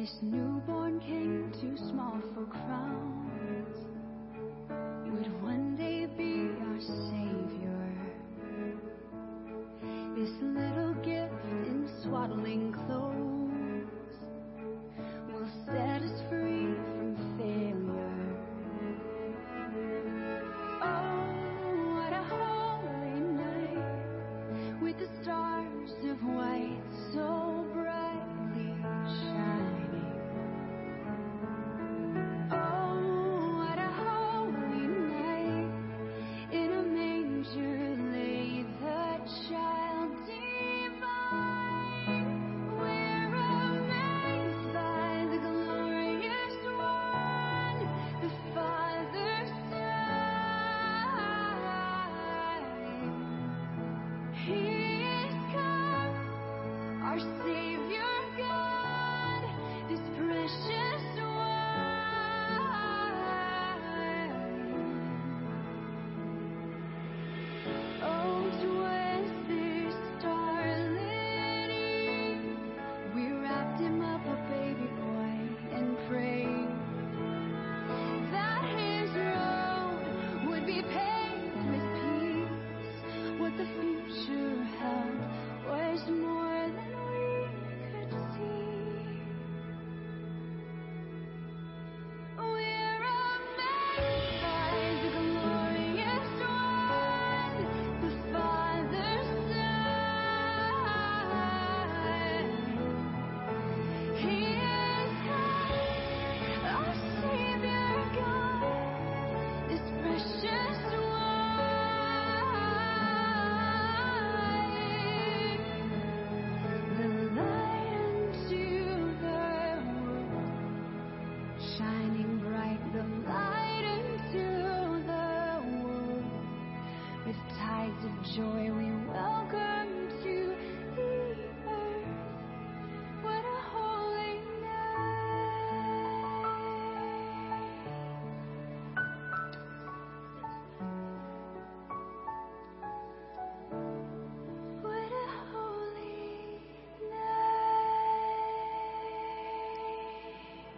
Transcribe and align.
This 0.00 0.16
newborn 0.22 0.98
king, 1.00 1.52
too 1.60 1.76
small 1.76 2.18
for 2.32 2.46
crown. 2.46 2.99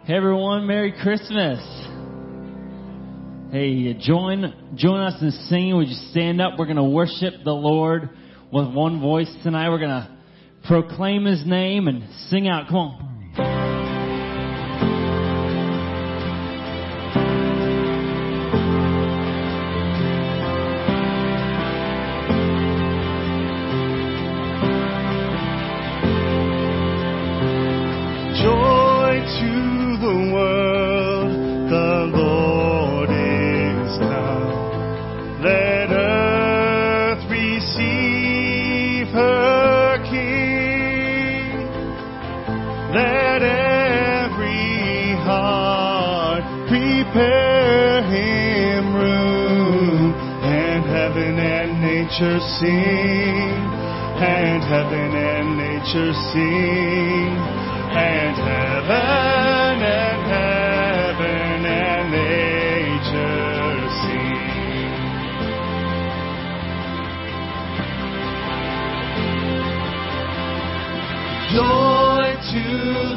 Hey 0.05 0.15
everyone, 0.15 0.67
Merry 0.67 0.91
Christmas. 0.91 1.59
Hey, 3.53 3.93
join 3.93 4.73
join 4.75 4.99
us 4.99 5.21
in 5.21 5.31
singing. 5.47 5.77
Would 5.77 5.87
you 5.87 5.95
stand 6.11 6.41
up? 6.41 6.59
We're 6.59 6.65
gonna 6.65 6.89
worship 6.89 7.35
the 7.45 7.53
Lord 7.53 8.09
with 8.51 8.67
one 8.73 8.99
voice 8.99 9.33
tonight. 9.43 9.69
We're 9.69 9.79
gonna 9.79 10.19
proclaim 10.67 11.23
his 11.23 11.45
name 11.45 11.87
and 11.87 12.03
sing 12.27 12.49
out. 12.49 12.67
Come 12.67 12.75
on. 12.75 13.02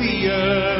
the 0.07 0.31
earth. 0.31 0.75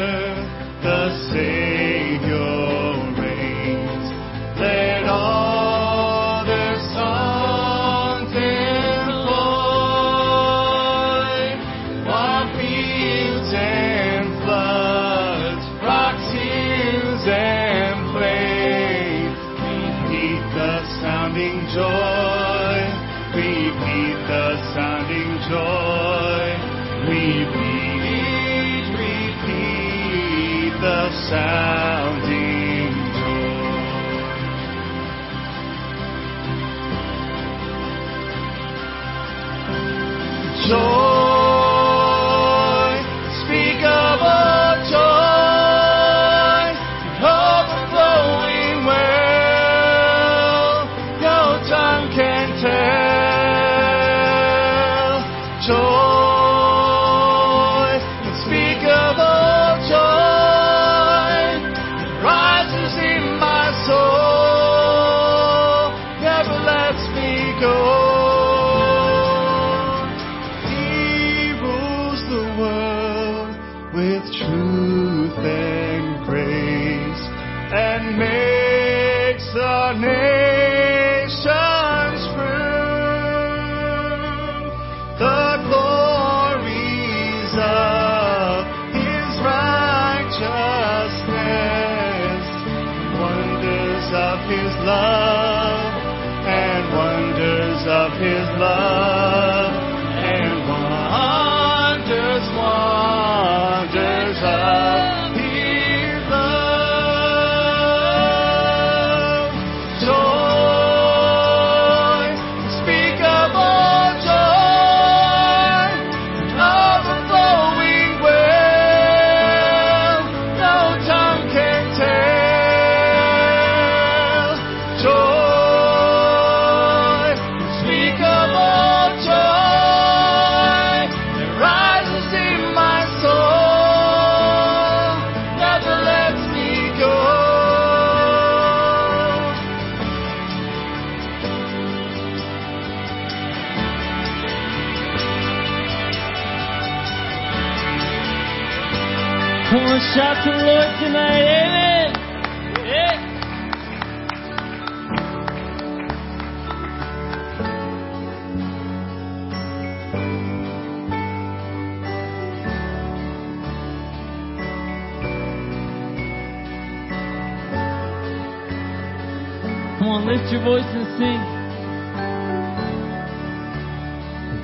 Come 170.07 170.15
on, 170.15 170.27
lift 170.29 170.53
your 170.53 170.63
voice 170.63 170.85
and 170.87 171.07
sing. 171.19 171.41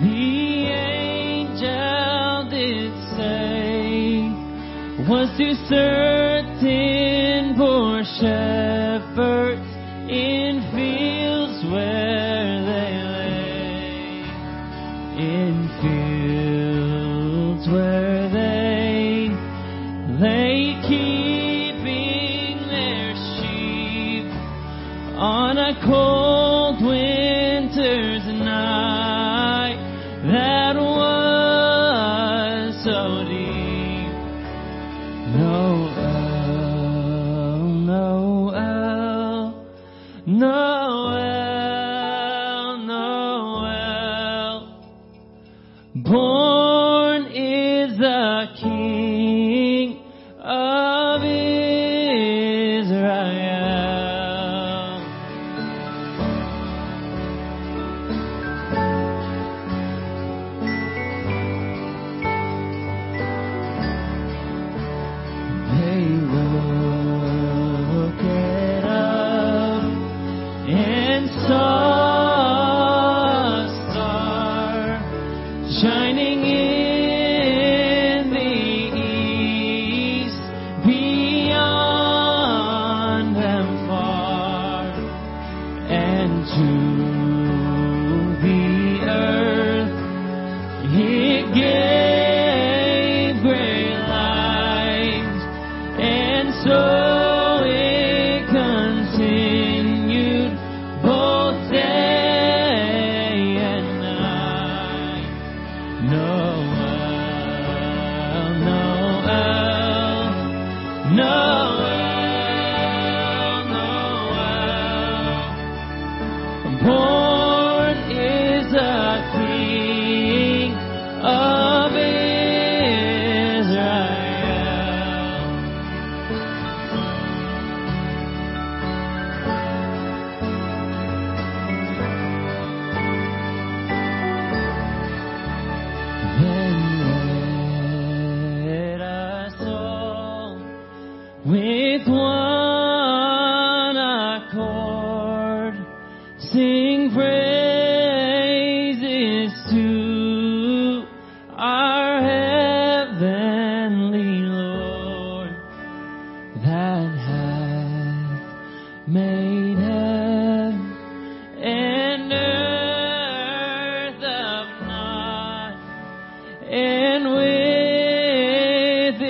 the 0.00 0.72
angel 0.88 2.48
did 2.48 2.92
say, 3.14 4.32
was 5.06 5.28
to 5.36 5.48
serve. 5.68 6.01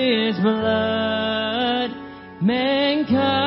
His 0.03 0.35
blood. 0.39 1.91
Mankind 2.41 3.42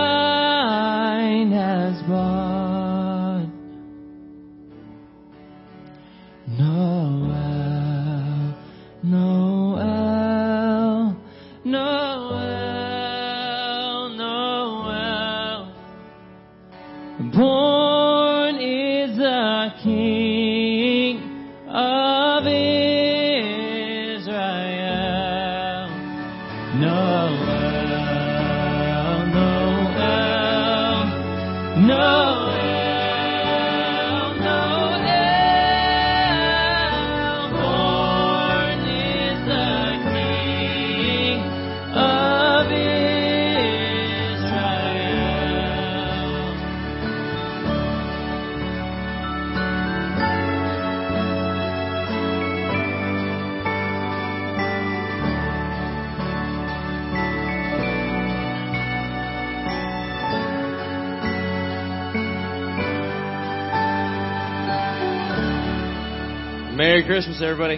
Christmas, 67.37 67.53
everybody. 67.53 67.77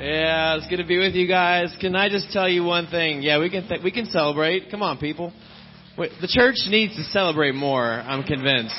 Yeah, 0.00 0.56
it's 0.56 0.66
good 0.68 0.78
to 0.78 0.86
be 0.86 0.98
with 0.98 1.14
you 1.14 1.28
guys. 1.28 1.74
Can 1.80 1.94
I 1.94 2.08
just 2.08 2.32
tell 2.32 2.48
you 2.48 2.64
one 2.64 2.88
thing? 2.88 3.22
Yeah, 3.22 3.38
we 3.38 3.50
can 3.50 3.68
th- 3.68 3.82
we 3.84 3.92
can 3.92 4.06
celebrate. 4.06 4.70
Come 4.70 4.82
on, 4.82 4.98
people. 4.98 5.32
Wait, 5.96 6.10
the 6.20 6.26
church 6.26 6.56
needs 6.68 6.96
to 6.96 7.04
celebrate 7.04 7.54
more. 7.54 7.84
I'm 7.84 8.24
convinced. 8.24 8.74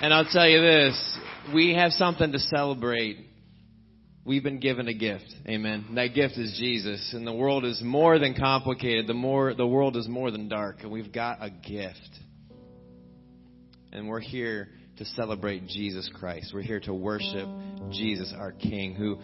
And 0.00 0.12
I'll 0.12 0.24
tell 0.24 0.48
you 0.48 0.60
this: 0.60 1.18
we 1.54 1.74
have 1.74 1.92
something 1.92 2.32
to 2.32 2.38
celebrate. 2.38 3.18
We've 4.24 4.42
been 4.42 4.60
given 4.60 4.88
a 4.88 4.94
gift. 4.94 5.32
Amen. 5.46 5.86
That 5.94 6.14
gift 6.14 6.36
is 6.36 6.56
Jesus, 6.58 7.12
and 7.14 7.24
the 7.26 7.32
world 7.32 7.64
is 7.64 7.80
more 7.82 8.18
than 8.18 8.34
complicated. 8.34 9.06
The 9.06 9.14
more 9.14 9.54
the 9.54 9.66
world 9.66 9.96
is 9.96 10.08
more 10.08 10.32
than 10.32 10.48
dark, 10.48 10.78
and 10.82 10.90
we've 10.90 11.12
got 11.12 11.38
a 11.40 11.50
gift. 11.50 12.10
And 13.92 14.08
we're 14.08 14.20
here 14.20 14.68
to 14.98 15.04
celebrate 15.04 15.66
Jesus 15.66 16.10
Christ. 16.14 16.50
We're 16.52 16.62
here 16.62 16.80
to 16.80 16.94
worship 16.94 17.48
Jesus, 17.90 18.34
our 18.36 18.52
King, 18.52 18.94
who 18.94 19.18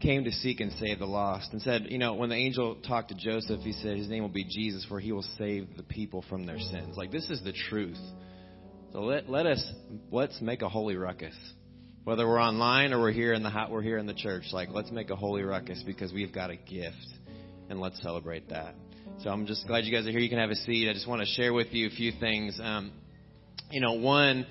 came 0.00 0.24
to 0.24 0.32
seek 0.32 0.60
and 0.60 0.72
save 0.72 0.98
the 0.98 1.06
lost. 1.06 1.52
And 1.52 1.62
said, 1.62 1.86
you 1.88 1.98
know, 1.98 2.14
when 2.14 2.28
the 2.28 2.36
angel 2.36 2.76
talked 2.86 3.10
to 3.10 3.14
Joseph, 3.14 3.60
he 3.60 3.72
said, 3.72 3.96
His 3.96 4.08
name 4.08 4.22
will 4.22 4.30
be 4.30 4.44
Jesus, 4.44 4.84
for 4.88 4.98
he 4.98 5.12
will 5.12 5.24
save 5.38 5.76
the 5.76 5.84
people 5.84 6.24
from 6.28 6.44
their 6.44 6.58
sins. 6.58 6.96
Like, 6.96 7.12
this 7.12 7.30
is 7.30 7.42
the 7.44 7.52
truth. 7.70 7.98
So 8.92 9.00
let, 9.00 9.30
let 9.30 9.46
us, 9.46 9.64
let's 10.10 10.40
make 10.40 10.62
a 10.62 10.68
holy 10.68 10.96
ruckus. 10.96 11.34
Whether 12.04 12.26
we're 12.26 12.42
online 12.42 12.92
or 12.92 13.00
we're 13.00 13.12
here 13.12 13.32
in 13.32 13.44
the 13.44 13.50
hot, 13.50 13.70
we're 13.70 13.82
here 13.82 13.98
in 13.98 14.06
the 14.06 14.14
church. 14.14 14.44
Like, 14.52 14.70
let's 14.72 14.90
make 14.90 15.10
a 15.10 15.16
holy 15.16 15.42
ruckus 15.42 15.82
because 15.86 16.12
we've 16.12 16.34
got 16.34 16.50
a 16.50 16.56
gift. 16.56 16.96
And 17.70 17.80
let's 17.80 18.02
celebrate 18.02 18.48
that. 18.50 18.74
So 19.20 19.30
I'm 19.30 19.46
just 19.46 19.66
glad 19.68 19.84
you 19.84 19.92
guys 19.92 20.06
are 20.06 20.10
here. 20.10 20.20
You 20.20 20.28
can 20.28 20.38
have 20.38 20.50
a 20.50 20.56
seat. 20.56 20.90
I 20.90 20.92
just 20.92 21.08
want 21.08 21.20
to 21.20 21.26
share 21.26 21.52
with 21.52 21.68
you 21.70 21.86
a 21.86 21.90
few 21.90 22.12
things. 22.18 22.58
Um, 22.60 22.92
you 23.70 23.80
know, 23.80 23.94
one, 23.94 24.46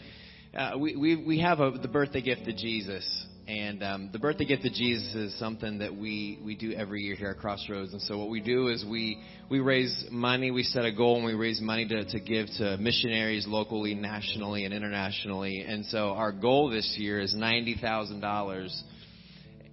uh, 0.57 0.77
we, 0.77 0.95
we, 0.95 1.15
we 1.15 1.39
have 1.39 1.59
a, 1.59 1.71
the 1.71 1.87
birthday 1.87 2.21
gift 2.21 2.45
to 2.45 2.53
Jesus. 2.53 3.25
And 3.47 3.83
um, 3.83 4.09
the 4.13 4.19
birthday 4.19 4.45
gift 4.45 4.63
to 4.63 4.69
Jesus 4.69 5.13
is 5.15 5.39
something 5.39 5.79
that 5.79 5.95
we, 5.95 6.39
we 6.43 6.55
do 6.55 6.73
every 6.73 7.01
year 7.01 7.15
here 7.15 7.31
at 7.31 7.37
Crossroads. 7.37 7.91
And 7.91 8.01
so 8.01 8.17
what 8.17 8.29
we 8.29 8.39
do 8.39 8.67
is 8.67 8.85
we, 8.85 9.21
we 9.49 9.59
raise 9.59 10.05
money, 10.11 10.51
we 10.51 10.63
set 10.63 10.85
a 10.85 10.91
goal, 10.91 11.17
and 11.17 11.25
we 11.25 11.33
raise 11.33 11.59
money 11.59 11.87
to, 11.87 12.05
to 12.05 12.19
give 12.19 12.47
to 12.59 12.77
missionaries 12.77 13.47
locally, 13.47 13.95
nationally, 13.95 14.65
and 14.65 14.73
internationally. 14.73 15.61
And 15.61 15.85
so 15.85 16.09
our 16.11 16.31
goal 16.31 16.69
this 16.69 16.95
year 16.97 17.19
is 17.19 17.33
$90,000 17.35 18.81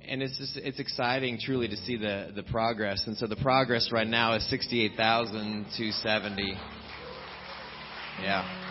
and 0.08 0.22
it's 0.22 0.38
just 0.38 0.56
it's 0.56 0.80
exciting 0.80 1.38
truly 1.38 1.68
to 1.68 1.76
see 1.76 1.98
the 1.98 2.32
the 2.34 2.42
progress. 2.44 3.02
And 3.06 3.14
so 3.18 3.26
the 3.26 3.36
progress 3.36 3.90
right 3.92 4.06
now 4.06 4.36
is 4.36 4.48
sixty 4.48 4.82
eight 4.82 4.92
thousand 4.96 5.66
two 5.76 5.90
seventy. 5.90 6.56
Yeah. 8.22 8.67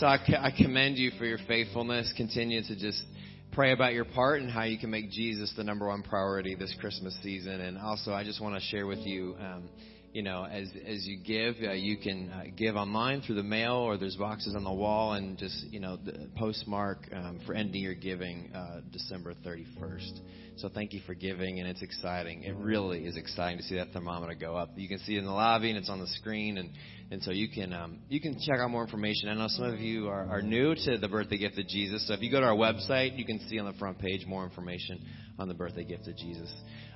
So 0.00 0.06
I, 0.06 0.18
I 0.40 0.50
commend 0.50 0.96
you 0.96 1.10
for 1.18 1.26
your 1.26 1.36
faithfulness. 1.46 2.10
Continue 2.16 2.62
to 2.62 2.74
just 2.74 3.04
pray 3.52 3.72
about 3.72 3.92
your 3.92 4.06
part 4.06 4.40
and 4.40 4.50
how 4.50 4.62
you 4.62 4.78
can 4.78 4.88
make 4.88 5.10
Jesus 5.10 5.52
the 5.58 5.62
number 5.62 5.86
one 5.88 6.02
priority 6.02 6.54
this 6.54 6.74
Christmas 6.80 7.14
season. 7.22 7.60
And 7.60 7.76
also, 7.76 8.14
I 8.14 8.24
just 8.24 8.40
want 8.40 8.54
to 8.54 8.66
share 8.70 8.86
with 8.86 9.00
you, 9.00 9.36
um, 9.38 9.68
you 10.12 10.22
know, 10.22 10.44
as 10.44 10.68
as 10.86 11.06
you 11.06 11.18
give, 11.18 11.54
uh, 11.62 11.72
you 11.72 11.96
can 11.96 12.30
uh, 12.30 12.44
give 12.56 12.74
online 12.74 13.22
through 13.22 13.36
the 13.36 13.42
mail, 13.42 13.74
or 13.74 13.96
there's 13.96 14.16
boxes 14.16 14.54
on 14.54 14.64
the 14.64 14.72
wall, 14.72 15.12
and 15.12 15.38
just 15.38 15.66
you 15.70 15.78
know, 15.78 15.96
the 15.96 16.28
postmark 16.36 17.08
um, 17.12 17.40
for 17.46 17.54
ending 17.54 17.82
your 17.82 17.94
giving 17.94 18.50
uh, 18.54 18.80
December 18.92 19.34
31st. 19.46 20.20
So 20.56 20.68
thank 20.68 20.92
you 20.92 21.00
for 21.06 21.14
giving, 21.14 21.60
and 21.60 21.68
it's 21.68 21.80
exciting. 21.80 22.42
It 22.42 22.54
really 22.56 23.06
is 23.06 23.16
exciting 23.16 23.58
to 23.58 23.64
see 23.64 23.76
that 23.76 23.92
thermometer 23.92 24.34
go 24.34 24.56
up. 24.56 24.70
You 24.76 24.88
can 24.88 24.98
see 24.98 25.14
it 25.14 25.20
in 25.20 25.24
the 25.24 25.30
lobby, 25.30 25.70
and 25.70 25.78
it's 25.78 25.88
on 25.88 26.00
the 26.00 26.08
screen, 26.08 26.58
and 26.58 26.70
and 27.12 27.22
so 27.22 27.30
you 27.30 27.48
can 27.48 27.72
um, 27.72 28.00
you 28.08 28.20
can 28.20 28.34
check 28.34 28.58
out 28.58 28.70
more 28.70 28.82
information. 28.82 29.28
I 29.28 29.34
know 29.34 29.48
some 29.48 29.66
of 29.66 29.80
you 29.80 30.08
are, 30.08 30.26
are 30.26 30.42
new 30.42 30.74
to 30.74 30.98
the 30.98 31.08
birthday 31.08 31.38
gift 31.38 31.58
of 31.58 31.68
Jesus, 31.68 32.06
so 32.08 32.14
if 32.14 32.20
you 32.20 32.30
go 32.30 32.40
to 32.40 32.46
our 32.46 32.56
website, 32.56 33.16
you 33.16 33.24
can 33.24 33.40
see 33.48 33.58
on 33.58 33.66
the 33.66 33.78
front 33.78 33.98
page 33.98 34.26
more 34.26 34.44
information 34.44 35.00
on 35.38 35.48
the 35.48 35.54
birthday 35.54 35.84
gift 35.84 36.06
of 36.08 36.16
Jesus. 36.16 36.52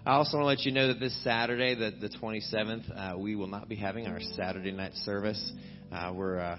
I 0.07 0.17
also 0.17 0.37
want 0.37 0.45
to 0.45 0.49
let 0.49 0.61
you 0.67 0.73
know 0.73 0.89
that 0.89 1.01
this 1.01 1.17
Saturday, 1.25 1.75
the, 1.75 1.91
the 1.99 2.15
27th, 2.19 3.15
uh, 3.15 3.19
we 3.19 3.37
will 3.37 3.47
not 3.47 3.71
be 3.71 3.75
having 3.75 4.07
our 4.07 4.21
Saturday 4.37 4.71
night 4.71 4.93
service. 4.97 5.53
Uh, 5.91 6.13
we're, 6.15 6.39
uh, 6.39 6.59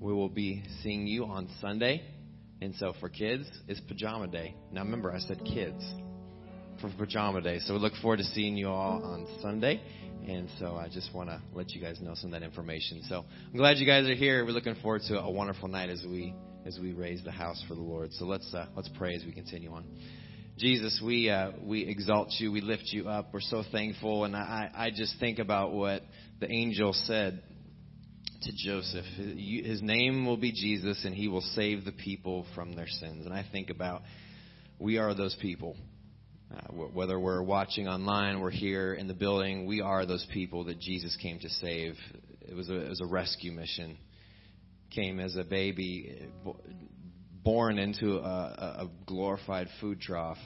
we 0.00 0.12
will 0.12 0.28
be 0.28 0.64
seeing 0.82 1.06
you 1.06 1.24
on 1.24 1.48
Sunday. 1.60 2.02
And 2.60 2.74
so 2.74 2.92
for 2.98 3.08
kids, 3.08 3.48
it's 3.68 3.78
pajama 3.78 4.26
day. 4.26 4.56
Now 4.72 4.82
remember, 4.82 5.12
I 5.12 5.20
said 5.20 5.38
kids 5.44 5.84
for 6.80 6.90
pajama 6.98 7.42
day. 7.42 7.60
So 7.60 7.74
we 7.74 7.78
look 7.78 7.92
forward 8.02 8.16
to 8.16 8.24
seeing 8.24 8.56
you 8.56 8.66
all 8.66 9.04
on 9.04 9.38
Sunday. 9.40 9.80
And 10.26 10.48
so 10.58 10.74
I 10.74 10.88
just 10.88 11.14
want 11.14 11.28
to 11.28 11.40
let 11.54 11.70
you 11.70 11.80
guys 11.80 12.00
know 12.00 12.14
some 12.16 12.34
of 12.34 12.40
that 12.40 12.44
information. 12.44 13.04
So 13.08 13.24
I'm 13.52 13.56
glad 13.56 13.76
you 13.76 13.86
guys 13.86 14.08
are 14.08 14.16
here. 14.16 14.44
We're 14.44 14.50
looking 14.50 14.74
forward 14.82 15.02
to 15.06 15.20
a 15.20 15.30
wonderful 15.30 15.68
night 15.68 15.90
as 15.90 16.02
we 16.02 16.34
as 16.66 16.78
we 16.80 16.92
raise 16.92 17.22
the 17.22 17.30
house 17.30 17.64
for 17.68 17.76
the 17.76 17.80
Lord. 17.80 18.12
So 18.14 18.24
let's 18.24 18.52
uh, 18.52 18.66
let's 18.74 18.90
pray 18.98 19.14
as 19.14 19.24
we 19.24 19.30
continue 19.30 19.70
on. 19.70 19.84
Jesus, 20.60 21.00
we 21.02 21.30
uh, 21.30 21.52
we 21.62 21.86
exalt 21.86 22.34
you, 22.38 22.52
we 22.52 22.60
lift 22.60 22.92
you 22.92 23.08
up. 23.08 23.28
We're 23.32 23.40
so 23.40 23.62
thankful, 23.72 24.26
and 24.26 24.36
I 24.36 24.70
I 24.74 24.90
just 24.90 25.18
think 25.18 25.38
about 25.38 25.72
what 25.72 26.02
the 26.38 26.52
angel 26.52 26.92
said 26.92 27.42
to 28.42 28.52
Joseph. 28.54 29.06
His 29.16 29.80
name 29.80 30.26
will 30.26 30.36
be 30.36 30.52
Jesus, 30.52 31.02
and 31.06 31.14
he 31.14 31.28
will 31.28 31.40
save 31.40 31.86
the 31.86 31.92
people 31.92 32.44
from 32.54 32.76
their 32.76 32.88
sins. 32.88 33.24
And 33.24 33.32
I 33.32 33.42
think 33.50 33.70
about 33.70 34.02
we 34.78 34.98
are 34.98 35.14
those 35.14 35.34
people. 35.40 35.76
Uh, 36.54 36.74
whether 36.74 37.18
we're 37.18 37.42
watching 37.42 37.88
online, 37.88 38.40
we're 38.40 38.50
here 38.50 38.92
in 38.92 39.08
the 39.08 39.14
building, 39.14 39.64
we 39.64 39.80
are 39.80 40.04
those 40.04 40.26
people 40.34 40.64
that 40.64 40.78
Jesus 40.78 41.16
came 41.22 41.38
to 41.38 41.48
save. 41.48 41.94
It 42.42 42.54
was 42.54 42.68
a, 42.68 42.84
it 42.84 42.88
was 42.90 43.00
a 43.00 43.06
rescue 43.06 43.52
mission. 43.52 43.96
Came 44.90 45.20
as 45.20 45.36
a 45.36 45.44
baby, 45.44 46.28
born 47.42 47.78
into 47.78 48.16
a, 48.16 48.84
a 48.84 48.90
glorified 49.06 49.68
food 49.80 50.00
trough. 50.00 50.38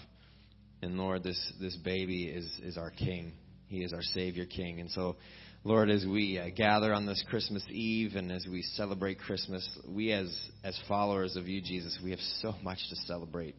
And 0.83 0.99
Lord, 0.99 1.23
this, 1.23 1.53
this 1.61 1.77
baby 1.77 2.25
is, 2.25 2.47
is 2.63 2.77
our 2.77 2.91
King. 2.91 3.33
He 3.67 3.83
is 3.83 3.93
our 3.93 4.03
Savior 4.03 4.45
King. 4.45 4.81
And 4.81 4.91
so, 4.91 5.17
Lord, 5.65 5.89
as 5.91 6.05
we 6.05 6.39
uh, 6.39 6.51
gather 6.55 6.93
on 6.93 7.07
this 7.07 7.25
Christmas 7.29 7.65
Eve 7.71 8.17
and 8.17 8.31
as 8.31 8.47
we 8.51 8.63
celebrate 8.63 9.19
Christmas, 9.19 9.67
we 9.89 10.13
as, 10.13 10.37
as 10.63 10.79
followers 10.87 11.37
of 11.37 11.49
you, 11.49 11.61
Jesus, 11.63 11.99
we 12.05 12.11
have 12.11 12.21
so 12.43 12.55
much 12.63 12.79
to 12.91 12.97
celebrate. 13.07 13.57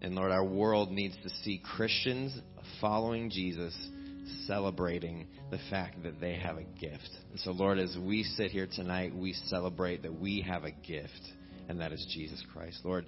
And 0.00 0.14
Lord, 0.14 0.30
our 0.30 0.44
world 0.44 0.92
needs 0.92 1.16
to 1.24 1.30
see 1.42 1.60
Christians 1.76 2.38
following 2.80 3.30
Jesus 3.30 3.74
celebrating 4.46 5.26
the 5.50 5.58
fact 5.70 6.02
that 6.02 6.20
they 6.20 6.34
have 6.34 6.56
a 6.56 6.64
gift. 6.64 7.10
And 7.30 7.40
so, 7.40 7.52
Lord, 7.52 7.78
as 7.78 7.96
we 8.00 8.22
sit 8.22 8.50
here 8.50 8.68
tonight, 8.72 9.14
we 9.14 9.32
celebrate 9.46 10.02
that 10.02 10.18
we 10.18 10.42
have 10.42 10.64
a 10.64 10.70
gift, 10.70 11.20
and 11.68 11.80
that 11.80 11.92
is 11.92 12.04
Jesus 12.12 12.42
Christ. 12.52 12.80
Lord, 12.84 13.06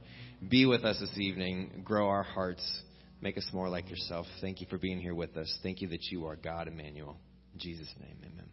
be 0.49 0.67
with 0.67 0.85
us 0.85 1.01
this 1.01 1.19
evening, 1.19 1.83
grow 1.85 2.09
our 2.09 2.23
hearts, 2.23 2.83
make 3.21 3.37
us 3.37 3.49
more 3.53 3.69
like 3.69 3.91
yourself. 3.91 4.27
Thank 4.41 4.61
you 4.61 4.67
for 4.69 4.79
being 4.79 5.01
here 5.01 5.15
with 5.15 5.37
us. 5.37 5.53
Thank 5.63 5.81
you 5.81 5.89
that 5.89 6.05
you 6.11 6.27
are 6.27 6.37
God, 6.37 6.69
Emmanuel. 6.69 7.17
In 7.55 7.61
Jesus' 7.61 7.93
name, 8.01 8.17
amen. 8.23 8.47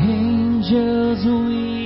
Angels 0.00 1.24
we 1.24 1.77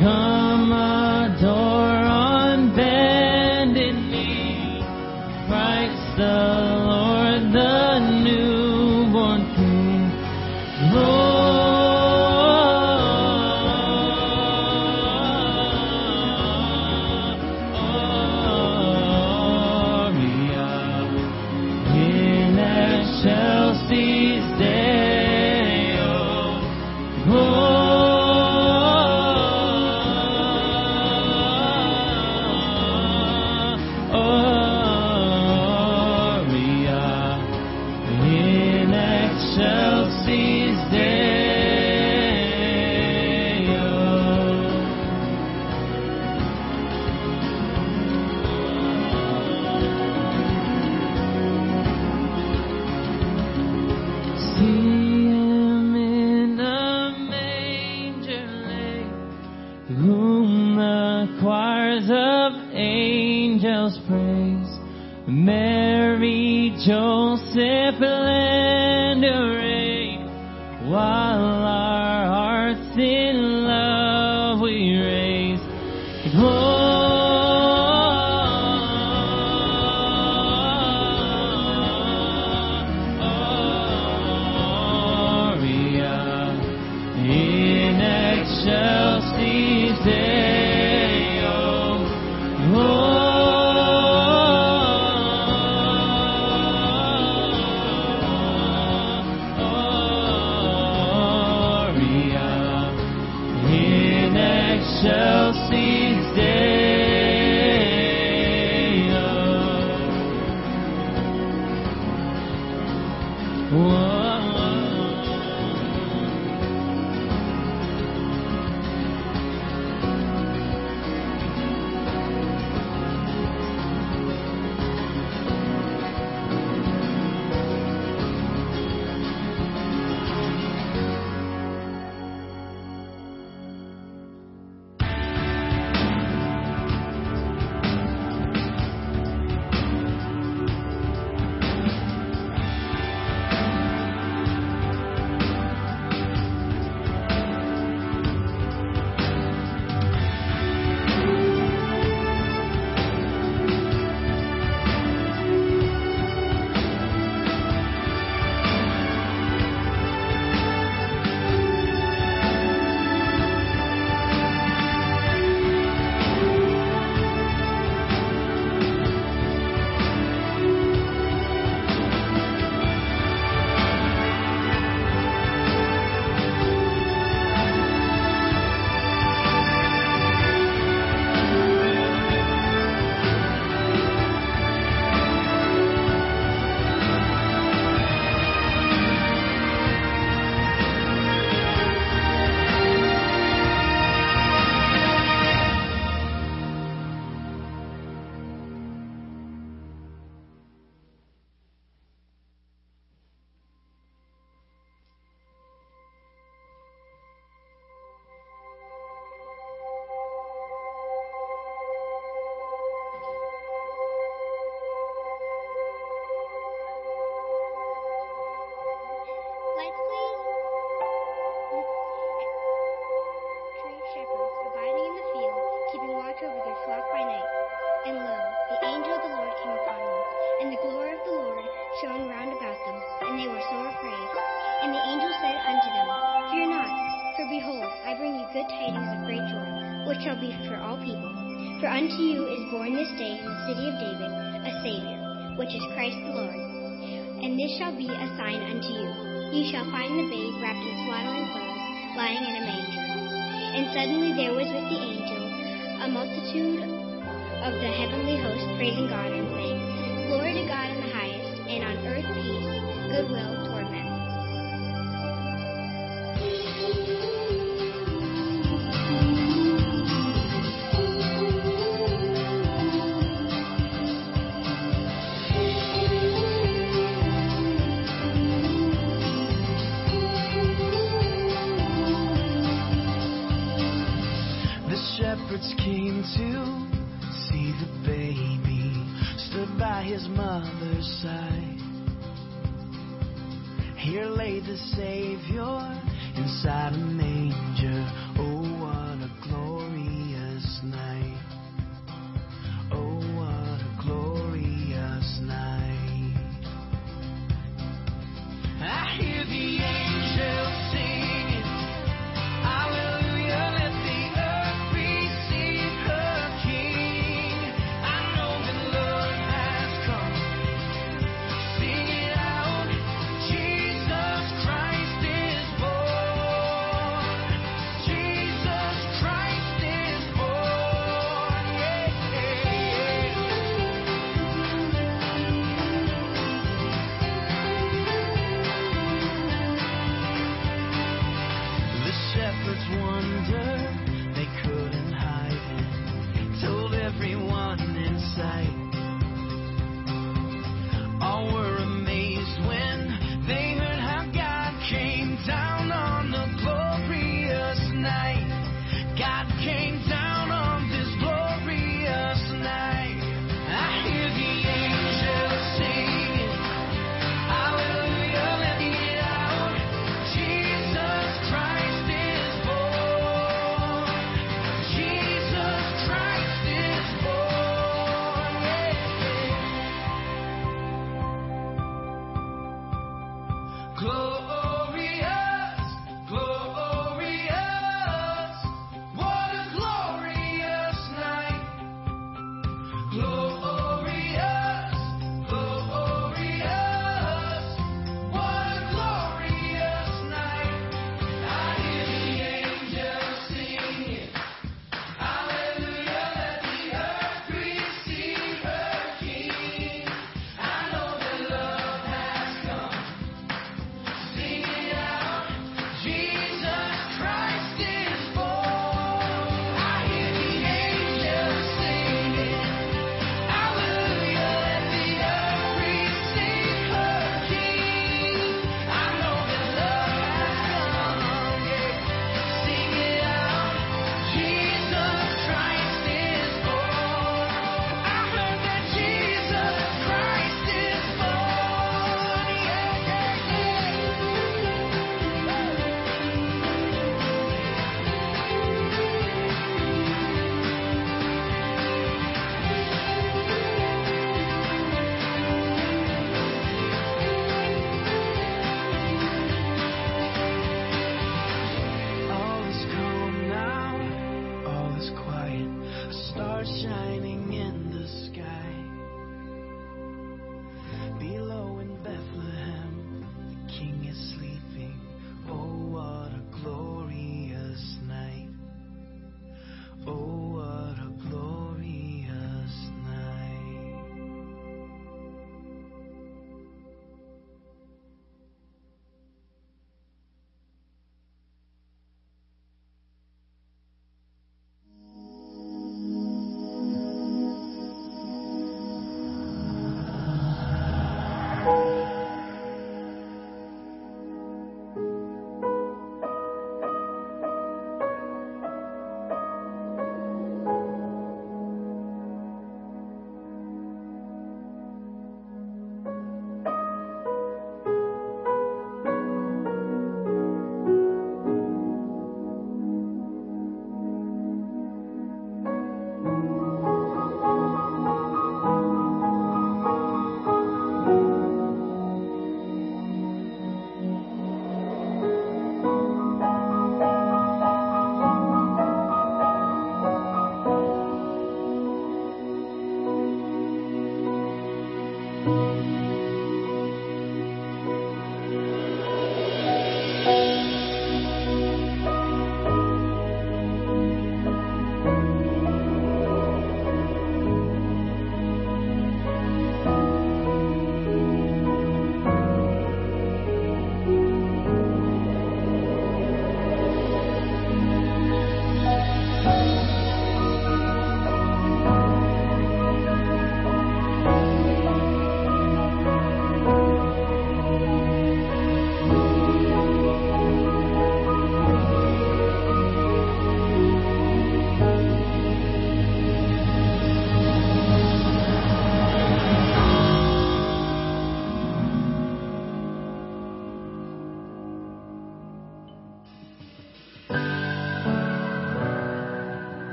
Come 0.00 0.29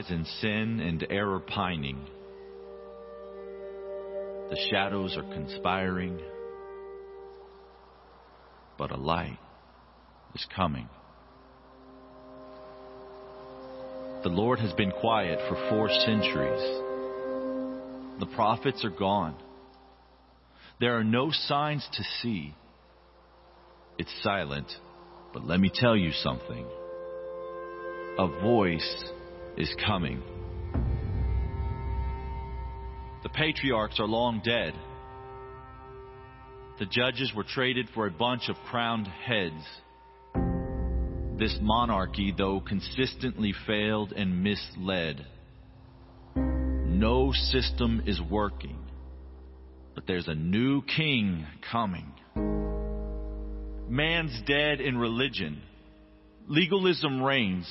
lies 0.00 0.10
in 0.10 0.24
sin 0.40 0.80
and 0.80 1.06
error 1.10 1.40
pining. 1.40 1.98
The 4.50 4.56
shadows 4.70 5.16
are 5.16 5.34
conspiring, 5.34 6.18
but 8.78 8.90
a 8.90 8.96
light 8.96 9.38
is 10.34 10.46
coming. 10.54 10.88
The 14.22 14.28
Lord 14.28 14.58
has 14.58 14.72
been 14.72 14.90
quiet 14.90 15.38
for 15.48 15.68
four 15.70 15.88
centuries. 15.88 16.60
The 18.20 18.28
prophets 18.34 18.84
are 18.84 18.90
gone. 18.90 19.34
There 20.78 20.96
are 20.98 21.04
no 21.04 21.30
signs 21.30 21.86
to 21.92 22.02
see. 22.20 22.54
It's 23.98 24.12
silent, 24.22 24.70
but 25.32 25.46
let 25.46 25.60
me 25.60 25.70
tell 25.72 25.96
you 25.96 26.12
something. 26.12 26.66
A 28.18 28.26
voice 28.42 29.04
is 29.56 29.74
coming. 29.86 30.22
The 33.22 33.28
patriarchs 33.28 34.00
are 34.00 34.06
long 34.06 34.40
dead. 34.44 34.74
The 36.78 36.86
judges 36.86 37.32
were 37.36 37.44
traded 37.44 37.88
for 37.94 38.06
a 38.06 38.10
bunch 38.10 38.48
of 38.48 38.56
crowned 38.70 39.06
heads. 39.06 39.62
This 41.38 41.58
monarchy, 41.60 42.34
though, 42.36 42.60
consistently 42.60 43.54
failed 43.66 44.12
and 44.12 44.42
misled. 44.42 45.26
No 46.36 47.32
system 47.32 48.02
is 48.06 48.20
working, 48.30 48.78
but 49.94 50.06
there's 50.06 50.28
a 50.28 50.34
new 50.34 50.82
king 50.82 51.46
coming. 51.70 52.12
Man's 53.88 54.40
dead 54.46 54.80
in 54.80 54.96
religion. 54.96 55.62
Legalism 56.46 57.22
reigns. 57.22 57.66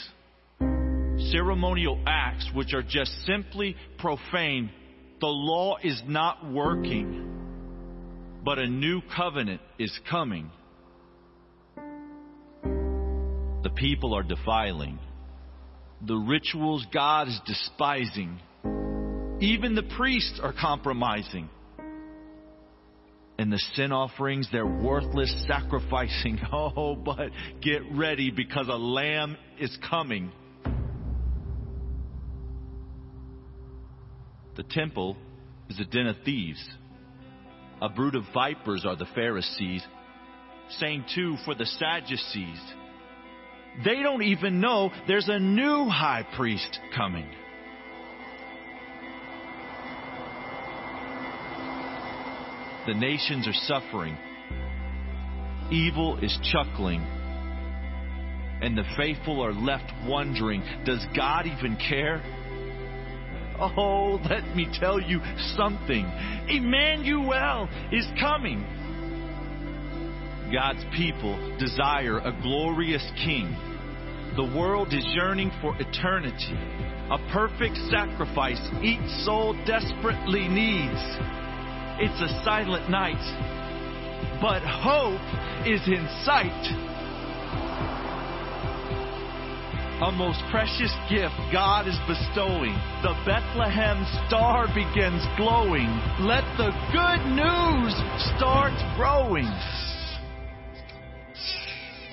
Ceremonial 1.31 2.01
acts 2.07 2.49
which 2.53 2.73
are 2.73 2.81
just 2.81 3.11
simply 3.25 3.75
profane. 3.97 4.71
The 5.19 5.27
law 5.27 5.77
is 5.83 6.01
not 6.07 6.49
working, 6.51 7.29
but 8.43 8.57
a 8.57 8.67
new 8.67 9.01
covenant 9.15 9.61
is 9.77 9.97
coming. 10.09 10.49
The 13.63 13.69
people 13.75 14.15
are 14.15 14.23
defiling. 14.23 14.97
The 16.01 16.15
rituals 16.15 16.85
God 16.93 17.27
is 17.27 17.39
despising. 17.45 18.39
Even 19.41 19.75
the 19.75 19.83
priests 19.97 20.39
are 20.41 20.53
compromising. 20.53 21.49
And 23.37 23.51
the 23.51 23.61
sin 23.75 23.91
offerings, 23.91 24.47
they're 24.51 24.65
worthless 24.65 25.33
sacrificing. 25.47 26.39
Oh, 26.51 26.95
but 26.95 27.29
get 27.61 27.81
ready 27.91 28.31
because 28.31 28.67
a 28.67 28.77
lamb 28.77 29.37
is 29.59 29.77
coming. 29.89 30.31
The 34.59 34.63
temple 34.63 35.15
is 35.69 35.79
a 35.79 35.85
den 35.85 36.07
of 36.07 36.17
thieves. 36.25 36.61
A 37.81 37.87
brood 37.87 38.13
of 38.13 38.23
vipers 38.33 38.83
are 38.85 38.97
the 38.97 39.07
Pharisees. 39.15 39.81
Same 40.71 41.05
too 41.15 41.37
for 41.45 41.55
the 41.55 41.65
Sadducees. 41.65 42.59
They 43.85 44.03
don't 44.03 44.21
even 44.21 44.59
know 44.59 44.91
there's 45.07 45.29
a 45.29 45.39
new 45.39 45.87
high 45.87 46.27
priest 46.35 46.77
coming. 46.93 47.29
The 52.85 52.95
nations 52.95 53.47
are 53.47 53.53
suffering. 53.53 54.17
evil 55.71 56.19
is 56.21 56.37
chuckling. 56.51 56.99
And 58.61 58.77
the 58.77 58.83
faithful 58.97 59.41
are 59.41 59.53
left 59.53 59.89
wondering, 60.05 60.61
does 60.83 61.05
God 61.15 61.45
even 61.47 61.77
care? 61.77 62.21
Oh, 63.61 64.19
let 64.29 64.55
me 64.55 64.67
tell 64.79 64.99
you 65.01 65.19
something. 65.57 66.05
Emmanuel 66.47 67.69
is 67.91 68.05
coming. 68.19 68.65
God's 70.51 70.83
people 70.95 71.37
desire 71.59 72.17
a 72.19 72.31
glorious 72.41 73.05
king. 73.23 73.55
The 74.35 74.55
world 74.57 74.93
is 74.93 75.05
yearning 75.13 75.51
for 75.61 75.75
eternity, 75.79 76.57
a 77.11 77.17
perfect 77.31 77.77
sacrifice 77.89 78.61
each 78.81 79.05
soul 79.25 79.53
desperately 79.65 80.47
needs. 80.47 81.01
It's 81.99 82.21
a 82.21 82.43
silent 82.45 82.89
night, 82.89 83.19
but 84.41 84.61
hope 84.63 85.19
is 85.67 85.81
in 85.87 86.07
sight. 86.23 86.98
A 90.01 90.13
most 90.13 90.39
precious 90.49 90.95
gift 91.09 91.35
God 91.51 91.85
is 91.85 91.97
bestowing. 92.07 92.71
The 93.03 93.13
Bethlehem 93.25 94.05
star 94.27 94.65
begins 94.67 95.21
glowing. 95.35 95.89
Let 96.21 96.45
the 96.55 96.71
good 96.95 97.19
news 97.35 97.93
start 98.37 98.71
growing. 98.95 99.51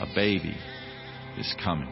A 0.01 0.07
baby 0.17 0.57
is 1.39 1.55
coming. 1.63 1.87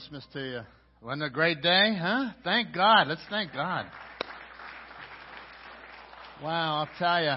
Christmas 0.00 0.24
to 0.32 0.40
you. 0.40 0.60
Wasn't 1.02 1.22
it 1.22 1.26
a 1.26 1.30
great 1.30 1.60
day, 1.60 1.94
huh? 2.00 2.30
Thank 2.42 2.72
God. 2.72 3.08
Let's 3.08 3.20
thank 3.28 3.52
God. 3.52 3.84
Wow, 6.42 6.78
I'll 6.78 6.88
tell 6.98 7.22
you. 7.22 7.34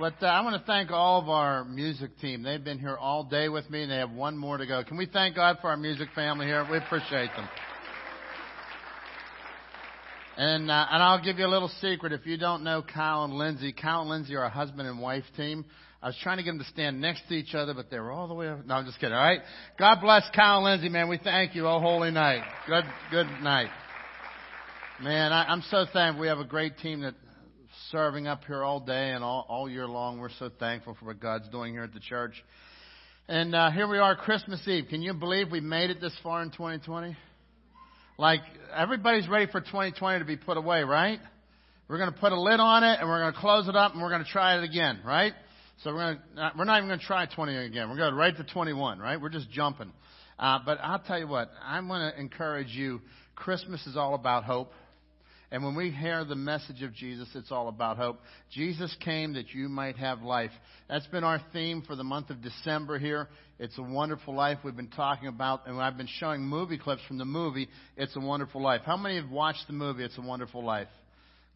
But 0.00 0.14
uh, 0.20 0.26
I 0.26 0.40
want 0.40 0.60
to 0.60 0.66
thank 0.66 0.90
all 0.90 1.22
of 1.22 1.28
our 1.28 1.64
music 1.64 2.18
team. 2.18 2.42
They've 2.42 2.64
been 2.64 2.80
here 2.80 2.96
all 2.96 3.22
day 3.22 3.48
with 3.48 3.70
me, 3.70 3.82
and 3.82 3.92
they 3.92 3.98
have 3.98 4.10
one 4.10 4.36
more 4.36 4.58
to 4.58 4.66
go. 4.66 4.82
Can 4.82 4.96
we 4.96 5.06
thank 5.06 5.36
God 5.36 5.58
for 5.60 5.68
our 5.68 5.76
music 5.76 6.08
family 6.16 6.46
here? 6.46 6.66
We 6.68 6.78
appreciate 6.78 7.30
them. 7.36 7.48
And 10.36 10.68
uh, 10.68 10.86
and 10.90 11.00
I'll 11.00 11.22
give 11.22 11.38
you 11.38 11.46
a 11.46 11.52
little 11.54 11.70
secret. 11.80 12.12
If 12.12 12.26
you 12.26 12.36
don't 12.36 12.64
know 12.64 12.82
Kyle 12.82 13.22
and 13.22 13.34
Lindsay, 13.34 13.72
Kyle 13.72 14.00
and 14.00 14.10
Lindsay 14.10 14.34
are 14.34 14.42
a 14.42 14.50
husband 14.50 14.88
and 14.88 14.98
wife 14.98 15.24
team. 15.36 15.64
I 16.04 16.08
was 16.08 16.16
trying 16.22 16.36
to 16.36 16.42
get 16.42 16.50
them 16.50 16.58
to 16.58 16.66
stand 16.66 17.00
next 17.00 17.22
to 17.28 17.34
each 17.34 17.54
other, 17.54 17.72
but 17.72 17.90
they 17.90 17.98
were 17.98 18.12
all 18.12 18.28
the 18.28 18.34
way. 18.34 18.46
Over. 18.46 18.62
No, 18.62 18.74
I'm 18.74 18.84
just 18.84 19.00
kidding. 19.00 19.14
All 19.14 19.24
right. 19.24 19.40
God 19.78 20.02
bless 20.02 20.22
Kyle 20.36 20.58
and 20.58 20.66
Lindsay, 20.66 20.90
man. 20.90 21.08
We 21.08 21.16
thank 21.16 21.54
you. 21.54 21.66
Oh, 21.66 21.80
holy 21.80 22.10
night. 22.10 22.42
Good, 22.66 22.84
good 23.10 23.26
night. 23.42 23.70
Man, 25.02 25.32
I, 25.32 25.44
I'm 25.44 25.62
so 25.70 25.86
thankful. 25.90 26.20
We 26.20 26.28
have 26.28 26.40
a 26.40 26.44
great 26.44 26.76
team 26.76 27.00
that 27.00 27.14
serving 27.90 28.26
up 28.26 28.44
here 28.44 28.62
all 28.62 28.80
day 28.80 29.12
and 29.12 29.24
all, 29.24 29.46
all 29.48 29.66
year 29.66 29.86
long. 29.86 30.18
We're 30.18 30.28
so 30.38 30.50
thankful 30.60 30.94
for 31.00 31.06
what 31.06 31.20
God's 31.20 31.48
doing 31.48 31.72
here 31.72 31.84
at 31.84 31.94
the 31.94 32.00
church. 32.00 32.34
And 33.26 33.54
uh, 33.54 33.70
here 33.70 33.88
we 33.88 33.96
are, 33.96 34.14
Christmas 34.14 34.60
Eve. 34.68 34.84
Can 34.90 35.00
you 35.00 35.14
believe 35.14 35.50
we 35.50 35.60
made 35.60 35.88
it 35.88 36.02
this 36.02 36.14
far 36.22 36.42
in 36.42 36.50
2020? 36.50 37.16
Like 38.18 38.40
everybody's 38.76 39.26
ready 39.26 39.50
for 39.50 39.62
2020 39.62 40.18
to 40.18 40.26
be 40.26 40.36
put 40.36 40.58
away, 40.58 40.82
right? 40.82 41.18
We're 41.88 41.96
going 41.96 42.12
to 42.12 42.20
put 42.20 42.32
a 42.32 42.38
lid 42.38 42.60
on 42.60 42.84
it 42.84 43.00
and 43.00 43.08
we're 43.08 43.22
going 43.22 43.32
to 43.32 43.40
close 43.40 43.68
it 43.68 43.74
up 43.74 43.94
and 43.94 44.02
we're 44.02 44.10
going 44.10 44.24
to 44.24 44.30
try 44.30 44.58
it 44.58 44.64
again, 44.64 45.00
right? 45.02 45.32
So 45.84 45.92
we're 45.92 46.14
going 46.14 46.18
to, 46.36 46.52
we're 46.56 46.64
not 46.64 46.78
even 46.78 46.88
going 46.88 46.98
to 46.98 47.04
try 47.04 47.26
20 47.26 47.56
again. 47.56 47.90
We're 47.90 47.98
going 47.98 48.12
to 48.12 48.16
right 48.16 48.34
to 48.34 48.42
21, 48.42 49.00
right? 49.00 49.20
We're 49.20 49.28
just 49.28 49.50
jumping. 49.50 49.92
Uh, 50.38 50.58
but 50.64 50.78
I'll 50.82 50.98
tell 50.98 51.18
you 51.18 51.28
what, 51.28 51.50
I'm 51.62 51.88
going 51.88 52.10
to 52.10 52.18
encourage 52.18 52.68
you. 52.68 53.02
Christmas 53.36 53.86
is 53.86 53.94
all 53.94 54.14
about 54.14 54.44
hope. 54.44 54.72
And 55.50 55.62
when 55.62 55.76
we 55.76 55.90
hear 55.90 56.24
the 56.24 56.36
message 56.36 56.82
of 56.82 56.94
Jesus, 56.94 57.28
it's 57.34 57.52
all 57.52 57.68
about 57.68 57.98
hope. 57.98 58.18
Jesus 58.50 58.96
came 59.04 59.34
that 59.34 59.50
you 59.52 59.68
might 59.68 59.96
have 59.98 60.22
life. 60.22 60.50
That's 60.88 61.06
been 61.08 61.22
our 61.22 61.40
theme 61.52 61.82
for 61.86 61.96
the 61.96 62.02
month 62.02 62.30
of 62.30 62.40
December 62.40 62.98
here. 62.98 63.28
It's 63.58 63.76
a 63.76 63.82
Wonderful 63.82 64.34
Life 64.34 64.60
we've 64.64 64.74
been 64.74 64.88
talking 64.88 65.28
about, 65.28 65.66
and 65.66 65.78
I've 65.78 65.98
been 65.98 66.08
showing 66.18 66.40
movie 66.40 66.78
clips 66.78 67.02
from 67.06 67.18
the 67.18 67.26
movie, 67.26 67.68
It's 67.98 68.16
a 68.16 68.20
Wonderful 68.20 68.62
Life. 68.62 68.80
How 68.86 68.96
many 68.96 69.16
have 69.16 69.30
watched 69.30 69.66
the 69.66 69.74
movie, 69.74 70.02
It's 70.02 70.16
a 70.16 70.22
Wonderful 70.22 70.64
Life? 70.64 70.88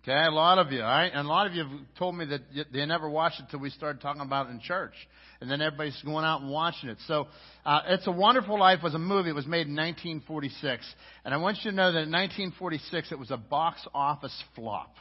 Okay, 0.02 0.12
a 0.12 0.30
lot 0.30 0.58
of 0.58 0.70
you, 0.72 0.80
all 0.80 0.88
right? 0.88 1.10
And 1.12 1.26
a 1.26 1.28
lot 1.28 1.46
of 1.46 1.54
you 1.54 1.64
have 1.64 1.72
told 1.98 2.16
me 2.16 2.24
that 2.26 2.72
they 2.72 2.86
never 2.86 3.08
watched 3.08 3.40
it 3.40 3.46
till 3.50 3.58
we 3.60 3.70
started 3.70 4.00
talking 4.00 4.22
about 4.22 4.46
it 4.46 4.50
in 4.50 4.60
church. 4.60 4.94
And 5.40 5.50
then 5.50 5.60
everybody's 5.60 6.00
going 6.02 6.24
out 6.24 6.40
and 6.40 6.50
watching 6.50 6.88
it. 6.88 6.98
So, 7.06 7.28
uh, 7.64 7.80
It's 7.88 8.06
a 8.06 8.12
Wonderful 8.12 8.58
Life 8.58 8.82
was 8.82 8.94
a 8.94 8.98
movie. 8.98 9.30
It 9.30 9.34
was 9.34 9.46
made 9.46 9.66
in 9.66 9.76
1946. 9.76 10.84
And 11.24 11.34
I 11.34 11.36
want 11.36 11.58
you 11.62 11.70
to 11.70 11.76
know 11.76 11.92
that 11.92 12.02
in 12.02 12.12
1946 12.12 13.12
it 13.12 13.18
was 13.18 13.30
a 13.30 13.36
box 13.36 13.80
office 13.94 14.42
flop. 14.54 14.94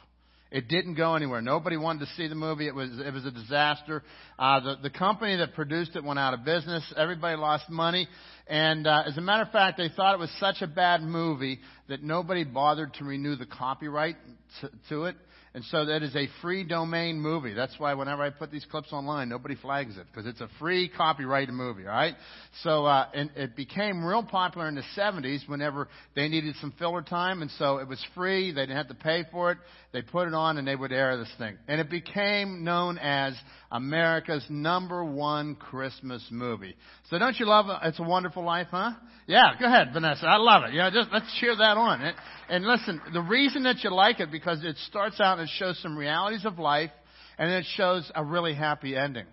It 0.50 0.68
didn't 0.68 0.94
go 0.94 1.14
anywhere. 1.14 1.42
Nobody 1.42 1.76
wanted 1.76 2.06
to 2.06 2.12
see 2.16 2.26
the 2.26 2.34
movie. 2.34 2.66
It 2.66 2.74
was 2.74 2.90
it 2.98 3.12
was 3.12 3.26
a 3.26 3.30
disaster. 3.30 4.02
Uh, 4.38 4.60
the 4.60 4.76
the 4.84 4.90
company 4.90 5.36
that 5.36 5.54
produced 5.54 5.94
it 5.94 6.02
went 6.02 6.18
out 6.18 6.32
of 6.32 6.44
business. 6.44 6.82
Everybody 6.96 7.36
lost 7.36 7.68
money, 7.68 8.08
and 8.46 8.86
uh, 8.86 9.04
as 9.06 9.18
a 9.18 9.20
matter 9.20 9.42
of 9.42 9.50
fact, 9.50 9.76
they 9.76 9.90
thought 9.94 10.14
it 10.14 10.18
was 10.18 10.34
such 10.40 10.62
a 10.62 10.66
bad 10.66 11.02
movie 11.02 11.60
that 11.88 12.02
nobody 12.02 12.44
bothered 12.44 12.94
to 12.94 13.04
renew 13.04 13.36
the 13.36 13.44
copyright 13.44 14.16
to, 14.60 14.70
to 14.88 15.04
it. 15.04 15.16
And 15.54 15.64
so 15.66 15.86
that 15.86 16.02
is 16.02 16.14
a 16.14 16.28
free 16.42 16.62
domain 16.62 17.20
movie. 17.20 17.54
That's 17.54 17.74
why 17.78 17.94
whenever 17.94 18.22
I 18.22 18.30
put 18.30 18.50
these 18.50 18.66
clips 18.70 18.92
online, 18.92 19.28
nobody 19.28 19.54
flags 19.56 19.96
it 19.96 20.06
because 20.06 20.26
it's 20.26 20.40
a 20.40 20.48
free 20.58 20.88
copyrighted 20.88 21.54
movie. 21.54 21.86
All 21.86 21.92
right. 21.92 22.14
So 22.62 22.84
uh, 22.84 23.08
and 23.14 23.30
it 23.34 23.56
became 23.56 24.04
real 24.04 24.22
popular 24.22 24.68
in 24.68 24.74
the 24.74 24.84
70s 24.96 25.48
whenever 25.48 25.88
they 26.14 26.28
needed 26.28 26.54
some 26.60 26.72
filler 26.78 27.02
time, 27.02 27.40
and 27.42 27.50
so 27.58 27.78
it 27.78 27.88
was 27.88 28.04
free. 28.14 28.52
They 28.52 28.62
didn't 28.62 28.76
have 28.76 28.88
to 28.88 28.94
pay 28.94 29.24
for 29.32 29.52
it. 29.52 29.58
They 29.90 30.02
put 30.02 30.28
it 30.28 30.34
on 30.34 30.58
and 30.58 30.68
they 30.68 30.76
would 30.76 30.92
air 30.92 31.16
this 31.16 31.32
thing, 31.38 31.56
and 31.66 31.80
it 31.80 31.88
became 31.88 32.62
known 32.62 32.98
as 32.98 33.34
America's 33.72 34.44
number 34.50 35.02
one 35.02 35.54
Christmas 35.54 36.22
movie. 36.30 36.76
So 37.08 37.18
don't 37.18 37.38
you 37.38 37.46
love 37.46 37.66
it 37.70 37.76
It's 37.88 37.98
a 37.98 38.02
Wonderful 38.02 38.44
Life, 38.44 38.66
huh? 38.70 38.92
Yeah, 39.26 39.52
go 39.58 39.64
ahead, 39.66 39.88
Vanessa. 39.94 40.26
I 40.26 40.36
love 40.36 40.64
it. 40.64 40.74
Yeah, 40.74 40.90
just 40.90 41.08
let's 41.10 41.26
cheer 41.40 41.56
that 41.56 41.76
on. 41.78 42.14
And, 42.50 42.66
listen, 42.66 43.00
the 43.14 43.22
reason 43.22 43.62
that 43.62 43.82
you 43.82 43.90
like 43.90 44.20
it 44.20 44.30
because 44.30 44.62
it 44.62 44.76
starts 44.88 45.20
out 45.20 45.38
and 45.38 45.48
it 45.48 45.52
shows 45.58 45.78
some 45.80 45.96
realities 45.96 46.44
of 46.44 46.58
life, 46.58 46.90
and 47.38 47.50
it 47.50 47.64
shows 47.76 48.10
a 48.14 48.22
really 48.22 48.54
happy 48.54 48.94
ending. 48.94 49.26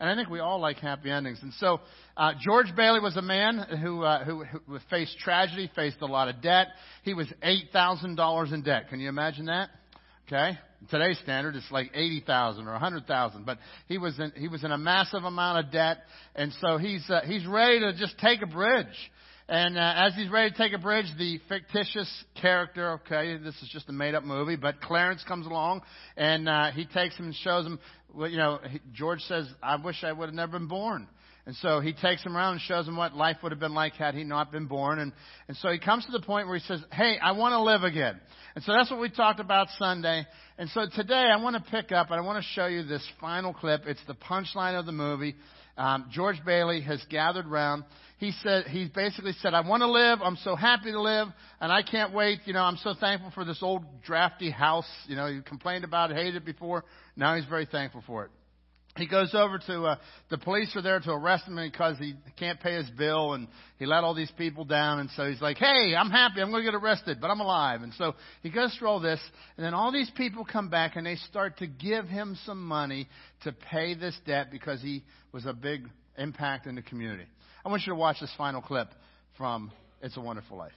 And 0.00 0.08
I 0.08 0.14
think 0.14 0.28
we 0.28 0.38
all 0.38 0.60
like 0.60 0.76
happy 0.76 1.10
endings. 1.10 1.40
And 1.42 1.52
so, 1.54 1.80
uh, 2.16 2.32
George 2.40 2.74
Bailey 2.76 3.00
was 3.00 3.16
a 3.16 3.22
man 3.22 3.58
who, 3.82 4.04
uh, 4.04 4.24
who, 4.24 4.44
who 4.44 4.78
faced 4.90 5.18
tragedy, 5.18 5.68
faced 5.74 5.96
a 6.02 6.06
lot 6.06 6.28
of 6.28 6.40
debt. 6.40 6.68
He 7.02 7.14
was 7.14 7.26
$8,000 7.42 8.52
in 8.52 8.62
debt. 8.62 8.90
Can 8.90 9.00
you 9.00 9.08
imagine 9.08 9.46
that? 9.46 9.70
Okay? 10.28 10.58
Today's 10.90 11.18
standard, 11.24 11.56
it's 11.56 11.70
like 11.70 11.90
80,000 11.94 12.68
or 12.68 12.72
100,000. 12.72 13.46
But 13.46 13.58
he 13.88 13.98
was 13.98 14.18
in, 14.20 14.32
he 14.36 14.46
was 14.46 14.62
in 14.62 14.70
a 14.70 14.78
massive 14.78 15.24
amount 15.24 15.64
of 15.64 15.72
debt. 15.72 15.98
And 16.36 16.52
so 16.60 16.76
he's, 16.76 17.08
uh, 17.08 17.22
he's 17.24 17.46
ready 17.46 17.80
to 17.80 17.94
just 17.94 18.16
take 18.18 18.42
a 18.42 18.46
bridge. 18.46 18.86
And 19.48 19.78
uh, 19.78 19.94
as 19.96 20.14
he's 20.14 20.30
ready 20.30 20.50
to 20.50 20.56
take 20.56 20.74
a 20.74 20.78
bridge, 20.78 21.06
the 21.18 21.40
fictitious 21.48 22.24
character, 22.40 23.00
okay, 23.06 23.38
this 23.38 23.54
is 23.62 23.70
just 23.72 23.88
a 23.88 23.92
made 23.92 24.14
up 24.14 24.22
movie, 24.22 24.56
but 24.56 24.82
Clarence 24.82 25.24
comes 25.26 25.46
along 25.46 25.80
and 26.18 26.46
uh, 26.46 26.70
he 26.72 26.84
takes 26.84 27.16
him 27.16 27.26
and 27.26 27.34
shows 27.34 27.64
him, 27.64 27.78
you 28.14 28.36
know, 28.36 28.58
he, 28.68 28.78
George 28.92 29.20
says, 29.22 29.48
I 29.62 29.76
wish 29.76 30.04
I 30.04 30.12
would 30.12 30.26
have 30.26 30.34
never 30.34 30.58
been 30.58 30.68
born. 30.68 31.08
And 31.48 31.56
so 31.56 31.80
he 31.80 31.94
takes 31.94 32.22
him 32.22 32.36
around 32.36 32.52
and 32.52 32.60
shows 32.60 32.86
him 32.86 32.94
what 32.94 33.14
life 33.14 33.38
would 33.42 33.52
have 33.52 33.58
been 33.58 33.72
like 33.72 33.94
had 33.94 34.14
he 34.14 34.22
not 34.22 34.52
been 34.52 34.66
born. 34.66 34.98
And, 34.98 35.14
and 35.48 35.56
so 35.56 35.70
he 35.70 35.78
comes 35.78 36.04
to 36.04 36.12
the 36.12 36.20
point 36.20 36.46
where 36.46 36.58
he 36.58 36.62
says, 36.62 36.84
Hey, 36.92 37.16
I 37.18 37.32
want 37.32 37.52
to 37.52 37.62
live 37.62 37.84
again. 37.84 38.20
And 38.54 38.62
so 38.62 38.72
that's 38.72 38.90
what 38.90 39.00
we 39.00 39.08
talked 39.08 39.40
about 39.40 39.68
Sunday. 39.78 40.26
And 40.58 40.68
so 40.68 40.84
today 40.94 41.14
I 41.14 41.42
want 41.42 41.56
to 41.56 41.70
pick 41.70 41.90
up 41.90 42.10
and 42.10 42.20
I 42.20 42.22
want 42.22 42.44
to 42.44 42.50
show 42.50 42.66
you 42.66 42.82
this 42.82 43.02
final 43.18 43.54
clip. 43.54 43.84
It's 43.86 44.04
the 44.06 44.12
punchline 44.12 44.78
of 44.78 44.84
the 44.84 44.92
movie. 44.92 45.36
Um, 45.78 46.10
George 46.12 46.36
Bailey 46.44 46.82
has 46.82 47.02
gathered 47.08 47.46
round. 47.46 47.84
He 48.18 48.32
said, 48.42 48.66
he 48.66 48.90
basically 48.94 49.32
said, 49.40 49.54
I 49.54 49.66
want 49.66 49.80
to 49.80 49.90
live. 49.90 50.18
I'm 50.22 50.36
so 50.44 50.54
happy 50.54 50.92
to 50.92 51.00
live 51.00 51.28
and 51.62 51.72
I 51.72 51.80
can't 51.82 52.12
wait. 52.12 52.40
You 52.44 52.52
know, 52.52 52.62
I'm 52.62 52.76
so 52.76 52.92
thankful 53.00 53.30
for 53.30 53.46
this 53.46 53.62
old 53.62 53.84
drafty 54.02 54.50
house. 54.50 54.90
You 55.06 55.16
know, 55.16 55.32
he 55.32 55.40
complained 55.40 55.84
about 55.84 56.10
it, 56.10 56.18
hated 56.18 56.36
it 56.36 56.44
before. 56.44 56.84
Now 57.16 57.36
he's 57.36 57.46
very 57.46 57.64
thankful 57.64 58.04
for 58.06 58.26
it 58.26 58.30
he 58.98 59.06
goes 59.06 59.34
over 59.34 59.58
to 59.58 59.82
uh, 59.84 59.96
the 60.30 60.38
police 60.38 60.74
are 60.76 60.82
there 60.82 61.00
to 61.00 61.10
arrest 61.10 61.44
him 61.44 61.56
because 61.56 61.98
he 61.98 62.14
can't 62.38 62.60
pay 62.60 62.76
his 62.76 62.90
bill 62.90 63.32
and 63.32 63.48
he 63.78 63.86
let 63.86 64.04
all 64.04 64.14
these 64.14 64.30
people 64.36 64.64
down 64.64 64.98
and 64.98 65.10
so 65.16 65.28
he's 65.28 65.40
like 65.40 65.56
hey 65.56 65.94
i'm 65.96 66.10
happy. 66.10 66.40
I'm 66.40 66.50
going 66.50 66.64
to 66.64 66.70
get 66.70 66.76
arrested 66.76 67.18
but 67.20 67.30
i'm 67.30 67.40
alive. 67.40 67.82
And 67.82 67.92
so 67.94 68.14
he 68.42 68.50
goes 68.50 68.74
through 68.76 68.88
all 68.88 69.00
this 69.00 69.20
and 69.56 69.64
then 69.64 69.74
all 69.74 69.92
these 69.92 70.10
people 70.16 70.44
come 70.44 70.68
back 70.68 70.96
and 70.96 71.06
they 71.06 71.16
start 71.16 71.58
to 71.58 71.66
give 71.66 72.06
him 72.06 72.36
some 72.44 72.62
money 72.62 73.08
to 73.44 73.52
pay 73.52 73.94
this 73.94 74.16
debt 74.26 74.50
because 74.50 74.82
he 74.82 75.04
was 75.32 75.46
a 75.46 75.52
big 75.52 75.88
impact 76.16 76.66
in 76.66 76.74
the 76.74 76.82
community. 76.82 77.24
I 77.64 77.68
want 77.68 77.82
you 77.86 77.92
to 77.92 77.98
watch 77.98 78.20
this 78.20 78.32
final 78.36 78.60
clip 78.60 78.88
from 79.36 79.70
it's 80.02 80.16
a 80.16 80.20
wonderful 80.20 80.58
life 80.58 80.72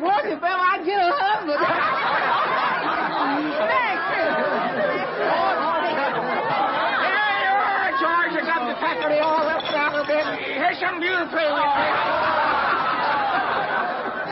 keep 0.00 0.08
working, 0.08 0.40
baby. 0.40 0.56
I 0.56 0.80
get 0.84 0.96
a 0.96 1.12
husband. 1.12 1.60
Thank 3.68 4.00
you. 4.16 4.32
There 7.04 7.36
you 7.44 7.52
are, 7.52 7.92
George. 8.00 8.32
You 8.32 8.42
got 8.48 8.64
the 8.64 8.76
faculty 8.80 9.20
all 9.20 9.44
left 9.44 9.68
out 9.76 9.92
of 10.00 10.08
it. 10.08 10.24
Here's 10.56 10.80
something 10.80 11.04
beautiful. 11.04 11.52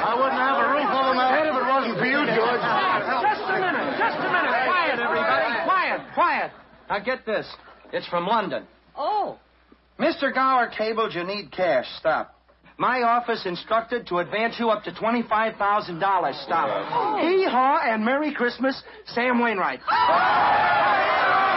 I 0.08 0.16
wouldn't 0.16 0.40
have 0.40 0.56
a 0.56 0.68
roof 0.72 0.88
over 0.88 1.12
my 1.14 1.28
head 1.28 1.46
if 1.46 1.54
it 1.54 1.66
wasn't 1.68 2.00
for 2.00 2.08
you, 2.08 2.24
George. 2.32 2.64
Just 3.20 3.44
a 3.44 3.60
minute. 3.60 4.00
Just 4.00 4.16
a 4.24 4.30
minute. 4.32 4.56
Quiet, 4.64 4.98
everybody. 4.98 5.68
Quiet. 5.68 6.00
Quiet. 6.14 6.50
Now 6.88 6.98
get 7.00 7.26
this. 7.26 7.46
It's 7.92 8.08
from 8.08 8.26
London. 8.26 8.64
Oh. 8.96 9.38
Mr. 10.00 10.32
Gower 10.32 10.68
cabled 10.76 11.12
you 11.14 11.24
need 11.24 11.52
cash. 11.52 11.86
Stop. 11.98 12.37
My 12.80 13.02
office 13.02 13.44
instructed 13.44 14.06
to 14.06 14.18
advance 14.18 14.54
you 14.60 14.70
up 14.70 14.84
to 14.84 14.92
$25,000. 14.92 16.44
Stop. 16.44 17.20
Hee 17.20 17.44
haw 17.44 17.80
and 17.84 18.04
Merry 18.04 18.32
Christmas, 18.32 18.80
Sam 19.06 19.40
Wainwright. 19.40 19.80
Mr. 19.80 21.47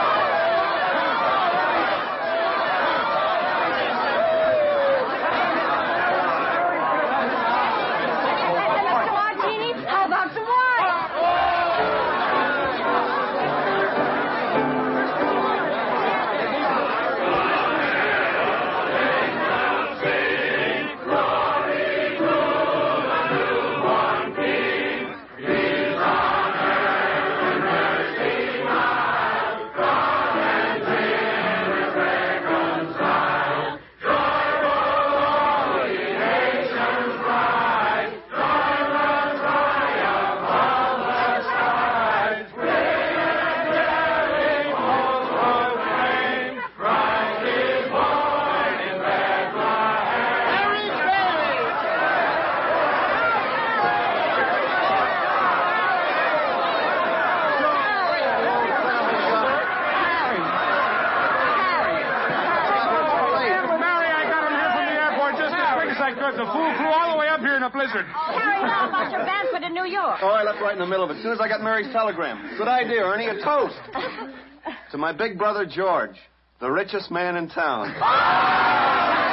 up 67.92 67.96
here 67.96 68.02
in. 68.02 68.08
Harry, 68.08 68.70
how 68.70 68.90
about 68.90 69.12
your 69.12 69.22
Banford 69.22 69.66
in 69.66 69.74
New 69.74 69.86
York? 69.86 70.20
Oh, 70.22 70.28
I 70.28 70.44
left 70.44 70.62
right 70.62 70.74
in 70.74 70.80
the 70.80 70.88
middle 70.88 71.04
of 71.04 71.12
it. 71.12 71.18
As 71.18 71.24
soon 71.24 71.34
as 71.34 71.40
I 71.40 71.48
got 71.48 71.62
Mary's 71.62 71.92
telegram. 71.92 72.58
Good 72.58 72.68
idea, 72.68 73.04
Ernie. 73.04 73.28
A 73.28 73.44
toast. 73.44 73.76
to 74.92 74.98
my 74.98 75.12
big 75.12 75.38
brother, 75.38 75.66
George, 75.66 76.16
the 76.60 76.70
richest 76.70 77.12
man 77.12 77.36
in 77.36 77.50
town. 77.50 79.28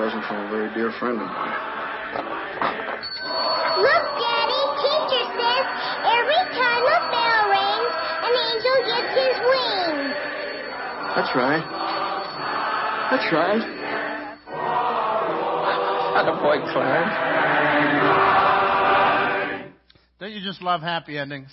present 0.00 0.24
from 0.24 0.46
a 0.46 0.48
very 0.48 0.72
dear 0.72 0.90
friend 0.98 1.20
of 1.20 1.28
mine. 1.28 1.52
Look, 3.84 4.04
Daddy, 4.16 4.62
teacher 4.80 5.24
says 5.36 5.64
every 6.08 6.42
time 6.56 6.82
a 6.88 6.98
bell 7.12 7.42
rings, 7.52 7.92
an 8.24 8.32
angel 8.48 8.76
gets 8.88 9.12
his 9.12 9.36
wings. 9.44 10.16
That's 11.12 11.32
right. 11.36 11.60
That's 13.10 13.28
right. 13.28 13.60
Attaboy, 16.16 16.64
Clarence. 16.72 17.14
Don't 20.18 20.32
you 20.32 20.40
just 20.40 20.62
love 20.62 20.80
happy 20.80 21.18
endings? 21.18 21.50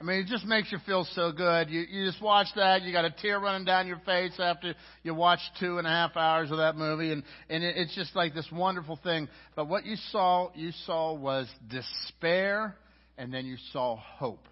I 0.00 0.04
mean, 0.04 0.20
it 0.20 0.26
just 0.26 0.44
makes 0.44 0.72
you 0.72 0.78
feel 0.84 1.06
so 1.14 1.32
good. 1.32 1.70
You 1.70 1.82
you 1.88 2.06
just 2.06 2.20
watch 2.20 2.48
that, 2.56 2.82
you 2.82 2.92
got 2.92 3.04
a 3.04 3.10
tear 3.10 3.38
running 3.38 3.64
down 3.64 3.86
your 3.86 4.00
face 4.00 4.32
after 4.38 4.74
you 5.02 5.14
watch 5.14 5.38
two 5.60 5.78
and 5.78 5.86
a 5.86 5.90
half 5.90 6.16
hours 6.16 6.50
of 6.50 6.58
that 6.58 6.76
movie, 6.76 7.12
and 7.12 7.22
and 7.48 7.62
it, 7.62 7.76
it's 7.76 7.94
just 7.94 8.14
like 8.16 8.34
this 8.34 8.48
wonderful 8.52 8.98
thing. 9.02 9.28
But 9.54 9.68
what 9.68 9.86
you 9.86 9.96
saw, 10.10 10.50
you 10.54 10.72
saw 10.84 11.14
was 11.14 11.48
despair, 11.68 12.76
and 13.16 13.32
then 13.32 13.46
you 13.46 13.56
saw 13.72 13.96
hope. 13.96 14.46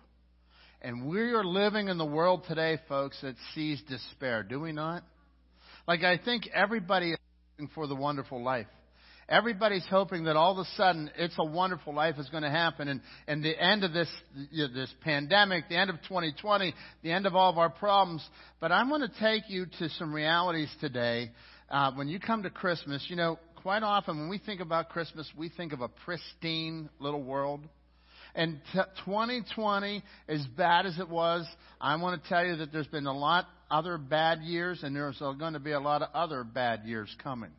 And 0.81 1.07
we 1.09 1.21
are 1.21 1.45
living 1.45 1.89
in 1.89 1.99
the 1.99 2.07
world 2.07 2.45
today, 2.49 2.79
folks, 2.89 3.21
that 3.23 3.37
sees 3.55 3.83
despair. 3.89 4.43
Do 4.43 4.61
we 4.61 4.73
not? 4.73 5.03
Like 5.87 6.03
I 6.03 6.19
think 6.19 6.49
everybody 6.55 7.13
is 7.13 7.19
looking 7.59 7.73
for 7.75 7.87
the 7.87 7.97
wonderful 7.97 8.43
life. 8.43 8.67
Everybody's 9.29 9.87
hoping 9.89 10.25
that 10.25 10.37
all 10.37 10.53
of 10.53 10.59
a 10.59 10.69
sudden 10.77 11.11
it's 11.17 11.35
a 11.39 11.45
wonderful 11.45 11.95
life 11.95 12.17
is 12.19 12.29
going 12.31 12.43
to 12.43 12.51
happen, 12.51 12.89
and 12.89 13.01
and 13.27 13.45
the 13.45 13.59
end 13.59 13.85
of 13.85 13.93
this 13.93 14.09
you 14.51 14.67
know, 14.67 14.75
this 14.75 14.93
pandemic, 15.03 15.69
the 15.69 15.77
end 15.77 15.91
of 15.91 15.97
2020, 16.09 16.75
the 17.03 17.13
end 17.13 17.27
of 17.27 17.35
all 17.35 17.51
of 17.51 17.59
our 17.59 17.71
problems. 17.71 18.27
But 18.61 18.73
I'm 18.73 18.89
going 18.89 19.03
to 19.03 19.21
take 19.21 19.45
you 19.49 19.67
to 19.79 19.89
some 19.91 20.13
realities 20.13 20.75
today. 20.81 21.31
Uh, 21.71 21.93
when 21.93 22.09
you 22.09 22.21
come 22.21 22.43
to 22.43 22.51
Christmas, 22.51 23.07
you 23.09 23.17
know, 23.17 23.39
quite 23.63 23.83
often 23.83 24.19
when 24.19 24.29
we 24.29 24.39
think 24.39 24.61
about 24.61 24.89
Christmas, 24.91 25.27
we 25.37 25.49
think 25.49 25.73
of 25.73 25.81
a 25.81 25.89
pristine 25.89 26.91
little 26.99 27.23
world. 27.23 27.67
And 28.35 28.61
t- 28.73 28.81
2020, 29.05 30.03
as 30.29 30.47
bad 30.57 30.87
as 30.87 30.99
it 30.99 31.09
was, 31.09 31.47
I 31.81 31.97
want 31.97 32.23
to 32.23 32.29
tell 32.29 32.45
you 32.45 32.57
that 32.57 32.73
there's 32.73 32.87
been 32.87 33.07
a 33.07 33.17
lot 33.17 33.47
other 33.71 33.99
bad 33.99 34.41
years, 34.41 34.83
and 34.83 34.95
there's 34.95 35.19
going 35.19 35.53
to 35.55 35.61
be 35.61 35.73
a 35.73 35.81
lot 35.81 36.03
of 36.03 36.09
other 36.15 36.45
bad 36.45 36.85
years 36.85 37.15
coming. 37.23 37.51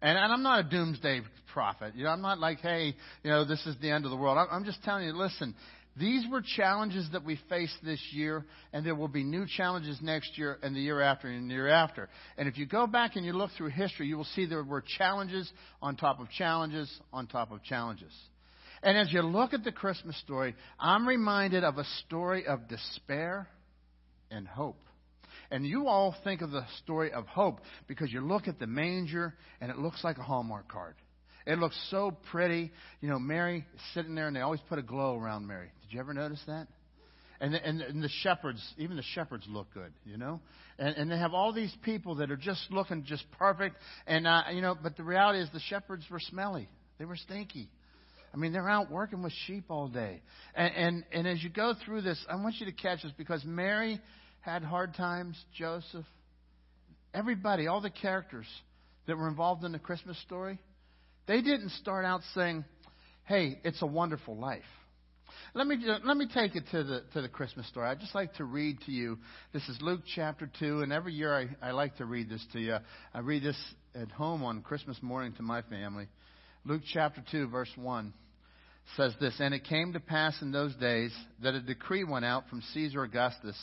And, 0.00 0.16
and 0.16 0.32
I'm 0.32 0.42
not 0.42 0.66
a 0.66 0.68
doomsday 0.68 1.22
prophet. 1.52 1.94
You 1.96 2.04
know, 2.04 2.10
I'm 2.10 2.22
not 2.22 2.38
like, 2.38 2.60
hey, 2.60 2.94
you 3.22 3.30
know, 3.30 3.44
this 3.44 3.64
is 3.66 3.76
the 3.80 3.90
end 3.90 4.04
of 4.04 4.10
the 4.10 4.16
world. 4.16 4.38
I'm, 4.38 4.48
I'm 4.50 4.64
just 4.64 4.82
telling 4.82 5.04
you, 5.06 5.12
listen, 5.12 5.54
these 5.98 6.24
were 6.30 6.42
challenges 6.56 7.08
that 7.12 7.24
we 7.24 7.38
faced 7.48 7.76
this 7.82 8.00
year, 8.12 8.44
and 8.72 8.86
there 8.86 8.94
will 8.94 9.08
be 9.08 9.24
new 9.24 9.46
challenges 9.46 9.98
next 10.00 10.38
year 10.38 10.58
and 10.62 10.74
the 10.74 10.80
year 10.80 11.00
after 11.00 11.28
and 11.28 11.50
the 11.50 11.54
year 11.54 11.68
after. 11.68 12.08
And 12.36 12.48
if 12.48 12.56
you 12.56 12.66
go 12.66 12.86
back 12.86 13.16
and 13.16 13.26
you 13.26 13.32
look 13.32 13.50
through 13.56 13.70
history, 13.70 14.06
you 14.06 14.16
will 14.16 14.24
see 14.24 14.46
there 14.46 14.62
were 14.62 14.84
challenges 14.98 15.50
on 15.82 15.96
top 15.96 16.20
of 16.20 16.30
challenges 16.30 16.88
on 17.12 17.26
top 17.26 17.50
of 17.50 17.64
challenges. 17.64 18.12
And 18.82 18.96
as 18.96 19.12
you 19.12 19.22
look 19.22 19.54
at 19.54 19.64
the 19.64 19.72
Christmas 19.72 20.16
story, 20.20 20.54
I'm 20.78 21.08
reminded 21.08 21.64
of 21.64 21.78
a 21.78 21.84
story 22.06 22.46
of 22.46 22.68
despair 22.68 23.48
and 24.30 24.46
hope. 24.46 24.78
And 25.50 25.66
you 25.66 25.88
all 25.88 26.14
think 26.24 26.42
of 26.42 26.50
the 26.50 26.64
story 26.82 27.12
of 27.12 27.26
hope 27.26 27.60
because 27.86 28.12
you 28.12 28.20
look 28.20 28.48
at 28.48 28.58
the 28.58 28.66
manger 28.66 29.34
and 29.60 29.70
it 29.70 29.78
looks 29.78 30.04
like 30.04 30.18
a 30.18 30.22
Hallmark 30.22 30.68
card. 30.68 30.94
It 31.46 31.58
looks 31.58 31.78
so 31.90 32.16
pretty. 32.30 32.70
You 33.00 33.08
know, 33.08 33.18
Mary 33.18 33.64
is 33.74 33.80
sitting 33.94 34.14
there 34.14 34.26
and 34.26 34.36
they 34.36 34.40
always 34.40 34.60
put 34.68 34.78
a 34.78 34.82
glow 34.82 35.18
around 35.18 35.46
Mary. 35.46 35.70
Did 35.82 35.94
you 35.94 36.00
ever 36.00 36.12
notice 36.12 36.42
that? 36.46 36.68
And 37.40 37.54
the, 37.54 37.64
and, 37.64 37.80
and 37.80 38.02
the 38.02 38.10
shepherds, 38.22 38.62
even 38.76 38.96
the 38.96 39.02
shepherds 39.14 39.46
look 39.48 39.72
good, 39.72 39.92
you 40.04 40.18
know? 40.18 40.40
And, 40.78 40.96
and 40.96 41.10
they 41.10 41.16
have 41.16 41.34
all 41.34 41.52
these 41.52 41.74
people 41.82 42.16
that 42.16 42.30
are 42.30 42.36
just 42.36 42.60
looking 42.70 43.04
just 43.04 43.24
perfect. 43.38 43.76
And, 44.06 44.26
uh, 44.26 44.42
you 44.52 44.60
know, 44.60 44.76
but 44.80 44.96
the 44.96 45.04
reality 45.04 45.38
is 45.38 45.48
the 45.52 45.60
shepherds 45.60 46.04
were 46.10 46.20
smelly. 46.20 46.68
They 46.98 47.04
were 47.04 47.16
stinky. 47.16 47.70
I 48.34 48.36
mean, 48.36 48.52
they're 48.52 48.68
out 48.68 48.90
working 48.90 49.22
with 49.22 49.32
sheep 49.46 49.64
all 49.70 49.88
day. 49.88 50.20
And, 50.54 50.74
and, 50.74 51.04
and 51.12 51.28
as 51.28 51.42
you 51.42 51.48
go 51.48 51.74
through 51.84 52.02
this, 52.02 52.22
I 52.28 52.36
want 52.36 52.56
you 52.58 52.66
to 52.66 52.72
catch 52.72 53.02
this 53.02 53.12
because 53.16 53.44
Mary 53.44 54.00
had 54.40 54.62
hard 54.62 54.94
times, 54.94 55.36
Joseph, 55.56 56.06
everybody, 57.12 57.66
all 57.66 57.80
the 57.80 57.90
characters 57.90 58.46
that 59.06 59.16
were 59.16 59.28
involved 59.28 59.64
in 59.64 59.72
the 59.72 59.78
Christmas 59.78 60.18
story, 60.22 60.58
they 61.26 61.42
didn't 61.42 61.70
start 61.72 62.04
out 62.04 62.20
saying, 62.34 62.64
hey, 63.24 63.60
it's 63.64 63.82
a 63.82 63.86
wonderful 63.86 64.36
life. 64.36 64.62
Let 65.54 65.66
me, 65.66 65.76
let 66.04 66.16
me 66.16 66.26
take 66.32 66.56
it 66.56 66.64
to 66.70 66.84
the, 66.84 67.02
to 67.14 67.22
the 67.22 67.28
Christmas 67.28 67.66
story. 67.68 67.88
I'd 67.88 68.00
just 68.00 68.14
like 68.14 68.34
to 68.34 68.44
read 68.44 68.80
to 68.86 68.92
you. 68.92 69.18
This 69.52 69.66
is 69.68 69.78
Luke 69.80 70.00
chapter 70.14 70.50
2, 70.58 70.82
and 70.82 70.92
every 70.92 71.12
year 71.12 71.34
I, 71.36 71.68
I 71.68 71.70
like 71.72 71.96
to 71.96 72.06
read 72.06 72.28
this 72.28 72.44
to 72.52 72.60
you. 72.60 72.76
I 73.12 73.20
read 73.20 73.42
this 73.42 73.58
at 73.94 74.10
home 74.10 74.42
on 74.42 74.62
Christmas 74.62 74.96
morning 75.02 75.34
to 75.34 75.42
my 75.42 75.62
family. 75.62 76.08
Luke 76.64 76.82
chapter 76.92 77.22
2, 77.30 77.48
verse 77.48 77.70
1 77.76 78.12
says 78.96 79.14
this 79.20 79.34
And 79.40 79.54
it 79.54 79.64
came 79.64 79.92
to 79.92 80.00
pass 80.00 80.40
in 80.42 80.52
those 80.52 80.74
days 80.76 81.12
that 81.42 81.54
a 81.54 81.60
decree 81.60 82.04
went 82.04 82.24
out 82.24 82.48
from 82.48 82.62
Caesar 82.72 83.02
Augustus 83.02 83.56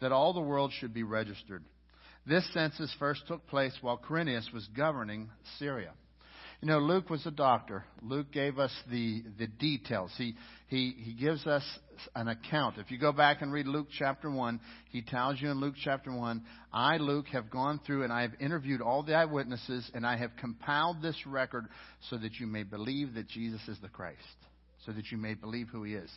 that 0.00 0.12
all 0.12 0.32
the 0.32 0.40
world 0.40 0.72
should 0.78 0.94
be 0.94 1.02
registered. 1.02 1.64
This 2.26 2.46
census 2.52 2.94
first 2.98 3.26
took 3.26 3.46
place 3.46 3.76
while 3.80 3.98
Quirinius 3.98 4.52
was 4.52 4.66
governing 4.76 5.30
Syria. 5.58 5.92
You 6.60 6.68
know, 6.68 6.78
Luke 6.78 7.08
was 7.08 7.24
a 7.24 7.30
doctor. 7.30 7.84
Luke 8.02 8.30
gave 8.32 8.58
us 8.58 8.72
the, 8.90 9.22
the 9.38 9.46
details. 9.46 10.12
He, 10.18 10.34
he, 10.68 10.94
he 10.98 11.14
gives 11.14 11.46
us 11.46 11.64
an 12.14 12.28
account. 12.28 12.76
If 12.76 12.90
you 12.90 12.98
go 12.98 13.12
back 13.12 13.40
and 13.40 13.50
read 13.50 13.66
Luke 13.66 13.86
chapter 13.98 14.30
1, 14.30 14.60
he 14.90 15.00
tells 15.00 15.40
you 15.40 15.50
in 15.50 15.58
Luke 15.58 15.76
chapter 15.82 16.12
1, 16.12 16.44
I, 16.70 16.98
Luke, 16.98 17.28
have 17.28 17.50
gone 17.50 17.80
through 17.86 18.04
and 18.04 18.12
I 18.12 18.22
have 18.22 18.32
interviewed 18.40 18.82
all 18.82 19.02
the 19.02 19.14
eyewitnesses 19.14 19.90
and 19.94 20.06
I 20.06 20.18
have 20.18 20.36
compiled 20.38 21.00
this 21.00 21.16
record 21.26 21.66
so 22.10 22.18
that 22.18 22.34
you 22.38 22.46
may 22.46 22.62
believe 22.62 23.14
that 23.14 23.28
Jesus 23.28 23.60
is 23.66 23.78
the 23.80 23.88
Christ, 23.88 24.18
so 24.86 24.92
that 24.92 25.10
you 25.10 25.18
may 25.18 25.34
believe 25.34 25.68
who 25.68 25.84
he 25.84 25.94
is. 25.94 26.10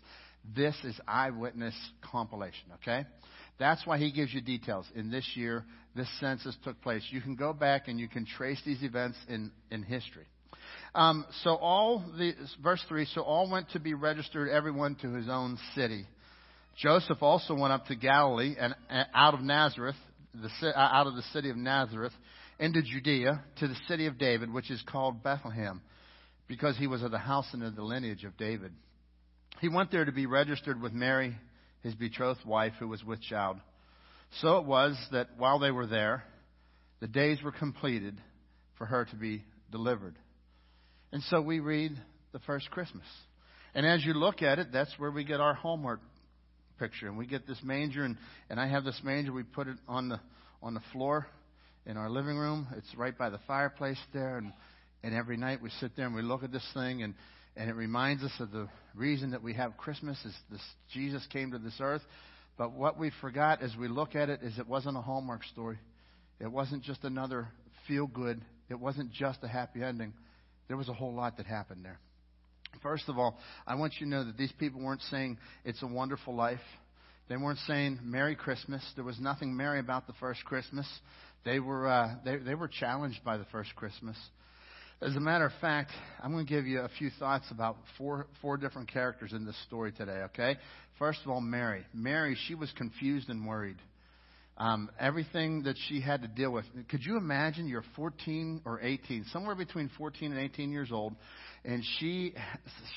This 0.56 0.76
is 0.84 1.00
eyewitness 1.08 1.76
compilation, 2.02 2.72
okay? 2.76 3.06
That's 3.60 3.86
why 3.86 3.98
he 3.98 4.12
gives 4.12 4.34
you 4.34 4.42
details. 4.42 4.86
In 4.96 5.10
this 5.10 5.26
year, 5.36 5.64
this 5.96 6.10
census 6.20 6.56
took 6.64 6.82
place. 6.82 7.04
You 7.12 7.22
can 7.22 7.36
go 7.36 7.54
back 7.54 7.88
and 7.88 8.00
you 8.00 8.08
can 8.08 8.26
trace 8.26 8.62
these 8.66 8.84
events 8.84 9.18
in, 9.30 9.52
in 9.72 9.84
history. 9.84 10.26
Um, 10.96 11.26
so 11.44 11.56
all 11.56 12.04
the 12.18 12.34
verse 12.62 12.84
three. 12.88 13.06
So 13.14 13.22
all 13.22 13.50
went 13.50 13.70
to 13.72 13.80
be 13.80 13.94
registered, 13.94 14.50
everyone 14.50 14.96
to 15.02 15.14
his 15.14 15.28
own 15.30 15.58
city. 15.76 16.06
Joseph 16.78 17.22
also 17.22 17.56
went 17.56 17.74
up 17.74 17.86
to 17.88 17.96
Galilee 17.96 18.56
and 18.60 18.76
uh, 18.90 19.04
out 19.14 19.34
of 19.34 19.42
Nazareth, 19.42 19.96
the, 20.34 20.68
uh, 20.68 20.80
out 20.80 21.08
of 21.08 21.16
the 21.16 21.22
city 21.34 21.50
of 21.50 21.58
Nazareth, 21.58 22.14
into 22.60 22.82
Judea 22.82 23.44
to 23.60 23.68
the 23.68 23.76
city 23.88 24.08
of 24.08 24.18
David, 24.18 24.52
which 24.52 24.72
is 24.72 24.82
called 24.88 25.24
Bethlehem, 25.24 25.82
because 26.48 26.78
he 26.78 26.88
was 26.88 27.02
of 27.04 27.12
the 27.12 27.18
house 27.18 27.48
and 27.54 27.64
of 27.64 27.76
the 27.76 27.84
lineage 27.84 28.24
of 28.24 28.38
David. 28.38 28.74
He 29.62 29.70
went 29.70 29.92
there 29.92 30.06
to 30.06 30.12
be 30.12 30.26
registered 30.26 30.82
with 30.82 30.94
Mary, 30.94 31.36
his 31.82 31.96
betrothed 31.96 32.46
wife, 32.46 32.74
who 32.80 32.88
was 32.88 33.04
with 33.04 33.22
child. 33.22 33.58
So 34.42 34.58
it 34.58 34.66
was 34.66 34.98
that 35.12 35.30
while 35.38 35.60
they 35.60 35.72
were 35.72 35.88
there, 35.88 36.24
the 37.00 37.08
days 37.08 37.42
were 37.44 37.52
completed 37.52 38.20
for 38.78 38.86
her 38.86 39.06
to 39.06 39.16
be 39.16 39.44
delivered. 39.72 40.16
And 41.12 41.22
so 41.24 41.42
we 41.42 41.60
read 41.60 41.92
the 42.32 42.40
first 42.40 42.70
Christmas. 42.72 43.06
And 43.76 43.86
as 43.86 44.04
you 44.04 44.14
look 44.14 44.42
at 44.42 44.60
it, 44.60 44.68
that's 44.72 44.94
where 44.98 45.12
we 45.12 45.24
get 45.24 45.40
our 45.40 45.54
homework 45.54 46.02
picture. 46.80 47.08
And 47.08 47.18
we 47.18 47.26
get 47.26 47.48
this 47.48 47.60
manger, 47.64 48.04
and, 48.04 48.18
and 48.50 48.60
I 48.60 48.68
have 48.68 48.84
this 48.84 49.00
manger. 49.04 49.32
We 49.32 49.44
put 49.44 49.68
it 49.68 49.78
on 49.88 50.10
the, 50.10 50.20
on 50.62 50.74
the 50.74 50.82
floor 50.92 51.28
in 51.86 51.98
our 51.98 52.10
living 52.10 52.38
room. 52.38 52.68
It's 52.78 52.96
right 52.98 53.18
by 53.18 53.30
the 53.30 53.40
fireplace 53.48 54.00
there. 54.14 54.38
And, 54.38 54.54
and 55.04 55.14
every 55.14 55.38
night 55.38 55.62
we 55.62 55.70
sit 55.80 55.96
there 55.96 56.06
and 56.06 56.16
we 56.16 56.22
look 56.22 56.44
at 56.44 56.52
this 56.52 56.68
thing, 56.74 57.04
and, 57.04 57.14
and 57.56 57.70
it 57.70 57.74
reminds 57.74 58.24
us 58.24 58.32
of 58.40 58.52
the 58.52 58.68
reason 58.96 59.32
that 59.32 59.44
we 59.44 59.54
have 59.54 59.78
Christmas 59.78 60.18
is 60.26 60.34
this 60.50 60.62
Jesus 60.94 61.26
came 61.32 61.52
to 61.52 61.60
this 61.60 61.78
earth. 61.80 62.02
But 62.58 62.74
what 62.74 62.98
we 63.00 63.12
forgot 63.20 63.62
as 63.62 63.76
we 63.76 63.88
look 63.88 64.16
at 64.16 64.30
it 64.30 64.42
is 64.44 64.58
it 64.60 64.68
wasn't 64.68 64.98
a 64.98 65.02
Hallmark 65.02 65.44
story. 65.46 65.80
It 66.40 66.52
wasn't 66.52 66.84
just 66.84 67.04
another 67.04 67.48
feel 67.88 68.08
good. 68.08 68.42
It 68.70 68.80
wasn't 68.80 69.12
just 69.12 69.40
a 69.44 69.48
happy 69.48 69.84
ending. 69.84 70.14
There 70.68 70.78
was 70.78 70.88
a 70.88 70.94
whole 70.94 71.14
lot 71.14 71.38
that 71.38 71.46
happened 71.46 71.84
there. 71.84 72.00
First 72.82 73.10
of 73.10 73.18
all, 73.18 73.38
I 73.68 73.76
want 73.76 73.94
you 74.00 74.06
to 74.06 74.10
know 74.10 74.24
that 74.24 74.38
these 74.38 74.52
people 74.60 74.82
weren't 74.82 75.02
saying 75.12 75.38
it's 75.64 75.82
a 75.84 75.88
wonderful 75.88 76.36
life. 76.36 76.60
They 77.30 77.38
weren't 77.38 77.60
saying 77.68 78.00
Merry 78.04 78.36
Christmas. 78.36 78.84
There 78.96 79.04
was 79.04 79.20
nothing 79.20 79.56
merry 79.56 79.80
about 79.80 80.08
the 80.08 80.14
first 80.14 80.44
Christmas. 80.46 80.88
They 81.46 81.60
were 81.60 81.88
uh, 81.88 82.16
they, 82.26 82.38
they 82.38 82.56
were 82.56 82.68
challenged 82.68 83.24
by 83.24 83.38
the 83.38 83.46
first 83.46 83.76
Christmas. 83.76 84.18
As 85.02 85.16
a 85.16 85.20
matter 85.20 85.46
of 85.46 85.52
fact, 85.60 85.92
I'm 86.22 86.32
going 86.32 86.46
to 86.46 86.50
give 86.50 86.66
you 86.66 86.80
a 86.80 86.90
few 86.98 87.10
thoughts 87.20 87.46
about 87.52 87.78
four 87.98 88.28
four 88.42 88.58
different 88.58 88.92
characters 88.92 89.34
in 89.34 89.46
this 89.46 89.58
story 89.68 89.92
today. 89.92 90.22
Okay, 90.26 90.58
first 90.98 91.20
of 91.26 91.32
all, 91.32 91.42
Mary. 91.42 91.86
Mary, 91.94 92.38
she 92.48 92.56
was 92.56 92.72
confused 92.78 93.30
and 93.30 93.46
worried. 93.46 93.78
Um, 94.58 94.90
everything 95.00 95.64
that 95.64 95.76
she 95.88 96.00
had 96.00 96.22
to 96.22 96.28
deal 96.28 96.52
with. 96.52 96.66
Could 96.90 97.04
you 97.04 97.18
imagine 97.18 97.68
you're 97.68 97.84
14 97.96 98.62
or 98.66 98.80
18, 98.82 99.26
somewhere 99.34 99.56
between 99.56 99.90
14 99.98 100.32
and 100.32 100.40
18 100.40 100.72
years 100.72 100.90
old, 100.92 101.16
and 101.66 101.84
she 101.98 102.36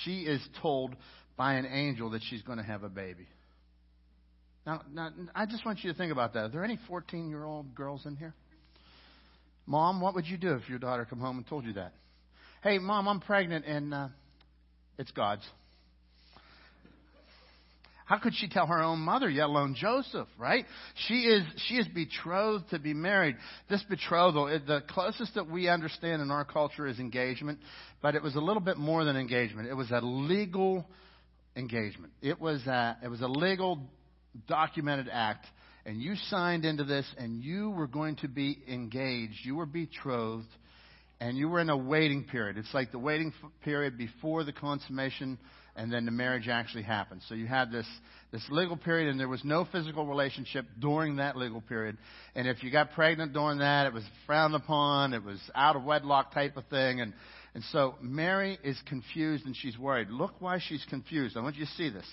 she 0.05 0.21
is 0.21 0.47
told 0.61 0.95
by 1.37 1.55
an 1.55 1.67
angel 1.67 2.11
that 2.11 2.23
she's 2.29 2.43
going 2.43 2.59
to 2.59 2.65
have 2.65 2.83
a 2.83 2.89
baby. 2.89 3.27
Now, 4.67 4.83
now, 4.93 5.11
I 5.35 5.47
just 5.47 5.65
want 5.65 5.83
you 5.85 5.93
to 5.93 5.97
think 5.97 6.13
about 6.13 6.35
that. 6.35 6.45
Are 6.45 6.49
there 6.49 6.65
any 6.65 6.79
14 6.89 7.29
year 7.29 7.45
old 7.45 7.75
girls 7.75 8.05
in 8.05 8.17
here? 8.17 8.35
Mom, 9.67 10.01
what 10.01 10.15
would 10.15 10.27
you 10.27 10.37
do 10.37 10.55
if 10.55 10.69
your 10.69 10.79
daughter 10.79 11.05
come 11.09 11.19
home 11.19 11.39
and 11.39 11.47
told 11.47 11.65
you 11.65 11.75
that? 11.75 11.93
Hey, 12.63 12.79
mom, 12.79 13.09
I'm 13.09 13.21
pregnant 13.21 13.65
and 13.65 13.93
uh, 13.93 14.09
it's 14.99 15.11
God's. 15.11 15.43
How 18.07 18.19
could 18.19 18.35
she 18.37 18.49
tell 18.49 18.67
her 18.67 18.81
own 18.81 19.01
mother, 19.01 19.29
yet 19.29 19.47
alone 19.47 19.75
Joseph, 19.77 20.29
right? 20.39 20.65
She 21.09 21.23
is, 21.23 21.43
she 21.67 21.75
is 21.75 21.89
betrothed 21.89 22.71
to 22.71 22.79
be 22.79 22.95
married. 22.95 23.35
This 23.69 23.83
betrothal, 23.89 24.47
the 24.47 24.83
closest 24.89 25.35
that 25.35 25.51
we 25.51 25.69
understand 25.69 26.23
in 26.23 26.31
our 26.31 26.45
culture 26.45 26.87
is 26.87 27.01
engagement, 27.01 27.59
but 28.01 28.15
it 28.15 28.23
was 28.23 28.37
a 28.37 28.41
little 28.41 28.63
bit 28.63 28.77
more 28.77 29.05
than 29.05 29.17
engagement. 29.17 29.69
It 29.69 29.75
was 29.75 29.91
a 29.91 30.01
legal 30.01 30.87
engagement. 31.57 32.13
It 32.23 32.41
was 32.41 32.65
a, 32.69 32.97
it 33.03 33.09
was 33.09 33.23
a 33.23 33.29
legal 33.29 33.81
documented 34.47 35.09
act, 35.11 35.47
and 35.87 36.03
you 36.03 36.17
signed 36.29 36.67
into 36.67 36.85
this, 36.85 37.07
and 37.17 37.43
you 37.43 37.71
were 37.71 37.87
going 37.87 38.17
to 38.17 38.29
be 38.29 38.59
engaged. 38.69 39.39
You 39.45 39.57
were 39.57 39.67
betrothed, 39.67 40.49
and 41.21 41.39
you 41.39 41.49
were 41.49 41.61
in 41.61 41.71
a 41.71 41.77
waiting 41.77 42.25
period. 42.25 42.59
It's 42.59 42.75
like 42.75 42.93
the 42.93 42.99
waiting 42.99 43.33
period 43.63 43.97
before 43.97 44.45
the 44.45 44.53
consummation 44.53 45.39
and 45.77 45.93
then 45.93 46.05
the 46.07 46.11
marriage 46.11 46.49
actually 46.49 46.83
happened. 46.83 47.21
So 47.29 47.35
you 47.35 47.47
had 47.47 47.71
this, 47.71 47.87
this 48.33 48.43
legal 48.51 48.77
period, 48.77 49.11
and 49.11 49.21
there 49.21 49.29
was 49.29 49.45
no 49.45 49.67
physical 49.71 50.07
relationship 50.07 50.67
during 50.81 51.17
that 51.17 51.37
legal 51.37 51.61
period. 51.61 51.99
And 52.35 52.49
if 52.49 52.63
you 52.63 52.71
got 52.71 52.93
pregnant 52.93 53.33
during 53.33 53.59
that, 53.59 53.87
it 53.87 53.93
was 53.93 54.05
frowned 54.27 54.55
upon. 54.55 55.13
It 55.13 55.23
was 55.23 55.39
out 55.55 55.77
of 55.77 55.85
wedlock 55.85 56.33
type 56.33 56.57
of 56.57 56.67
thing. 56.69 57.01
And, 57.01 57.13
and 57.55 57.63
so 57.73 57.95
Mary 58.01 58.59
is 58.65 58.81
confused 58.87 59.45
and 59.45 59.55
she's 59.57 59.79
worried. 59.79 60.09
Look 60.11 60.41
why 60.41 60.59
she's 60.67 60.85
confused. 60.89 61.37
I 61.37 61.41
want 61.41 61.57
you 61.57 61.67
to 61.67 61.73
see 61.73 61.91
this. 61.91 62.07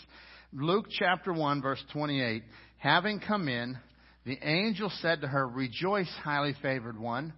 Luke 0.51 0.85
chapter 0.91 1.33
1, 1.33 1.61
verse 1.61 1.83
28. 1.93 2.43
Having 2.83 3.21
come 3.21 3.47
in, 3.47 3.77
the 4.25 4.37
angel 4.43 4.91
said 5.01 5.21
to 5.21 5.27
her, 5.27 5.47
Rejoice, 5.47 6.11
highly 6.21 6.53
favored 6.61 6.99
one. 6.99 7.31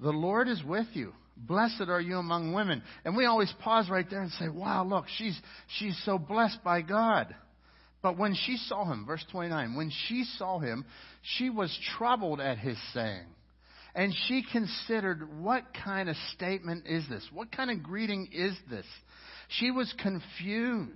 The 0.00 0.10
Lord 0.10 0.48
is 0.48 0.62
with 0.62 0.88
you. 0.92 1.14
Blessed 1.34 1.88
are 1.88 2.00
you 2.00 2.18
among 2.18 2.52
women. 2.52 2.82
And 3.02 3.16
we 3.16 3.24
always 3.24 3.50
pause 3.60 3.88
right 3.88 4.04
there 4.10 4.20
and 4.20 4.30
say, 4.32 4.50
wow, 4.50 4.84
look, 4.84 5.06
she's, 5.16 5.38
she's 5.78 5.98
so 6.04 6.18
blessed 6.18 6.62
by 6.62 6.82
God. 6.82 7.34
But 8.02 8.18
when 8.18 8.34
she 8.34 8.58
saw 8.68 8.84
him, 8.84 9.06
verse 9.06 9.24
29, 9.32 9.76
when 9.76 9.90
she 10.08 10.24
saw 10.36 10.58
him, 10.58 10.84
she 11.22 11.48
was 11.48 11.74
troubled 11.96 12.42
at 12.42 12.58
his 12.58 12.76
saying. 12.92 13.24
And 13.94 14.12
she 14.28 14.44
considered, 14.52 15.40
what 15.40 15.64
kind 15.84 16.10
of 16.10 16.16
statement 16.34 16.84
is 16.86 17.08
this? 17.08 17.26
What 17.32 17.50
kind 17.50 17.70
of 17.70 17.82
greeting 17.82 18.28
is 18.30 18.54
this? 18.68 18.84
She 19.48 19.70
was 19.70 19.90
confused. 20.02 20.92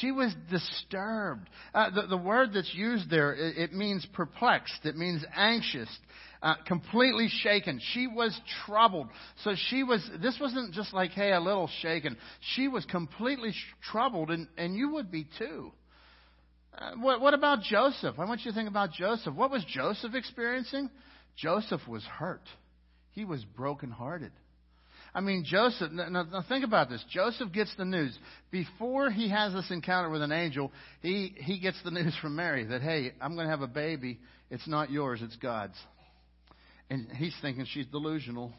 She 0.00 0.10
was 0.10 0.34
disturbed. 0.50 1.48
Uh, 1.74 1.90
the, 1.90 2.06
the 2.08 2.16
word 2.16 2.50
that's 2.54 2.72
used 2.74 3.10
there, 3.10 3.34
it, 3.34 3.58
it 3.58 3.72
means 3.72 4.06
perplexed. 4.14 4.84
It 4.84 4.96
means 4.96 5.24
anxious 5.34 5.88
uh, 6.42 6.54
completely 6.66 7.28
shaken. 7.28 7.80
She 7.92 8.06
was 8.06 8.38
troubled. 8.66 9.08
So 9.44 9.54
she 9.68 9.84
was, 9.84 10.08
this 10.20 10.36
wasn't 10.40 10.74
just 10.74 10.92
like, 10.92 11.12
hey, 11.12 11.32
a 11.32 11.40
little 11.40 11.70
shaken. 11.80 12.16
She 12.54 12.68
was 12.68 12.84
completely 12.86 13.52
sh- 13.52 13.90
troubled, 13.90 14.30
and, 14.30 14.48
and 14.58 14.74
you 14.74 14.94
would 14.94 15.10
be 15.10 15.26
too. 15.38 15.72
Uh, 16.76 16.92
what, 16.96 17.20
what 17.20 17.34
about 17.34 17.62
Joseph? 17.62 18.16
I 18.18 18.24
want 18.24 18.40
you 18.44 18.50
to 18.50 18.54
think 18.54 18.68
about 18.68 18.92
Joseph. 18.92 19.34
What 19.34 19.50
was 19.50 19.64
Joseph 19.68 20.14
experiencing? 20.14 20.90
Joseph 21.36 21.86
was 21.86 22.02
hurt. 22.04 22.42
He 23.12 23.24
was 23.24 23.44
brokenhearted. 23.44 24.32
I 25.14 25.20
mean, 25.20 25.44
Joseph, 25.44 25.92
now, 25.92 26.08
now, 26.08 26.44
think 26.48 26.64
about 26.64 26.88
this. 26.88 27.04
Joseph 27.10 27.52
gets 27.52 27.74
the 27.76 27.84
news. 27.84 28.16
Before 28.50 29.10
he 29.10 29.28
has 29.28 29.52
this 29.52 29.70
encounter 29.70 30.08
with 30.08 30.22
an 30.22 30.32
angel, 30.32 30.72
he, 31.02 31.34
he 31.36 31.60
gets 31.60 31.78
the 31.84 31.90
news 31.92 32.16
from 32.22 32.34
Mary 32.36 32.64
that, 32.64 32.80
hey, 32.80 33.12
I'm 33.20 33.34
going 33.34 33.46
to 33.46 33.50
have 33.50 33.60
a 33.62 33.66
baby. 33.66 34.18
It's 34.50 34.66
not 34.66 34.90
yours, 34.90 35.20
it's 35.22 35.36
God's. 35.36 35.76
And 36.88 37.08
he's 37.10 37.34
thinking 37.42 37.66
she's 37.70 37.86
delusional. 37.86 38.52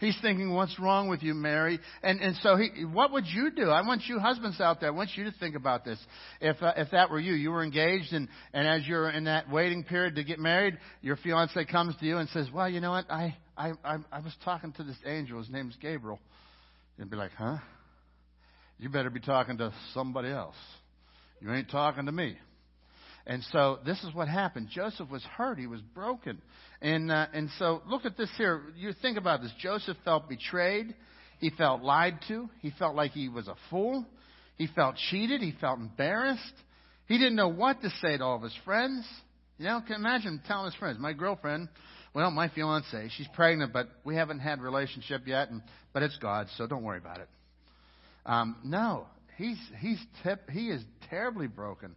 He's 0.00 0.16
thinking, 0.20 0.52
what's 0.52 0.78
wrong 0.80 1.08
with 1.08 1.22
you, 1.22 1.34
Mary? 1.34 1.78
And, 2.02 2.20
and 2.20 2.34
so 2.42 2.56
he, 2.56 2.84
what 2.84 3.12
would 3.12 3.26
you 3.26 3.50
do? 3.50 3.70
I 3.70 3.86
want 3.86 4.02
you 4.06 4.18
husbands 4.18 4.60
out 4.60 4.80
there, 4.80 4.88
I 4.88 4.92
want 4.92 5.10
you 5.14 5.24
to 5.24 5.32
think 5.38 5.54
about 5.54 5.84
this. 5.84 5.98
If, 6.40 6.60
uh, 6.62 6.72
if 6.76 6.90
that 6.90 7.10
were 7.10 7.20
you, 7.20 7.34
you 7.34 7.50
were 7.50 7.62
engaged 7.62 8.12
and, 8.12 8.28
and 8.52 8.66
as 8.66 8.86
you're 8.88 9.08
in 9.10 9.24
that 9.24 9.48
waiting 9.50 9.84
period 9.84 10.16
to 10.16 10.24
get 10.24 10.40
married, 10.40 10.78
your 11.00 11.16
fiance 11.16 11.64
comes 11.66 11.94
to 12.00 12.06
you 12.06 12.18
and 12.18 12.28
says, 12.30 12.48
well, 12.52 12.68
you 12.68 12.80
know 12.80 12.90
what? 12.90 13.08
I, 13.10 13.36
I, 13.56 13.72
I, 13.84 13.98
I 14.12 14.20
was 14.20 14.34
talking 14.44 14.72
to 14.72 14.82
this 14.82 14.96
angel. 15.06 15.38
His 15.38 15.50
name's 15.50 15.76
Gabriel. 15.80 16.18
You'd 16.98 17.10
be 17.10 17.16
like, 17.16 17.32
huh? 17.32 17.58
You 18.78 18.88
better 18.88 19.10
be 19.10 19.20
talking 19.20 19.58
to 19.58 19.72
somebody 19.92 20.30
else. 20.30 20.56
You 21.40 21.52
ain't 21.52 21.70
talking 21.70 22.06
to 22.06 22.12
me. 22.12 22.36
And 23.26 23.42
so 23.52 23.78
this 23.86 24.02
is 24.04 24.14
what 24.14 24.28
happened. 24.28 24.68
Joseph 24.70 25.10
was 25.10 25.22
hurt. 25.36 25.58
He 25.58 25.66
was 25.66 25.80
broken. 25.80 26.42
And, 26.82 27.10
uh, 27.10 27.26
and 27.32 27.48
so 27.58 27.82
look 27.86 28.04
at 28.04 28.16
this 28.16 28.30
here. 28.36 28.62
You 28.76 28.92
think 29.00 29.16
about 29.16 29.40
this. 29.40 29.52
Joseph 29.60 29.96
felt 30.04 30.28
betrayed. 30.28 30.94
He 31.38 31.50
felt 31.50 31.82
lied 31.82 32.18
to. 32.28 32.48
He 32.60 32.72
felt 32.78 32.94
like 32.94 33.12
he 33.12 33.28
was 33.28 33.48
a 33.48 33.56
fool. 33.70 34.04
He 34.56 34.66
felt 34.66 34.96
cheated. 35.10 35.40
He 35.40 35.54
felt 35.60 35.78
embarrassed. 35.78 36.42
He 37.06 37.18
didn't 37.18 37.36
know 37.36 37.48
what 37.48 37.80
to 37.82 37.90
say 38.02 38.16
to 38.16 38.24
all 38.24 38.36
of 38.36 38.42
his 38.42 38.56
friends. 38.64 39.06
You 39.58 39.66
know, 39.66 39.80
can 39.86 39.96
imagine 39.96 40.42
telling 40.46 40.66
his 40.66 40.74
friends, 40.74 40.98
my 40.98 41.12
girlfriend 41.12 41.68
Well, 42.14 42.30
my 42.30 42.48
fiance, 42.48 43.10
she's 43.16 43.26
pregnant, 43.34 43.72
but 43.72 43.88
we 44.04 44.14
haven't 44.14 44.38
had 44.38 44.60
relationship 44.60 45.26
yet, 45.26 45.50
and 45.50 45.62
but 45.92 46.04
it's 46.04 46.16
God, 46.18 46.46
so 46.56 46.66
don't 46.66 46.84
worry 46.84 46.98
about 46.98 47.18
it. 47.18 47.28
Um, 48.24 48.56
no, 48.64 49.06
he's 49.36 49.58
he's 49.80 49.98
tip, 50.22 50.48
he 50.48 50.68
is 50.68 50.82
terribly 51.10 51.48
broken. 51.48 51.96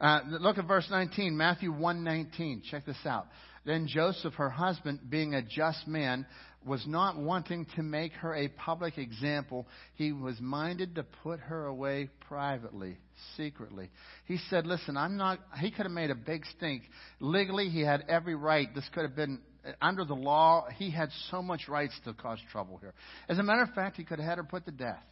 Uh, 0.00 0.20
look 0.28 0.58
at 0.58 0.66
verse 0.68 0.86
19, 0.88 1.36
Matthew 1.36 1.72
1:19. 1.72 2.62
Check 2.70 2.86
this 2.86 3.04
out. 3.04 3.26
Then 3.64 3.88
Joseph, 3.88 4.34
her 4.34 4.48
husband, 4.48 5.00
being 5.10 5.34
a 5.34 5.42
just 5.42 5.88
man, 5.88 6.24
was 6.64 6.86
not 6.86 7.18
wanting 7.18 7.66
to 7.74 7.82
make 7.82 8.12
her 8.12 8.34
a 8.34 8.48
public 8.48 8.96
example. 8.96 9.66
He 9.96 10.12
was 10.12 10.40
minded 10.40 10.94
to 10.94 11.02
put 11.02 11.40
her 11.40 11.66
away 11.66 12.10
privately, 12.28 12.96
secretly. 13.36 13.90
He 14.26 14.38
said, 14.50 14.66
"Listen, 14.66 14.96
I'm 14.96 15.16
not." 15.16 15.38
He 15.60 15.70
could 15.70 15.84
have 15.84 15.92
made 15.92 16.10
a 16.10 16.14
big 16.14 16.44
stink. 16.56 16.82
Legally, 17.20 17.68
he 17.68 17.80
had 17.80 18.04
every 18.08 18.34
right. 18.34 18.72
This 18.74 18.88
could 18.92 19.02
have 19.02 19.16
been 19.16 19.40
under 19.80 20.04
the 20.04 20.14
law. 20.14 20.66
He 20.76 20.90
had 20.90 21.10
so 21.30 21.42
much 21.42 21.68
rights 21.68 21.98
to 22.04 22.14
cause 22.14 22.38
trouble 22.50 22.78
here. 22.78 22.94
As 23.28 23.38
a 23.38 23.42
matter 23.42 23.62
of 23.62 23.70
fact, 23.74 23.96
he 23.96 24.04
could 24.04 24.18
have 24.18 24.28
had 24.28 24.38
her 24.38 24.44
put 24.44 24.64
to 24.66 24.72
death. 24.72 25.04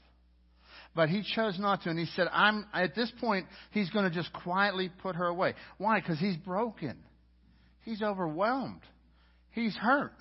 But 0.95 1.11
he 1.11 1.23
chose 1.35 1.59
not 1.59 1.83
to, 1.83 1.91
and 1.91 1.99
he 1.99 2.07
said, 2.07 2.29
"I'm." 2.33 2.67
At 2.73 2.95
this 2.95 3.11
point, 3.21 3.47
he's 3.71 3.91
going 3.91 4.09
to 4.09 4.15
just 4.15 4.33
quietly 4.33 4.91
put 5.03 5.17
her 5.17 5.27
away. 5.27 5.55
Why? 5.79 6.01
Because 6.01 6.19
he's 6.19 6.37
broken. 6.37 6.97
He's 7.85 8.03
overwhelmed. 8.03 8.83
He's 9.51 9.77
hurt. 9.77 10.13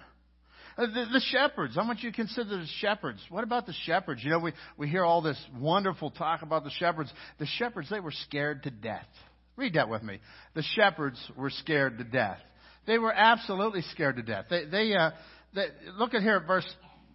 Uh, 0.78 0.86
The, 0.88 1.05
the 1.13 1.21
shepherds. 1.32 1.78
I 1.78 1.86
want 1.86 2.01
you 2.01 2.11
to 2.11 2.15
consider 2.15 2.57
the 2.57 2.67
shepherds. 2.80 3.19
What 3.30 3.43
about 3.43 3.65
the 3.65 3.73
shepherds? 3.86 4.23
You 4.23 4.32
know, 4.32 4.39
we, 4.39 4.53
we 4.78 4.88
hear 4.88 5.03
all 5.03 5.21
this 5.21 5.39
wonderful 5.57 6.11
talk 6.11 6.41
about 6.41 6.63
the 6.63 6.71
shepherds. 6.71 7.11
The 7.39 7.45
shepherds, 7.45 7.89
they 7.89 7.99
were 7.99 8.11
scared 8.11 8.63
to 8.63 8.71
death. 8.71 9.07
Read 9.55 9.73
that 9.73 9.89
with 9.89 10.03
me. 10.03 10.19
The 10.53 10.63
shepherds 10.76 11.19
were 11.38 11.49
scared 11.49 11.97
to 11.99 12.03
death. 12.03 12.39
They 12.88 12.97
were 12.97 13.13
absolutely 13.13 13.82
scared 13.93 14.17
to 14.17 14.21
death. 14.21 14.45
They, 14.49 14.65
they, 14.65 14.93
uh, 14.95 15.11
they 15.53 15.67
look 15.97 16.13
at 16.13 16.21
here 16.21 16.38
at 16.38 16.47
verse 16.47 16.67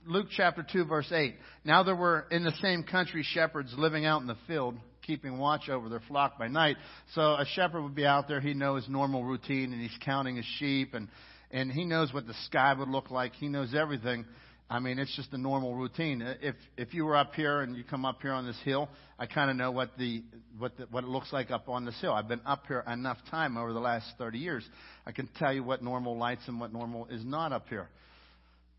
Luke 0.06 0.28
chapter 0.30 0.64
2 0.70 0.86
verse 0.86 1.10
8. 1.12 1.34
Now 1.64 1.82
there 1.82 1.94
were 1.94 2.26
in 2.30 2.42
the 2.42 2.54
same 2.62 2.82
country 2.82 3.22
shepherds 3.22 3.72
living 3.76 4.06
out 4.06 4.22
in 4.22 4.26
the 4.26 4.36
field, 4.46 4.76
keeping 5.02 5.38
watch 5.38 5.68
over 5.68 5.88
their 5.88 6.02
flock 6.08 6.38
by 6.38 6.48
night. 6.48 6.76
So 7.14 7.20
a 7.20 7.44
shepherd 7.54 7.82
would 7.82 7.94
be 7.94 8.06
out 8.06 8.26
there, 8.26 8.40
he 8.40 8.54
knows 8.54 8.84
his 8.84 8.90
normal 8.90 9.22
routine 9.22 9.72
and 9.72 9.80
he's 9.80 9.96
counting 10.04 10.36
his 10.36 10.46
sheep 10.58 10.94
and 10.94 11.08
and 11.50 11.70
he 11.70 11.84
knows 11.84 12.12
what 12.12 12.26
the 12.26 12.34
sky 12.46 12.74
would 12.74 12.88
look 12.88 13.10
like. 13.10 13.34
He 13.34 13.48
knows 13.48 13.74
everything. 13.74 14.24
I 14.72 14.78
mean, 14.78 15.00
it's 15.00 15.14
just 15.16 15.32
a 15.32 15.38
normal 15.38 15.74
routine. 15.74 16.22
If 16.40 16.54
if 16.76 16.94
you 16.94 17.04
were 17.04 17.16
up 17.16 17.34
here 17.34 17.60
and 17.60 17.76
you 17.76 17.82
come 17.82 18.04
up 18.04 18.22
here 18.22 18.32
on 18.32 18.46
this 18.46 18.58
hill, 18.64 18.88
I 19.18 19.26
kind 19.26 19.50
of 19.50 19.56
know 19.56 19.72
what 19.72 19.98
the 19.98 20.22
what 20.58 20.76
the, 20.76 20.86
what 20.92 21.02
it 21.02 21.08
looks 21.08 21.32
like 21.32 21.50
up 21.50 21.68
on 21.68 21.84
this 21.84 22.00
hill. 22.00 22.12
I've 22.12 22.28
been 22.28 22.40
up 22.46 22.66
here 22.68 22.84
enough 22.86 23.18
time 23.32 23.56
over 23.56 23.72
the 23.72 23.80
last 23.80 24.06
30 24.16 24.38
years. 24.38 24.64
I 25.04 25.10
can 25.10 25.28
tell 25.38 25.52
you 25.52 25.64
what 25.64 25.82
normal 25.82 26.16
lights 26.16 26.42
and 26.46 26.60
what 26.60 26.72
normal 26.72 27.06
is 27.06 27.24
not 27.24 27.52
up 27.52 27.68
here. 27.68 27.88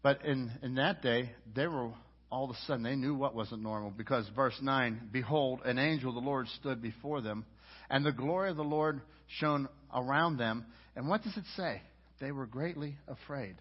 But 0.02 0.24
in 0.24 0.50
in 0.64 0.76
that 0.76 1.02
day, 1.02 1.32
they 1.54 1.68
were 1.68 1.92
all 2.32 2.46
of 2.46 2.52
a 2.52 2.60
sudden 2.68 2.84
they 2.84 2.96
knew 2.96 3.14
what 3.14 3.36
wasn't 3.36 3.62
normal 3.62 3.92
because 3.92 4.26
verse 4.34 4.58
9, 4.62 5.10
behold, 5.12 5.60
an 5.66 5.78
angel 5.78 6.10
of 6.10 6.16
the 6.16 6.22
Lord 6.22 6.48
stood 6.60 6.82
before 6.82 7.20
them, 7.20 7.46
and 7.90 8.06
the 8.06 8.14
glory 8.14 8.50
of 8.50 8.56
the 8.56 8.64
Lord 8.64 9.02
shone 9.40 9.68
around 9.94 10.38
them. 10.38 10.66
And 10.96 11.10
what 11.10 11.22
does 11.24 11.36
it 11.36 11.44
say? 11.58 11.82
They 12.22 12.32
were 12.32 12.46
greatly 12.46 12.96
afraid. 13.08 13.56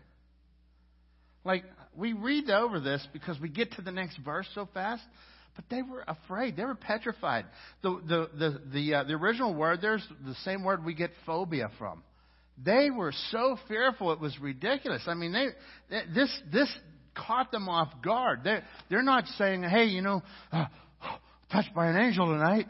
Like, 1.44 1.64
we 1.96 2.12
read 2.12 2.50
over 2.50 2.78
this 2.78 3.04
because 3.12 3.40
we 3.40 3.48
get 3.48 3.72
to 3.72 3.82
the 3.82 3.90
next 3.90 4.18
verse 4.18 4.46
so 4.54 4.68
fast, 4.72 5.02
but 5.56 5.64
they 5.70 5.80
were 5.80 6.04
afraid. 6.06 6.56
They 6.56 6.64
were 6.64 6.74
petrified. 6.74 7.46
The, 7.82 8.00
the, 8.06 8.30
the, 8.38 8.60
the, 8.72 8.94
uh, 8.94 9.04
the 9.04 9.14
original 9.14 9.54
word, 9.54 9.80
there's 9.80 10.06
the 10.24 10.34
same 10.44 10.62
word 10.62 10.84
we 10.84 10.94
get 10.94 11.10
phobia 11.24 11.70
from. 11.78 12.04
They 12.62 12.90
were 12.90 13.14
so 13.30 13.56
fearful 13.66 14.12
it 14.12 14.20
was 14.20 14.38
ridiculous. 14.38 15.02
I 15.06 15.14
mean, 15.14 15.32
they, 15.32 15.46
this, 16.14 16.30
this 16.52 16.70
caught 17.16 17.50
them 17.50 17.70
off 17.70 17.88
guard. 18.04 18.40
They're, 18.44 18.62
they're 18.90 19.02
not 19.02 19.26
saying, 19.38 19.62
hey, 19.62 19.86
you 19.86 20.02
know, 20.02 20.22
uh, 20.52 20.66
touched 21.50 21.74
by 21.74 21.88
an 21.88 21.96
angel 21.96 22.26
tonight. 22.26 22.66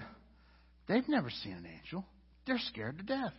They've 0.86 1.08
never 1.08 1.30
seen 1.42 1.54
an 1.54 1.66
angel. 1.66 2.04
They're 2.46 2.60
scared 2.68 2.98
to 2.98 3.04
death. 3.04 3.32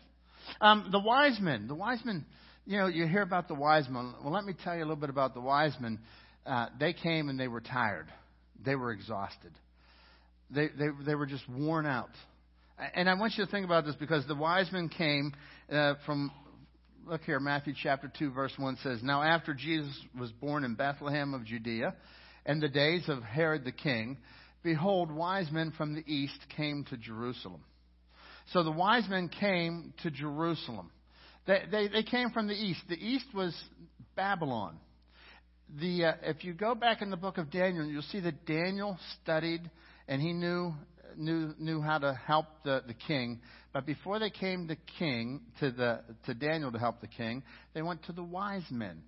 Um, 0.60 0.90
the 0.92 1.00
wise 1.00 1.40
men, 1.40 1.68
the 1.68 1.76
wise 1.76 2.00
men, 2.06 2.26
you 2.66 2.78
know, 2.78 2.88
you 2.88 3.08
hear 3.08 3.22
about 3.22 3.48
the 3.48 3.56
wise 3.56 3.88
men. 3.90 4.14
Well, 4.24 4.34
let 4.34 4.46
me 4.46 4.54
tell 4.64 4.76
you 4.76 4.82
a 4.82 4.86
little 4.86 4.96
bit 4.96 5.10
about 5.10 5.34
the 5.34 5.42
wise 5.42 5.76
men. 5.80 6.00
Uh, 6.46 6.68
they 6.80 6.94
came 6.94 7.30
and 7.30 7.40
they 7.40 7.48
were 7.48 7.62
tired. 7.62 8.08
They 8.64 8.76
were 8.76 8.92
exhausted. 8.92 9.52
They, 10.50 10.68
they, 10.68 10.88
they 11.06 11.16
were 11.16 11.26
just 11.26 11.48
worn 11.50 11.86
out. 11.86 12.12
And 12.96 13.10
I 13.10 13.14
want 13.14 13.34
you 13.38 13.46
to 13.46 13.52
think 13.52 13.66
about 13.66 13.86
this 13.86 13.96
because 13.96 14.26
the 14.28 14.36
wise 14.36 14.72
men 14.72 14.90
came 14.90 15.34
uh, 15.72 15.96
from, 16.06 16.32
look 17.06 17.22
here, 17.24 17.40
Matthew 17.40 17.74
chapter 17.82 18.12
2, 18.18 18.32
verse 18.32 18.54
1 18.58 18.78
says, 18.84 19.00
Now 19.04 19.22
after 19.22 19.54
Jesus 19.54 19.96
was 20.20 20.32
born 20.32 20.64
in 20.64 20.76
Bethlehem 20.76 21.34
of 21.34 21.46
Judea, 21.46 21.96
in 22.46 22.60
the 22.60 22.70
days 22.70 23.04
of 23.08 23.22
Herod 23.22 23.66
the 23.66 23.72
king, 23.72 24.18
behold, 24.64 25.12
wise 25.12 25.52
men 25.52 25.74
from 25.78 25.94
the 25.94 26.04
east 26.12 26.40
came 26.56 26.86
to 26.90 26.98
Jerusalem. 26.98 27.64
So 28.54 28.64
the 28.64 28.72
wise 28.72 29.08
men 29.10 29.30
came 29.30 29.94
to 30.04 30.12
Jerusalem. 30.12 30.92
They, 31.48 31.64
they, 31.72 31.88
they 31.88 32.04
came 32.04 32.32
from 32.32 32.48
the 32.48 32.54
east. 32.54 32.82
The 32.90 32.96
east 32.96 33.26
was 33.34 33.56
Babylon. 34.16 34.78
The, 35.80 36.06
uh, 36.06 36.14
if 36.24 36.44
you 36.44 36.54
go 36.54 36.76
back 36.76 37.02
in 37.02 37.10
the 37.10 37.18
book 37.18 37.38
of 37.38 37.50
Daniel, 37.50 37.86
you'll 37.86 38.02
see 38.04 38.20
that 38.20 38.46
Daniel 38.46 38.98
studied 39.22 39.70
and 40.08 40.22
he 40.22 40.34
knew, 40.34 40.74
knew, 41.16 41.54
knew 41.58 41.82
how 41.82 41.98
to 41.98 42.14
help 42.14 42.46
the, 42.64 42.84
the 42.86 42.94
king. 42.94 43.40
But 43.74 43.86
before 43.86 44.20
they 44.20 44.30
came 44.30 44.68
to 44.68 44.76
king, 45.00 45.42
to, 45.62 45.72
the, 45.72 46.02
to 46.26 46.34
Daniel 46.34 46.72
to 46.72 46.78
help 46.78 47.00
the 47.00 47.08
king, 47.08 47.44
they 47.74 47.82
went 47.82 48.04
to 48.06 48.12
the 48.12 48.24
wise 48.24 48.66
men. 48.70 49.02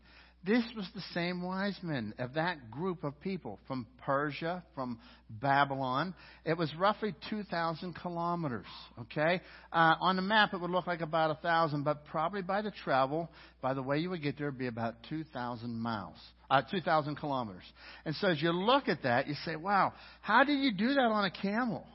This 0.45 0.63
was 0.75 0.85
the 0.93 1.03
same 1.13 1.41
wise 1.41 1.77
men 1.81 2.13
of 2.19 2.33
that 2.33 2.69
group 2.69 3.05
of 3.05 3.17
people 3.21 3.59
from 3.65 3.87
Persia, 4.05 4.61
from 4.75 4.99
Babylon. 5.29 6.13
It 6.43 6.57
was 6.57 6.69
roughly 6.75 7.15
2,000 7.29 7.93
kilometers, 7.95 8.65
okay? 8.99 9.39
Uh, 9.71 9.95
on 10.01 10.17
the 10.17 10.21
map, 10.21 10.53
it 10.53 10.59
would 10.59 10.69
look 10.69 10.85
like 10.85 10.99
about 10.99 11.29
a 11.29 11.35
1,000, 11.35 11.83
but 11.83 12.05
probably 12.07 12.41
by 12.41 12.61
the 12.61 12.71
travel, 12.83 13.29
by 13.61 13.73
the 13.73 13.81
way 13.81 13.99
you 13.99 14.09
would 14.09 14.21
get 14.21 14.37
there, 14.37 14.47
would 14.47 14.59
be 14.59 14.67
about 14.67 14.95
2,000 15.07 15.79
miles, 15.79 16.17
uh, 16.49 16.61
2,000 16.61 17.15
kilometers. 17.15 17.63
And 18.03 18.13
so 18.15 18.27
as 18.27 18.41
you 18.41 18.51
look 18.51 18.89
at 18.89 19.03
that, 19.03 19.27
you 19.27 19.35
say, 19.45 19.55
wow, 19.55 19.93
how 20.21 20.43
did 20.43 20.59
you 20.59 20.73
do 20.73 20.95
that 20.95 20.99
on 20.99 21.23
a 21.23 21.31
camel? 21.31 21.87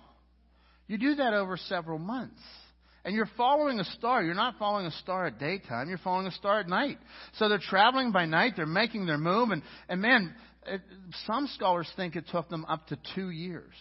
You 0.87 0.97
do 0.97 1.17
that 1.17 1.35
over 1.35 1.59
several 1.59 1.99
months. 1.99 2.41
And 3.05 3.15
you're 3.15 3.31
following 3.37 3.81
a 3.81 3.85
star. 3.85 4.23
You're 4.23 4.35
not 4.35 4.59
following 4.59 4.87
a 4.87 4.91
star 4.91 5.27
at 5.27 5.39
daytime. 5.39 5.89
You're 5.89 5.99
following 5.99 6.27
a 6.27 6.33
star 6.33 6.61
at 6.61 6.69
night. 6.69 6.99
So 7.35 7.49
they're 7.49 7.59
traveling 7.59 8.13
by 8.13 8.27
night. 8.27 8.55
They're 8.57 8.67
making 8.67 9.07
their 9.07 9.19
move. 9.19 9.51
And, 9.51 9.63
and 9.89 10.01
man, 10.01 10.35
it, 10.67 10.83
some 11.27 11.47
scholars 11.55 11.91
think 11.97 12.17
it 12.17 12.25
took 12.31 12.49
them 12.49 12.65
up 12.67 12.87
to 12.89 12.99
two 13.15 13.31
years. 13.31 13.75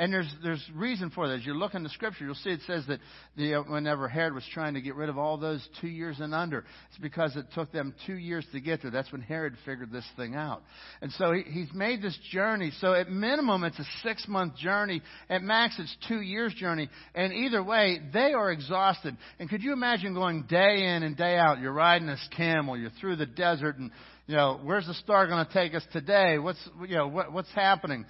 And 0.00 0.10
there's 0.10 0.34
there's 0.42 0.64
reason 0.74 1.10
for 1.10 1.28
that. 1.28 1.40
As 1.40 1.44
you 1.44 1.52
look 1.52 1.74
in 1.74 1.82
the 1.82 1.90
scripture, 1.90 2.24
you'll 2.24 2.34
see 2.34 2.48
it 2.48 2.60
says 2.66 2.86
that 2.88 3.00
the, 3.36 3.56
uh, 3.56 3.62
whenever 3.64 4.08
Herod 4.08 4.32
was 4.32 4.44
trying 4.54 4.72
to 4.72 4.80
get 4.80 4.94
rid 4.94 5.10
of 5.10 5.18
all 5.18 5.36
those 5.36 5.62
two 5.82 5.88
years 5.88 6.20
and 6.20 6.34
under, 6.34 6.60
it's 6.88 6.98
because 7.02 7.36
it 7.36 7.44
took 7.54 7.70
them 7.70 7.94
two 8.06 8.14
years 8.14 8.46
to 8.52 8.60
get 8.60 8.80
there. 8.80 8.90
That's 8.90 9.12
when 9.12 9.20
Herod 9.20 9.56
figured 9.66 9.92
this 9.92 10.06
thing 10.16 10.34
out. 10.34 10.62
And 11.02 11.12
so 11.12 11.32
he, 11.32 11.42
he's 11.42 11.70
made 11.74 12.00
this 12.00 12.18
journey. 12.32 12.72
So 12.80 12.94
at 12.94 13.10
minimum, 13.10 13.62
it's 13.62 13.78
a 13.78 13.84
six 14.02 14.26
month 14.26 14.56
journey. 14.56 15.02
At 15.28 15.42
max, 15.42 15.76
it's 15.78 15.94
two 16.08 16.22
years 16.22 16.54
journey. 16.54 16.88
And 17.14 17.34
either 17.34 17.62
way, 17.62 18.00
they 18.10 18.32
are 18.32 18.50
exhausted. 18.50 19.18
And 19.38 19.50
could 19.50 19.62
you 19.62 19.74
imagine 19.74 20.14
going 20.14 20.44
day 20.44 20.94
in 20.96 21.02
and 21.02 21.14
day 21.14 21.36
out? 21.36 21.60
You're 21.60 21.74
riding 21.74 22.06
this 22.06 22.26
camel. 22.34 22.74
You're 22.78 22.88
through 23.02 23.16
the 23.16 23.26
desert, 23.26 23.76
and 23.76 23.90
you 24.26 24.34
know 24.34 24.60
where's 24.64 24.86
the 24.86 24.94
star 24.94 25.26
going 25.26 25.44
to 25.44 25.52
take 25.52 25.74
us 25.74 25.84
today? 25.92 26.38
What's 26.38 26.66
you 26.88 26.96
know 26.96 27.08
what, 27.08 27.34
what's 27.34 27.52
happening? 27.52 28.06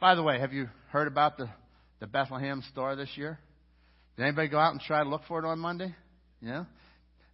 By 0.00 0.14
the 0.14 0.22
way, 0.22 0.38
have 0.40 0.52
you 0.52 0.68
heard 0.90 1.08
about 1.08 1.36
the, 1.36 1.48
the 2.00 2.06
Bethlehem 2.06 2.62
star 2.70 2.96
this 2.96 3.10
year? 3.16 3.38
Did 4.16 4.24
anybody 4.24 4.48
go 4.48 4.58
out 4.58 4.72
and 4.72 4.80
try 4.80 5.02
to 5.02 5.08
look 5.08 5.22
for 5.26 5.38
it 5.38 5.46
on 5.46 5.58
Monday? 5.58 5.94
Yeah? 6.40 6.64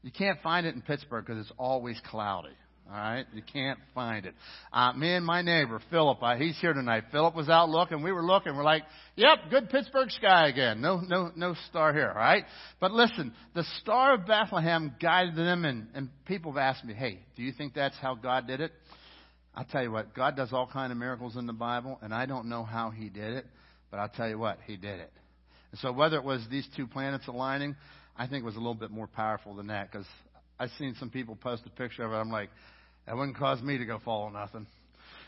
You 0.02 0.10
can't 0.10 0.40
find 0.42 0.66
it 0.66 0.74
in 0.74 0.82
Pittsburgh 0.82 1.26
because 1.26 1.40
it's 1.40 1.52
always 1.58 2.00
cloudy. 2.10 2.54
All 2.88 2.96
right? 2.96 3.26
You 3.32 3.42
can't 3.52 3.78
find 3.94 4.26
it. 4.26 4.34
Uh, 4.72 4.92
me 4.94 5.14
and 5.14 5.24
my 5.24 5.42
neighbor, 5.42 5.80
Philip, 5.90 6.22
uh, 6.22 6.36
he's 6.36 6.58
here 6.60 6.72
tonight. 6.72 7.04
Philip 7.12 7.36
was 7.36 7.48
out 7.48 7.68
looking. 7.68 8.02
We 8.02 8.12
were 8.12 8.24
looking. 8.24 8.56
We're 8.56 8.64
like, 8.64 8.82
yep, 9.14 9.38
good 9.50 9.68
Pittsburgh 9.70 10.10
sky 10.10 10.48
again. 10.48 10.80
No, 10.80 11.00
no, 11.00 11.30
no 11.36 11.54
star 11.68 11.92
here. 11.92 12.08
All 12.08 12.14
right? 12.14 12.44
But 12.80 12.92
listen, 12.92 13.32
the 13.54 13.64
star 13.80 14.14
of 14.14 14.26
Bethlehem 14.26 14.94
guided 15.00 15.36
them 15.36 15.64
and, 15.64 15.88
and 15.94 16.08
people 16.26 16.52
have 16.52 16.58
asked 16.58 16.84
me, 16.84 16.94
hey, 16.94 17.20
do 17.36 17.42
you 17.42 17.52
think 17.52 17.74
that's 17.74 17.96
how 18.00 18.14
God 18.14 18.46
did 18.46 18.60
it? 18.60 18.72
I'll 19.54 19.64
tell 19.64 19.82
you 19.82 19.90
what, 19.90 20.14
God 20.14 20.36
does 20.36 20.52
all 20.52 20.66
kind 20.66 20.92
of 20.92 20.98
miracles 20.98 21.36
in 21.36 21.46
the 21.46 21.52
Bible, 21.52 21.98
and 22.02 22.14
I 22.14 22.26
don't 22.26 22.48
know 22.48 22.64
how 22.64 22.90
He 22.90 23.08
did 23.08 23.34
it, 23.34 23.46
but 23.90 23.98
I'll 23.98 24.08
tell 24.08 24.28
you 24.28 24.38
what, 24.38 24.58
He 24.66 24.76
did 24.76 25.00
it. 25.00 25.12
And 25.72 25.80
so 25.80 25.92
whether 25.92 26.16
it 26.16 26.24
was 26.24 26.44
these 26.50 26.66
two 26.76 26.86
planets 26.86 27.26
aligning, 27.26 27.76
I 28.16 28.26
think 28.26 28.42
it 28.42 28.46
was 28.46 28.56
a 28.56 28.60
little 28.60 28.74
bit 28.74 28.90
more 28.90 29.06
powerful 29.06 29.54
than 29.54 29.68
that, 29.68 29.90
because 29.90 30.06
I've 30.58 30.70
seen 30.78 30.94
some 30.98 31.10
people 31.10 31.36
post 31.36 31.62
a 31.66 31.70
picture 31.70 32.04
of 32.04 32.12
it. 32.12 32.16
I'm 32.16 32.30
like, 32.30 32.50
that 33.06 33.16
wouldn't 33.16 33.36
cause 33.36 33.60
me 33.62 33.78
to 33.78 33.84
go 33.84 34.00
follow 34.04 34.28
nothing. 34.28 34.66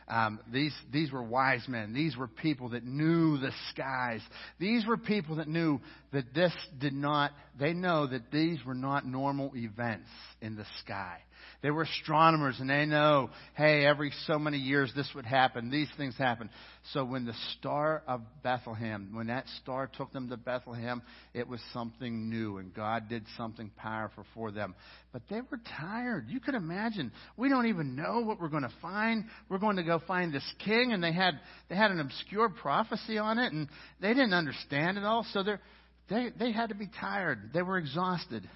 Um, 0.08 0.40
these, 0.52 0.74
these 0.92 1.12
were 1.12 1.22
wise 1.22 1.66
men. 1.68 1.92
These 1.92 2.16
were 2.16 2.28
people 2.28 2.70
that 2.70 2.84
knew 2.84 3.38
the 3.38 3.52
skies. 3.70 4.20
These 4.58 4.86
were 4.86 4.96
people 4.96 5.36
that 5.36 5.48
knew 5.48 5.80
that 6.12 6.34
this 6.34 6.52
did 6.80 6.92
not, 6.92 7.32
they 7.58 7.72
know 7.72 8.06
that 8.06 8.30
these 8.30 8.58
were 8.64 8.74
not 8.74 9.06
normal 9.06 9.52
events 9.54 10.08
in 10.40 10.56
the 10.56 10.66
sky. 10.84 11.18
They 11.62 11.70
were 11.70 11.82
astronomers 11.82 12.56
and 12.58 12.68
they 12.68 12.86
know, 12.86 13.30
hey, 13.54 13.86
every 13.86 14.12
so 14.26 14.38
many 14.38 14.58
years 14.58 14.92
this 14.96 15.08
would 15.14 15.24
happen. 15.24 15.70
These 15.70 15.88
things 15.96 16.16
happen. 16.18 16.50
So 16.92 17.04
when 17.04 17.24
the 17.24 17.34
star 17.58 18.02
of 18.08 18.22
Bethlehem, 18.42 19.10
when 19.12 19.28
that 19.28 19.46
star 19.62 19.86
took 19.86 20.12
them 20.12 20.28
to 20.30 20.36
Bethlehem, 20.36 21.02
it 21.34 21.46
was 21.46 21.60
something 21.72 22.28
new 22.28 22.58
and 22.58 22.74
God 22.74 23.08
did 23.08 23.24
something 23.36 23.70
powerful 23.76 24.24
for 24.34 24.50
them. 24.50 24.74
But 25.12 25.22
they 25.30 25.40
were 25.40 25.60
tired. 25.78 26.26
You 26.28 26.40
could 26.40 26.54
imagine. 26.54 27.12
We 27.36 27.48
don't 27.48 27.66
even 27.66 27.94
know 27.94 28.20
what 28.20 28.40
we're 28.40 28.48
going 28.48 28.62
to 28.64 28.72
find. 28.80 29.24
We're 29.48 29.58
going 29.58 29.76
to 29.76 29.84
go 29.84 29.91
find 30.00 30.32
this 30.32 30.44
king 30.64 30.92
and 30.92 31.02
they 31.02 31.12
had, 31.12 31.40
they 31.68 31.76
had 31.76 31.90
an 31.90 32.00
obscure 32.00 32.48
prophecy 32.48 33.18
on 33.18 33.38
it 33.38 33.52
and 33.52 33.68
they 34.00 34.08
didn't 34.08 34.34
understand 34.34 34.98
it 34.98 35.04
all. 35.04 35.26
So 35.32 35.42
they're, 35.42 35.60
they, 36.08 36.28
they 36.38 36.52
had 36.52 36.68
to 36.70 36.74
be 36.74 36.88
tired. 37.00 37.50
They 37.54 37.62
were 37.62 37.78
exhausted. 37.78 38.48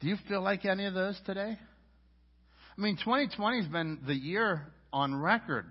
Do 0.00 0.08
you 0.08 0.16
feel 0.28 0.42
like 0.42 0.64
any 0.64 0.86
of 0.86 0.94
those 0.94 1.18
today? 1.24 1.56
I 2.76 2.80
mean, 2.80 2.96
2020 2.96 3.62
has 3.62 3.70
been 3.70 4.00
the 4.06 4.14
year 4.14 4.66
on 4.92 5.14
record. 5.14 5.70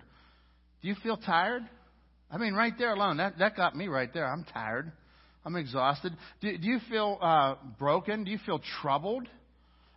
Do 0.80 0.88
you 0.88 0.94
feel 1.02 1.16
tired? 1.16 1.62
I 2.30 2.38
mean, 2.38 2.54
right 2.54 2.72
there 2.78 2.92
alone, 2.92 3.18
that, 3.18 3.38
that 3.38 3.56
got 3.56 3.76
me 3.76 3.88
right 3.88 4.12
there. 4.12 4.26
I'm 4.26 4.44
tired. 4.44 4.90
I'm 5.44 5.56
exhausted. 5.56 6.12
Do, 6.40 6.56
do 6.56 6.66
you 6.66 6.78
feel 6.88 7.18
uh, 7.20 7.56
broken? 7.78 8.24
Do 8.24 8.30
you 8.30 8.38
feel 8.46 8.60
troubled? 8.80 9.28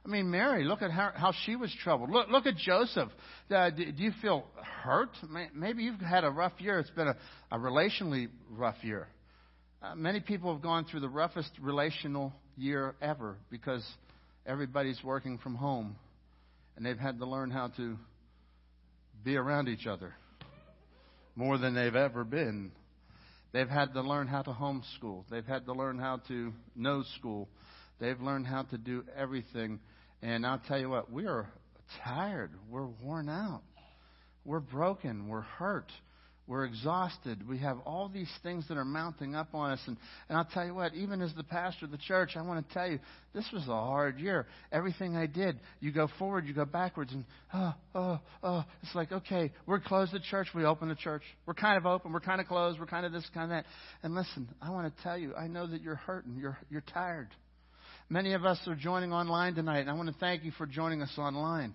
I 0.06 0.08
mean, 0.08 0.30
Mary, 0.30 0.64
look 0.64 0.84
at 0.84 0.92
how, 0.92 1.12
how 1.16 1.34
she 1.46 1.56
was 1.56 1.76
troubled. 1.84 2.12
Look, 2.12 2.30
look 2.30 2.46
at 2.46 2.56
Joseph. 2.58 3.10
Uh, 3.50 3.72
do, 3.72 3.92
do 3.92 4.04
you 4.04 4.12
feel 4.22 4.46
hurt? 4.84 5.10
Maybe 5.56 5.84
you've 5.84 6.00
had 6.00 6.24
a 6.24 6.30
rough 6.30 6.54
year. 6.60 6.78
It's 6.78 6.92
been 6.92 7.08
a, 7.08 7.16
a 7.52 7.58
relationally 7.58 8.30
rough 8.52 8.76
year. 8.84 9.08
Uh, 9.82 9.96
many 9.96 10.20
people 10.20 10.54
have 10.54 10.62
gone 10.62 10.86
through 10.86 11.00
the 11.00 11.10
roughest 11.10 11.50
relational 11.60 12.34
year 12.56 12.94
ever 13.02 13.38
because 13.50 13.84
everybody's 14.46 15.04
working 15.04 15.40
from 15.40 15.56
home 15.56 15.96
and 16.76 16.86
they've 16.86 17.00
had 17.00 17.18
to 17.20 17.26
learn 17.26 17.50
how 17.50 17.70
to 17.70 17.98
be 19.24 19.36
around 19.38 19.68
each 19.68 19.88
other 19.88 20.14
more 21.36 21.58
than 21.58 21.74
they've 21.74 21.96
ever 21.96 22.24
been. 22.24 22.72
They've 23.54 23.68
had 23.68 23.94
to 23.94 24.02
learn 24.02 24.28
how 24.28 24.44
to 24.44 24.52
homeschool. 24.52 25.24
They've 25.32 25.46
had 25.46 25.66
to 25.66 25.74
learn 25.74 25.98
how 25.98 26.18
to 26.28 26.54
know 26.76 27.04
school. 27.18 27.50
They've 28.00 28.20
learned 28.20 28.48
how 28.48 28.64
to 28.64 28.78
do 28.78 29.04
everything. 29.18 29.80
And 30.22 30.46
I'll 30.46 30.62
tell 30.68 30.80
you 30.80 30.90
what, 30.90 31.12
we 31.12 31.28
are 31.28 31.48
tired. 32.04 32.52
We're 32.70 32.88
worn 33.04 33.30
out. 33.30 33.62
We're 34.44 34.60
broken. 34.60 35.28
We're 35.28 35.42
hurt. 35.42 35.92
We're 36.48 36.66
exhausted. 36.66 37.48
We 37.48 37.58
have 37.60 37.80
all 37.88 38.08
these 38.08 38.32
things 38.44 38.68
that 38.68 38.78
are 38.78 38.86
mounting 38.86 39.34
up 39.34 39.56
on 39.56 39.72
us. 39.72 39.80
And, 39.88 39.98
and 40.30 40.38
I'll 40.38 40.46
tell 40.46 40.64
you 40.64 40.76
what, 40.76 40.94
even 40.94 41.22
as 41.24 41.34
the 41.36 41.44
pastor 41.44 41.86
of 41.86 41.92
the 41.92 41.98
church, 41.98 42.32
I 42.36 42.44
want 42.44 42.68
to 42.68 42.74
tell 42.74 42.88
you, 42.88 43.00
this 43.34 43.50
was 43.52 43.64
a 43.64 43.72
hard 43.72 44.20
year. 44.20 44.46
Everything 44.72 45.16
I 45.16 45.26
did, 45.26 45.60
you 45.80 45.92
go 45.92 46.08
forward, 46.20 46.46
you 46.46 46.54
go 46.54 46.66
backwards, 46.66 47.12
and 47.14 47.26
oh, 47.52 47.74
oh, 47.96 48.20
oh. 48.44 48.64
It's 48.84 48.94
like, 48.94 49.12
okay, 49.12 49.52
we're 49.66 49.80
closed 49.80 50.12
the 50.12 50.20
church, 50.20 50.48
we 50.54 50.66
open 50.66 50.88
the 50.88 50.96
church. 50.96 51.24
We're 51.48 51.56
kind 51.56 51.78
of 51.78 51.88
open, 51.88 52.14
we're 52.14 52.20
kind 52.20 52.40
of 52.40 52.48
closed, 52.48 52.80
we're 52.80 52.86
kind 52.86 53.08
of 53.08 53.12
this, 53.12 53.28
kind 53.34 53.46
of 53.46 53.50
that. 53.50 53.66
And 54.04 54.14
listen, 54.14 54.48
I 54.62 54.70
want 54.70 54.96
to 54.96 55.04
tell 55.04 55.18
you, 55.18 55.34
I 55.34 55.48
know 55.48 55.66
that 55.66 55.82
you're 55.82 55.96
hurting, 55.96 56.38
you're, 56.38 56.60
you're 56.70 56.84
tired. 56.94 57.30
Many 58.08 58.34
of 58.34 58.46
us 58.46 58.60
are 58.68 58.76
joining 58.76 59.14
online 59.14 59.56
tonight, 59.56 59.80
and 59.80 59.90
I 59.90 59.94
want 59.94 60.10
to 60.10 60.16
thank 60.20 60.44
you 60.44 60.52
for 60.52 60.68
joining 60.68 61.02
us 61.02 61.12
online. 61.18 61.74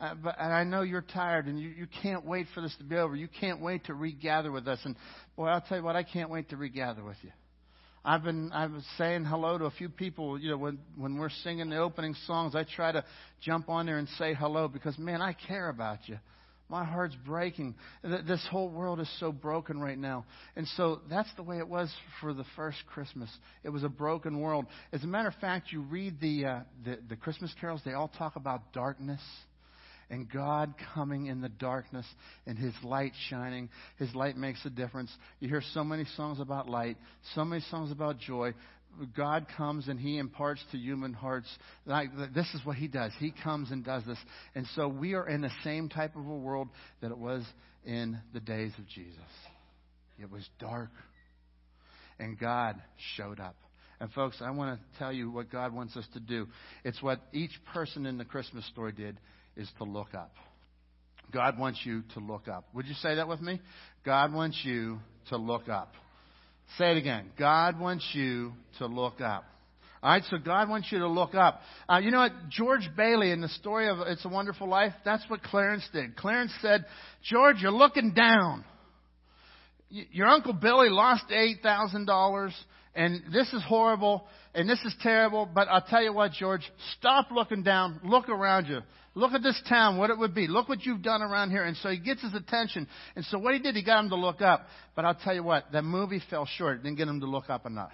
Uh, 0.00 0.14
but 0.14 0.36
and 0.38 0.50
I 0.52 0.64
know 0.64 0.80
you're 0.80 1.02
tired 1.02 1.46
and 1.46 1.60
you, 1.60 1.68
you 1.68 1.86
can't 2.02 2.24
wait 2.24 2.46
for 2.54 2.62
this 2.62 2.74
to 2.78 2.84
be 2.84 2.96
over. 2.96 3.14
You 3.14 3.28
can't 3.28 3.60
wait 3.60 3.84
to 3.86 3.94
regather 3.94 4.50
with 4.50 4.66
us. 4.68 4.78
And 4.84 4.96
boy, 5.36 5.46
I'll 5.46 5.60
tell 5.60 5.76
you 5.76 5.84
what, 5.84 5.94
I 5.94 6.02
can't 6.02 6.30
wait 6.30 6.48
to 6.50 6.56
regather 6.56 7.04
with 7.04 7.16
you. 7.22 7.30
I've 8.04 8.22
been 8.22 8.52
I 8.52 8.66
was 8.66 8.84
saying 8.96 9.24
hello 9.24 9.58
to 9.58 9.66
a 9.66 9.70
few 9.70 9.90
people. 9.90 10.38
You 10.38 10.50
know, 10.50 10.58
when 10.58 10.78
when 10.96 11.18
we're 11.18 11.30
singing 11.44 11.68
the 11.68 11.78
opening 11.78 12.14
songs, 12.26 12.54
I 12.54 12.64
try 12.64 12.92
to 12.92 13.04
jump 13.42 13.68
on 13.68 13.84
there 13.84 13.98
and 13.98 14.08
say 14.18 14.32
hello 14.32 14.68
because 14.68 14.96
man, 14.98 15.20
I 15.20 15.34
care 15.46 15.68
about 15.68 15.98
you. 16.06 16.18
My 16.68 16.84
heart's 16.84 17.16
breaking. 17.24 17.74
This 18.02 18.44
whole 18.50 18.68
world 18.68 19.00
is 19.00 19.08
so 19.20 19.30
broken 19.30 19.80
right 19.80 19.98
now. 19.98 20.24
And 20.56 20.66
so 20.76 21.00
that's 21.08 21.32
the 21.36 21.42
way 21.42 21.58
it 21.58 21.68
was 21.68 21.92
for 22.20 22.34
the 22.34 22.44
first 22.56 22.78
Christmas. 22.88 23.30
It 23.62 23.70
was 23.70 23.84
a 23.84 23.88
broken 23.88 24.40
world. 24.40 24.66
As 24.92 25.04
a 25.04 25.06
matter 25.06 25.28
of 25.28 25.34
fact, 25.36 25.70
you 25.70 25.82
read 25.82 26.20
the, 26.20 26.44
uh, 26.44 26.60
the, 26.84 26.98
the 27.08 27.16
Christmas 27.16 27.54
carols, 27.60 27.80
they 27.84 27.92
all 27.92 28.10
talk 28.18 28.36
about 28.36 28.72
darkness 28.72 29.20
and 30.10 30.30
God 30.30 30.74
coming 30.94 31.26
in 31.26 31.40
the 31.40 31.48
darkness 31.48 32.06
and 32.46 32.58
His 32.58 32.72
light 32.82 33.12
shining. 33.28 33.68
His 33.98 34.14
light 34.14 34.36
makes 34.36 34.64
a 34.64 34.70
difference. 34.70 35.10
You 35.40 35.48
hear 35.48 35.62
so 35.74 35.84
many 35.84 36.04
songs 36.16 36.40
about 36.40 36.68
light, 36.68 36.96
so 37.34 37.44
many 37.44 37.62
songs 37.70 37.90
about 37.90 38.18
joy. 38.18 38.54
God 39.16 39.46
comes 39.56 39.88
and 39.88 39.98
He 39.98 40.18
imparts 40.18 40.62
to 40.72 40.78
human 40.78 41.12
hearts. 41.12 41.48
Like 41.84 42.10
this 42.34 42.46
is 42.54 42.60
what 42.64 42.76
He 42.76 42.88
does. 42.88 43.12
He 43.18 43.32
comes 43.42 43.70
and 43.70 43.84
does 43.84 44.04
this, 44.06 44.18
and 44.54 44.66
so 44.74 44.88
we 44.88 45.14
are 45.14 45.28
in 45.28 45.40
the 45.40 45.50
same 45.64 45.88
type 45.88 46.16
of 46.16 46.26
a 46.26 46.36
world 46.36 46.68
that 47.00 47.10
it 47.10 47.18
was 47.18 47.44
in 47.84 48.18
the 48.32 48.40
days 48.40 48.72
of 48.78 48.86
Jesus. 48.88 49.18
It 50.20 50.30
was 50.30 50.48
dark, 50.58 50.90
and 52.18 52.38
God 52.38 52.80
showed 53.16 53.40
up. 53.40 53.56
And 54.00 54.12
folks, 54.12 54.38
I 54.40 54.50
want 54.50 54.78
to 54.78 54.98
tell 54.98 55.12
you 55.12 55.30
what 55.30 55.50
God 55.50 55.72
wants 55.72 55.96
us 55.96 56.06
to 56.12 56.20
do. 56.20 56.48
It's 56.84 57.02
what 57.02 57.20
each 57.32 57.52
person 57.72 58.04
in 58.04 58.18
the 58.18 58.24
Christmas 58.24 58.66
story 58.66 58.92
did 58.92 59.18
is 59.56 59.70
to 59.78 59.84
look 59.84 60.14
up. 60.14 60.32
God 61.32 61.58
wants 61.58 61.80
you 61.84 62.02
to 62.14 62.20
look 62.20 62.46
up. 62.46 62.68
Would 62.74 62.86
you 62.86 62.94
say 62.94 63.16
that 63.16 63.26
with 63.26 63.40
me? 63.40 63.60
God 64.04 64.32
wants 64.32 64.60
you 64.64 64.98
to 65.30 65.36
look 65.36 65.68
up. 65.68 65.94
Say 66.78 66.92
it 66.92 66.96
again. 66.96 67.30
God 67.38 67.80
wants 67.80 68.06
you 68.12 68.52
to 68.78 68.86
look 68.86 69.20
up. 69.20 69.44
All 70.02 70.10
right, 70.12 70.22
so 70.30 70.36
God 70.36 70.68
wants 70.68 70.92
you 70.92 70.98
to 71.00 71.08
look 71.08 71.34
up. 71.34 71.60
Uh, 71.88 71.98
you 71.98 72.10
know 72.10 72.18
what? 72.18 72.48
George 72.50 72.88
Bailey 72.96 73.30
in 73.30 73.40
the 73.40 73.48
story 73.48 73.88
of 73.88 73.98
It's 74.00 74.24
a 74.24 74.28
Wonderful 74.28 74.68
Life, 74.68 74.92
that's 75.04 75.24
what 75.28 75.42
Clarence 75.42 75.88
did. 75.92 76.16
Clarence 76.16 76.52
said, 76.60 76.84
George, 77.24 77.56
you're 77.60 77.72
looking 77.72 78.12
down. 78.12 78.64
Your 79.88 80.28
Uncle 80.28 80.52
Billy 80.52 80.90
lost 80.90 81.24
$8,000 81.30 82.52
and 82.94 83.22
this 83.32 83.52
is 83.52 83.62
horrible 83.66 84.26
and 84.54 84.68
this 84.68 84.80
is 84.84 84.94
terrible, 85.02 85.48
but 85.52 85.68
I'll 85.68 85.82
tell 85.82 86.02
you 86.02 86.12
what, 86.12 86.32
George, 86.32 86.62
stop 86.98 87.30
looking 87.30 87.62
down, 87.62 88.00
look 88.04 88.28
around 88.28 88.66
you. 88.66 88.80
Look 89.16 89.32
at 89.32 89.42
this 89.42 89.58
town, 89.66 89.96
what 89.96 90.10
it 90.10 90.18
would 90.18 90.34
be. 90.34 90.46
Look 90.46 90.68
what 90.68 90.84
you've 90.84 91.00
done 91.00 91.22
around 91.22 91.50
here. 91.50 91.64
And 91.64 91.74
so 91.78 91.88
he 91.88 91.96
gets 91.96 92.20
his 92.20 92.34
attention. 92.34 92.86
And 93.16 93.24
so 93.24 93.38
what 93.38 93.54
he 93.54 93.60
did, 93.60 93.74
he 93.74 93.82
got 93.82 94.04
him 94.04 94.10
to 94.10 94.14
look 94.14 94.42
up. 94.42 94.66
But 94.94 95.06
I'll 95.06 95.14
tell 95.14 95.34
you 95.34 95.42
what, 95.42 95.72
that 95.72 95.84
movie 95.84 96.20
fell 96.28 96.44
short. 96.44 96.80
It 96.80 96.82
didn't 96.82 96.98
get 96.98 97.08
him 97.08 97.20
to 97.20 97.26
look 97.26 97.48
up 97.48 97.64
enough. 97.64 97.92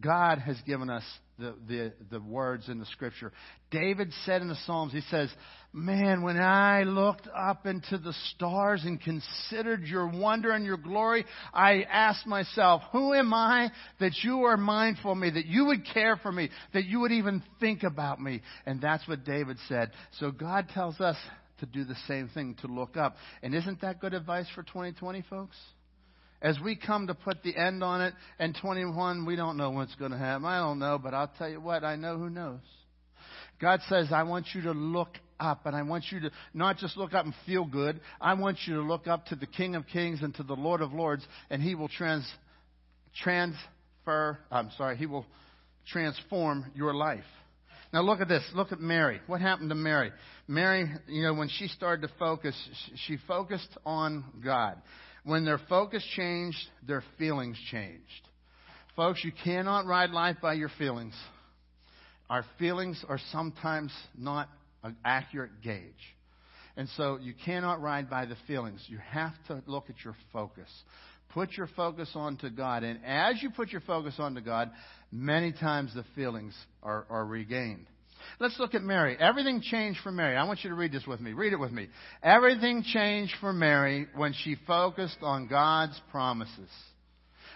God 0.00 0.38
has 0.38 0.56
given 0.66 0.90
us 0.90 1.02
the, 1.38 1.54
the, 1.66 1.92
the 2.10 2.20
words 2.20 2.68
in 2.68 2.78
the 2.78 2.86
scripture. 2.86 3.32
David 3.70 4.12
said 4.24 4.42
in 4.42 4.48
the 4.48 4.58
Psalms, 4.66 4.92
he 4.92 5.00
says, 5.02 5.30
Man, 5.72 6.22
when 6.22 6.38
I 6.38 6.82
looked 6.82 7.28
up 7.28 7.66
into 7.66 7.98
the 7.98 8.14
stars 8.34 8.82
and 8.84 9.00
considered 9.00 9.82
your 9.82 10.08
wonder 10.08 10.50
and 10.50 10.64
your 10.64 10.76
glory, 10.76 11.24
I 11.52 11.82
asked 11.82 12.26
myself, 12.26 12.82
Who 12.92 13.14
am 13.14 13.32
I 13.34 13.70
that 14.00 14.12
you 14.22 14.44
are 14.44 14.56
mindful 14.56 15.12
of 15.12 15.18
me, 15.18 15.30
that 15.30 15.46
you 15.46 15.66
would 15.66 15.86
care 15.92 16.16
for 16.16 16.32
me, 16.32 16.50
that 16.74 16.84
you 16.84 17.00
would 17.00 17.12
even 17.12 17.42
think 17.60 17.82
about 17.82 18.20
me? 18.20 18.42
And 18.66 18.80
that's 18.80 19.06
what 19.06 19.24
David 19.24 19.58
said. 19.68 19.92
So 20.18 20.30
God 20.30 20.68
tells 20.74 21.00
us 21.00 21.16
to 21.60 21.66
do 21.66 21.84
the 21.84 21.96
same 22.06 22.28
thing, 22.28 22.56
to 22.60 22.66
look 22.66 22.96
up. 22.96 23.16
And 23.42 23.54
isn't 23.54 23.80
that 23.82 24.00
good 24.00 24.14
advice 24.14 24.46
for 24.54 24.62
2020, 24.62 25.24
folks? 25.28 25.56
As 26.40 26.56
we 26.60 26.76
come 26.76 27.08
to 27.08 27.14
put 27.14 27.42
the 27.42 27.56
end 27.56 27.82
on 27.82 28.00
it, 28.00 28.14
and 28.38 28.56
21, 28.60 29.26
we 29.26 29.34
don't 29.34 29.56
know 29.56 29.70
what's 29.70 29.94
going 29.96 30.12
to 30.12 30.18
happen. 30.18 30.44
I 30.44 30.58
don't 30.58 30.78
know, 30.78 30.98
but 30.98 31.14
I'll 31.14 31.32
tell 31.38 31.48
you 31.48 31.60
what, 31.60 31.82
I 31.84 31.96
know 31.96 32.16
who 32.16 32.30
knows. 32.30 32.60
God 33.60 33.80
says, 33.88 34.08
I 34.12 34.22
want 34.22 34.46
you 34.54 34.62
to 34.62 34.72
look 34.72 35.18
up, 35.40 35.66
and 35.66 35.74
I 35.74 35.82
want 35.82 36.04
you 36.10 36.20
to 36.20 36.30
not 36.54 36.78
just 36.78 36.96
look 36.96 37.12
up 37.12 37.24
and 37.24 37.34
feel 37.44 37.64
good. 37.64 38.00
I 38.20 38.34
want 38.34 38.58
you 38.66 38.76
to 38.76 38.82
look 38.82 39.08
up 39.08 39.26
to 39.26 39.36
the 39.36 39.46
King 39.46 39.74
of 39.74 39.86
Kings 39.86 40.22
and 40.22 40.34
to 40.36 40.44
the 40.44 40.54
Lord 40.54 40.80
of 40.80 40.92
Lords, 40.92 41.26
and 41.50 41.60
He 41.60 41.74
will 41.74 41.88
trans, 41.88 42.24
transfer, 43.20 44.38
I'm 44.50 44.70
sorry, 44.76 44.96
He 44.96 45.06
will 45.06 45.26
transform 45.88 46.70
your 46.76 46.94
life. 46.94 47.24
Now 47.92 48.02
look 48.02 48.20
at 48.20 48.28
this. 48.28 48.42
Look 48.54 48.70
at 48.70 48.80
Mary. 48.80 49.20
What 49.26 49.40
happened 49.40 49.70
to 49.70 49.74
Mary? 49.74 50.12
Mary, 50.46 50.90
you 51.06 51.22
know, 51.22 51.34
when 51.34 51.48
she 51.48 51.68
started 51.68 52.06
to 52.06 52.14
focus, 52.18 52.54
she 53.06 53.16
focused 53.26 53.70
on 53.86 54.24
God. 54.44 54.80
When 55.28 55.44
their 55.44 55.60
focus 55.68 56.02
changed, 56.16 56.56
their 56.86 57.04
feelings 57.18 57.58
changed. 57.70 58.00
Folks, 58.96 59.22
you 59.22 59.30
cannot 59.44 59.84
ride 59.84 60.08
life 60.08 60.36
by 60.40 60.54
your 60.54 60.70
feelings. 60.78 61.12
Our 62.30 62.46
feelings 62.58 63.04
are 63.06 63.20
sometimes 63.30 63.92
not 64.16 64.48
an 64.82 64.96
accurate 65.04 65.60
gauge. 65.62 65.82
And 66.78 66.88
so 66.96 67.18
you 67.20 67.34
cannot 67.44 67.82
ride 67.82 68.08
by 68.08 68.24
the 68.24 68.36
feelings. 68.46 68.82
You 68.88 68.96
have 69.10 69.34
to 69.48 69.62
look 69.66 69.90
at 69.90 70.02
your 70.02 70.16
focus. 70.32 70.70
Put 71.34 71.58
your 71.58 71.68
focus 71.76 72.10
onto 72.14 72.48
God. 72.48 72.82
And 72.82 73.00
as 73.04 73.42
you 73.42 73.50
put 73.50 73.68
your 73.68 73.82
focus 73.82 74.14
onto 74.18 74.40
God, 74.40 74.70
many 75.12 75.52
times 75.52 75.92
the 75.94 76.06
feelings 76.14 76.54
are, 76.82 77.04
are 77.10 77.26
regained. 77.26 77.84
Let's 78.40 78.58
look 78.58 78.74
at 78.74 78.82
Mary. 78.82 79.16
Everything 79.18 79.60
changed 79.60 80.00
for 80.02 80.12
Mary. 80.12 80.36
I 80.36 80.44
want 80.44 80.62
you 80.62 80.70
to 80.70 80.76
read 80.76 80.92
this 80.92 81.06
with 81.06 81.20
me. 81.20 81.32
Read 81.32 81.52
it 81.52 81.58
with 81.58 81.72
me. 81.72 81.88
Everything 82.22 82.82
changed 82.82 83.34
for 83.40 83.52
Mary 83.52 84.06
when 84.14 84.34
she 84.44 84.56
focused 84.66 85.18
on 85.22 85.48
God's 85.48 86.00
promises. 86.10 86.70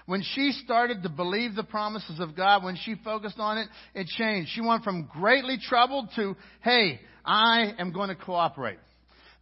When 0.06 0.22
she 0.34 0.52
started 0.64 1.02
to 1.02 1.08
believe 1.08 1.54
the 1.54 1.62
promises 1.62 2.18
of 2.18 2.36
God, 2.36 2.64
when 2.64 2.76
she 2.76 2.96
focused 3.04 3.38
on 3.38 3.58
it, 3.58 3.68
it 3.94 4.06
changed. 4.08 4.50
She 4.52 4.60
went 4.60 4.82
from 4.82 5.08
greatly 5.12 5.58
troubled 5.62 6.08
to, 6.16 6.36
hey, 6.62 7.00
I 7.24 7.72
am 7.78 7.92
going 7.92 8.08
to 8.08 8.16
cooperate. 8.16 8.78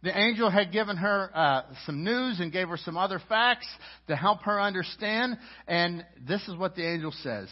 The 0.03 0.17
angel 0.17 0.49
had 0.49 0.71
given 0.71 0.97
her 0.97 1.29
uh, 1.33 1.61
some 1.85 2.03
news 2.03 2.39
and 2.39 2.51
gave 2.51 2.69
her 2.69 2.77
some 2.77 2.97
other 2.97 3.21
facts 3.29 3.67
to 4.07 4.15
help 4.15 4.41
her 4.43 4.59
understand. 4.59 5.37
And 5.67 6.05
this 6.27 6.41
is 6.47 6.55
what 6.55 6.75
the 6.75 6.87
angel 6.87 7.13
says. 7.21 7.49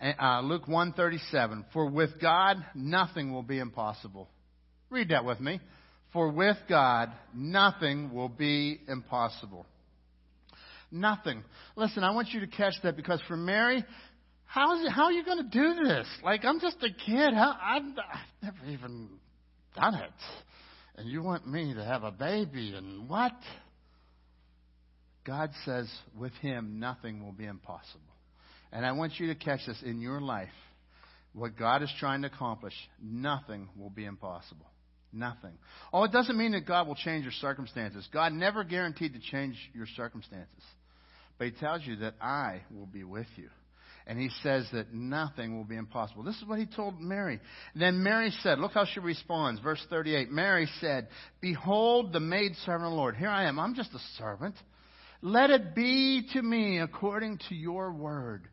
Uh, 0.00 0.40
Luke 0.40 0.66
137. 0.66 1.66
For 1.72 1.90
with 1.90 2.20
God, 2.20 2.56
nothing 2.74 3.32
will 3.32 3.42
be 3.42 3.58
impossible. 3.58 4.28
Read 4.88 5.10
that 5.10 5.24
with 5.24 5.40
me. 5.40 5.60
For 6.12 6.30
with 6.30 6.56
God, 6.68 7.12
nothing 7.34 8.12
will 8.12 8.28
be 8.28 8.80
impossible. 8.88 9.66
Nothing. 10.90 11.44
Listen, 11.76 12.02
I 12.02 12.12
want 12.12 12.28
you 12.30 12.40
to 12.40 12.46
catch 12.46 12.74
that 12.82 12.96
because 12.96 13.20
for 13.28 13.36
Mary, 13.36 13.84
how 14.46 14.76
is 14.76 14.86
it, 14.86 14.90
how 14.90 15.04
are 15.04 15.12
you 15.12 15.24
going 15.24 15.38
to 15.38 15.50
do 15.50 15.84
this? 15.84 16.08
Like, 16.24 16.44
I'm 16.44 16.60
just 16.60 16.78
a 16.82 16.88
kid. 16.88 17.34
How, 17.34 17.54
I've, 17.62 17.82
I've 17.82 18.42
never 18.42 18.72
even 18.72 19.08
done 19.76 19.94
it. 19.94 20.10
And 20.96 21.08
you 21.08 21.22
want 21.22 21.46
me 21.46 21.74
to 21.74 21.84
have 21.84 22.02
a 22.02 22.10
baby 22.10 22.74
and 22.74 23.08
what? 23.08 23.32
God 25.24 25.50
says, 25.64 25.88
with 26.18 26.32
him, 26.42 26.80
nothing 26.80 27.22
will 27.22 27.32
be 27.32 27.44
impossible. 27.44 28.09
And 28.72 28.86
I 28.86 28.92
want 28.92 29.18
you 29.18 29.28
to 29.28 29.34
catch 29.34 29.60
this 29.66 29.82
in 29.84 30.00
your 30.00 30.20
life. 30.20 30.48
What 31.32 31.56
God 31.56 31.82
is 31.82 31.92
trying 31.98 32.22
to 32.22 32.28
accomplish, 32.28 32.74
nothing 33.02 33.68
will 33.76 33.90
be 33.90 34.04
impossible. 34.04 34.66
Nothing. 35.12 35.52
Oh, 35.92 36.04
it 36.04 36.12
doesn't 36.12 36.36
mean 36.36 36.52
that 36.52 36.66
God 36.66 36.86
will 36.86 36.94
change 36.94 37.24
your 37.24 37.32
circumstances. 37.32 38.08
God 38.12 38.32
never 38.32 38.62
guaranteed 38.62 39.14
to 39.14 39.20
change 39.20 39.56
your 39.74 39.86
circumstances. 39.96 40.62
But 41.38 41.48
He 41.48 41.52
tells 41.52 41.84
you 41.84 41.96
that 41.96 42.14
I 42.20 42.62
will 42.70 42.86
be 42.86 43.02
with 43.02 43.26
you. 43.36 43.48
And 44.06 44.18
He 44.18 44.30
says 44.42 44.66
that 44.72 44.92
nothing 44.92 45.56
will 45.56 45.64
be 45.64 45.76
impossible. 45.76 46.22
This 46.22 46.36
is 46.36 46.46
what 46.46 46.58
He 46.58 46.66
told 46.66 47.00
Mary. 47.00 47.40
Then 47.74 48.02
Mary 48.02 48.32
said, 48.42 48.58
look 48.58 48.72
how 48.72 48.84
she 48.84 49.00
responds. 49.00 49.60
Verse 49.60 49.84
38. 49.90 50.30
Mary 50.30 50.68
said, 50.80 51.08
Behold 51.40 52.12
the 52.12 52.20
maidservant 52.20 52.84
of 52.84 52.90
the 52.90 52.96
Lord. 52.96 53.16
Here 53.16 53.28
I 53.28 53.44
am. 53.44 53.58
I'm 53.58 53.74
just 53.74 53.92
a 53.94 54.00
servant. 54.18 54.54
Let 55.22 55.50
it 55.50 55.74
be 55.74 56.26
to 56.32 56.42
me 56.42 56.78
according 56.78 57.40
to 57.48 57.54
your 57.54 57.92
word. 57.92 58.48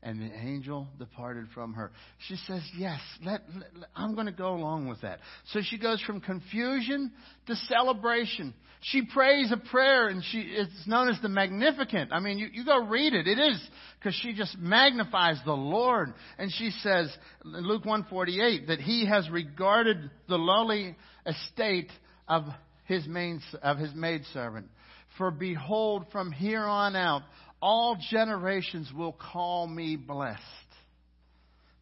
And 0.00 0.20
the 0.20 0.32
angel 0.32 0.86
departed 0.98 1.46
from 1.52 1.72
her. 1.74 1.90
She 2.28 2.36
says, 2.46 2.62
Yes, 2.76 3.00
let, 3.24 3.42
let, 3.54 3.90
I'm 3.96 4.14
going 4.14 4.26
to 4.26 4.32
go 4.32 4.54
along 4.54 4.86
with 4.86 5.00
that. 5.00 5.18
So 5.52 5.60
she 5.60 5.76
goes 5.76 6.00
from 6.02 6.20
confusion 6.20 7.10
to 7.48 7.56
celebration. 7.56 8.54
She 8.80 9.02
prays 9.02 9.50
a 9.50 9.56
prayer, 9.56 10.06
and 10.06 10.22
she, 10.22 10.38
it's 10.38 10.86
known 10.86 11.08
as 11.08 11.20
the 11.20 11.28
Magnificat. 11.28 12.08
I 12.12 12.20
mean, 12.20 12.38
you, 12.38 12.46
you 12.52 12.64
go 12.64 12.86
read 12.86 13.12
it. 13.12 13.26
It 13.26 13.38
is, 13.40 13.60
because 13.98 14.14
she 14.22 14.34
just 14.34 14.56
magnifies 14.56 15.38
the 15.44 15.52
Lord. 15.52 16.14
And 16.38 16.52
she 16.52 16.70
says, 16.82 17.12
Luke 17.42 17.84
148, 17.84 18.68
that 18.68 18.80
he 18.80 19.04
has 19.06 19.28
regarded 19.30 20.10
the 20.28 20.38
lowly 20.38 20.96
estate 21.26 21.90
of 22.28 22.44
his, 22.84 23.04
main, 23.08 23.40
of 23.62 23.78
his 23.78 23.92
maidservant. 23.94 24.68
For 25.16 25.32
behold, 25.32 26.06
from 26.12 26.30
here 26.30 26.62
on 26.62 26.94
out, 26.94 27.22
all 27.60 27.96
generations 28.10 28.90
will 28.94 29.12
call 29.12 29.66
me 29.66 29.96
blessed. 29.96 30.42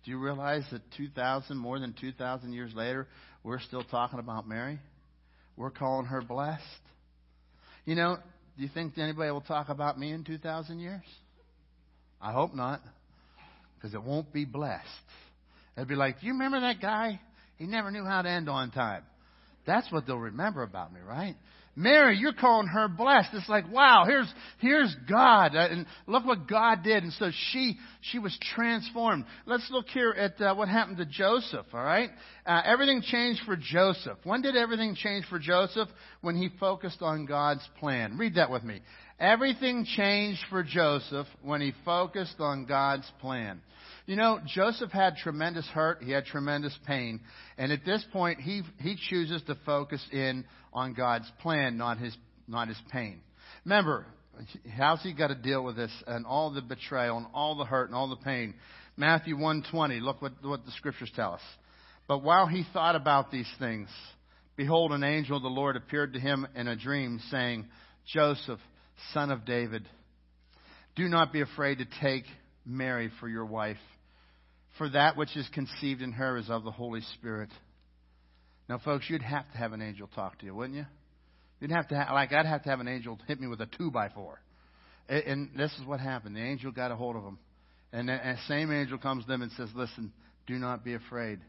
Do 0.04 0.10
you 0.10 0.18
realize 0.18 0.62
that 0.70 0.82
2,000, 0.96 1.56
more 1.56 1.78
than 1.78 1.94
2,000 2.00 2.52
years 2.52 2.72
later, 2.74 3.08
we're 3.42 3.60
still 3.60 3.82
talking 3.82 4.18
about 4.18 4.48
Mary? 4.48 4.78
We're 5.56 5.70
calling 5.70 6.06
her 6.06 6.22
blessed. 6.22 6.62
You 7.84 7.94
know, 7.96 8.18
do 8.56 8.62
you 8.62 8.70
think 8.72 8.96
anybody 8.98 9.30
will 9.30 9.40
talk 9.40 9.68
about 9.68 9.98
me 9.98 10.12
in 10.12 10.24
2,000 10.24 10.78
years? 10.78 11.02
I 12.20 12.32
hope 12.32 12.54
not, 12.54 12.80
because 13.74 13.94
it 13.94 14.02
won't 14.02 14.32
be 14.32 14.44
blessed. 14.44 14.84
It'll 15.76 15.86
be 15.86 15.94
like, 15.94 16.20
do 16.20 16.26
you 16.26 16.32
remember 16.32 16.60
that 16.60 16.80
guy? 16.80 17.20
He 17.56 17.66
never 17.66 17.90
knew 17.90 18.04
how 18.04 18.22
to 18.22 18.28
end 18.28 18.48
on 18.48 18.70
time. 18.70 19.02
That's 19.66 19.90
what 19.90 20.06
they'll 20.06 20.16
remember 20.16 20.62
about 20.62 20.92
me, 20.92 21.00
right? 21.06 21.34
Mary, 21.78 22.16
you're 22.16 22.32
calling 22.32 22.66
her 22.68 22.88
blessed. 22.88 23.28
It's 23.34 23.48
like, 23.50 23.70
wow, 23.70 24.04
here's, 24.06 24.32
here's 24.58 24.96
God. 25.08 25.54
Uh, 25.54 25.68
and 25.70 25.86
look 26.06 26.24
what 26.24 26.48
God 26.48 26.82
did. 26.82 27.02
And 27.02 27.12
so 27.12 27.30
she, 27.52 27.76
she 28.00 28.18
was 28.18 28.36
transformed. 28.54 29.26
Let's 29.44 29.68
look 29.70 29.86
here 29.88 30.10
at 30.16 30.40
uh, 30.40 30.54
what 30.54 30.68
happened 30.68 30.96
to 30.96 31.04
Joseph, 31.04 31.66
all 31.74 31.84
right? 31.84 32.08
Uh, 32.46 32.62
everything 32.64 33.02
changed 33.02 33.42
for 33.44 33.56
Joseph. 33.56 34.16
When 34.24 34.40
did 34.40 34.56
everything 34.56 34.94
change 34.94 35.26
for 35.26 35.38
Joseph? 35.38 35.88
When 36.22 36.34
he 36.34 36.48
focused 36.58 37.02
on 37.02 37.26
God's 37.26 37.68
plan. 37.78 38.16
Read 38.16 38.36
that 38.36 38.50
with 38.50 38.64
me. 38.64 38.80
Everything 39.20 39.86
changed 39.96 40.40
for 40.48 40.62
Joseph 40.62 41.26
when 41.42 41.60
he 41.60 41.72
focused 41.84 42.36
on 42.38 42.64
God's 42.64 43.10
plan. 43.20 43.60
You 44.06 44.14
know, 44.14 44.38
Joseph 44.46 44.92
had 44.92 45.16
tremendous 45.16 45.66
hurt. 45.66 46.00
He 46.00 46.12
had 46.12 46.26
tremendous 46.26 46.76
pain. 46.86 47.20
And 47.58 47.72
at 47.72 47.84
this 47.84 48.04
point, 48.12 48.40
he, 48.40 48.62
he 48.78 48.96
chooses 49.10 49.42
to 49.48 49.56
focus 49.66 50.00
in 50.12 50.44
on 50.72 50.94
God's 50.94 51.30
plan, 51.40 51.76
not 51.76 51.98
his, 51.98 52.16
not 52.46 52.68
his 52.68 52.80
pain. 52.92 53.20
Remember, 53.64 54.06
how's 54.76 55.02
he 55.02 55.12
got 55.12 55.28
to 55.28 55.34
deal 55.34 55.64
with 55.64 55.74
this 55.74 55.90
and 56.06 56.24
all 56.24 56.52
the 56.52 56.62
betrayal 56.62 57.16
and 57.16 57.26
all 57.34 57.56
the 57.56 57.64
hurt 57.64 57.88
and 57.88 57.96
all 57.96 58.08
the 58.08 58.16
pain? 58.16 58.54
Matthew 58.96 59.34
120, 59.34 59.98
look 59.98 60.22
what, 60.22 60.32
what 60.42 60.64
the 60.64 60.72
scriptures 60.72 61.10
tell 61.16 61.32
us. 61.32 61.42
But 62.06 62.22
while 62.22 62.46
he 62.46 62.64
thought 62.72 62.94
about 62.94 63.32
these 63.32 63.50
things, 63.58 63.88
behold, 64.54 64.92
an 64.92 65.02
angel 65.02 65.38
of 65.38 65.42
the 65.42 65.48
Lord 65.48 65.74
appeared 65.74 66.12
to 66.12 66.20
him 66.20 66.46
in 66.54 66.68
a 66.68 66.76
dream, 66.76 67.20
saying, 67.32 67.66
Joseph, 68.06 68.60
son 69.12 69.32
of 69.32 69.44
David, 69.44 69.84
do 70.94 71.08
not 71.08 71.32
be 71.32 71.40
afraid 71.40 71.78
to 71.78 71.86
take 72.00 72.24
Mary 72.64 73.10
for 73.18 73.28
your 73.28 73.44
wife 73.44 73.76
for 74.78 74.88
that 74.90 75.16
which 75.16 75.36
is 75.36 75.48
conceived 75.52 76.02
in 76.02 76.12
her 76.12 76.36
is 76.36 76.50
of 76.50 76.64
the 76.64 76.70
Holy 76.70 77.00
Spirit. 77.14 77.50
Now, 78.68 78.78
folks, 78.78 79.08
you'd 79.08 79.22
have 79.22 79.50
to 79.52 79.58
have 79.58 79.72
an 79.72 79.82
angel 79.82 80.08
talk 80.14 80.38
to 80.40 80.46
you, 80.46 80.54
wouldn't 80.54 80.76
you? 80.76 80.86
You'd 81.60 81.70
have 81.70 81.88
to, 81.88 81.96
have, 81.96 82.12
like, 82.12 82.32
I'd 82.32 82.46
have 82.46 82.64
to 82.64 82.68
have 82.68 82.80
an 82.80 82.88
angel 82.88 83.18
hit 83.26 83.40
me 83.40 83.46
with 83.46 83.60
a 83.60 83.66
two 83.66 83.90
by 83.90 84.08
four. 84.10 84.40
And, 85.08 85.22
and 85.24 85.50
this 85.56 85.72
is 85.80 85.86
what 85.86 86.00
happened. 86.00 86.36
The 86.36 86.42
angel 86.42 86.72
got 86.72 86.90
a 86.90 86.96
hold 86.96 87.16
of 87.16 87.22
him, 87.22 87.38
and 87.92 88.08
the 88.08 88.36
same 88.48 88.72
angel 88.72 88.98
comes 88.98 89.24
to 89.24 89.28
them 89.28 89.42
and 89.42 89.50
says, 89.52 89.68
"Listen, 89.74 90.12
do 90.46 90.54
not 90.54 90.84
be 90.84 90.94
afraid, 90.94 91.40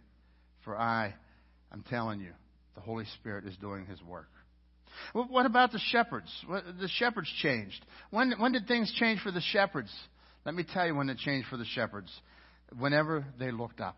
for 0.63 0.77
I, 0.77 1.13
I'm 1.71 1.83
telling 1.83 2.21
you, 2.21 2.31
the 2.75 2.81
Holy 2.81 3.05
Spirit 3.19 3.45
is 3.45 3.57
doing 3.57 3.85
His 3.85 4.01
work." 4.03 4.29
Well, 5.13 5.27
what 5.29 5.45
about 5.45 5.71
the 5.71 5.81
shepherds? 5.91 6.31
The 6.47 6.87
shepherds 6.87 7.31
changed. 7.41 7.85
When, 8.09 8.33
when 8.39 8.53
did 8.53 8.67
things 8.67 8.93
change 8.97 9.19
for 9.21 9.31
the 9.31 9.41
shepherds? 9.41 9.93
Let 10.45 10.55
me 10.55 10.63
tell 10.63 10.87
you 10.87 10.95
when 10.95 11.09
it 11.09 11.17
changed 11.17 11.49
for 11.49 11.57
the 11.57 11.65
shepherds 11.65 12.09
whenever 12.77 13.25
they 13.39 13.51
looked 13.51 13.81
up. 13.81 13.97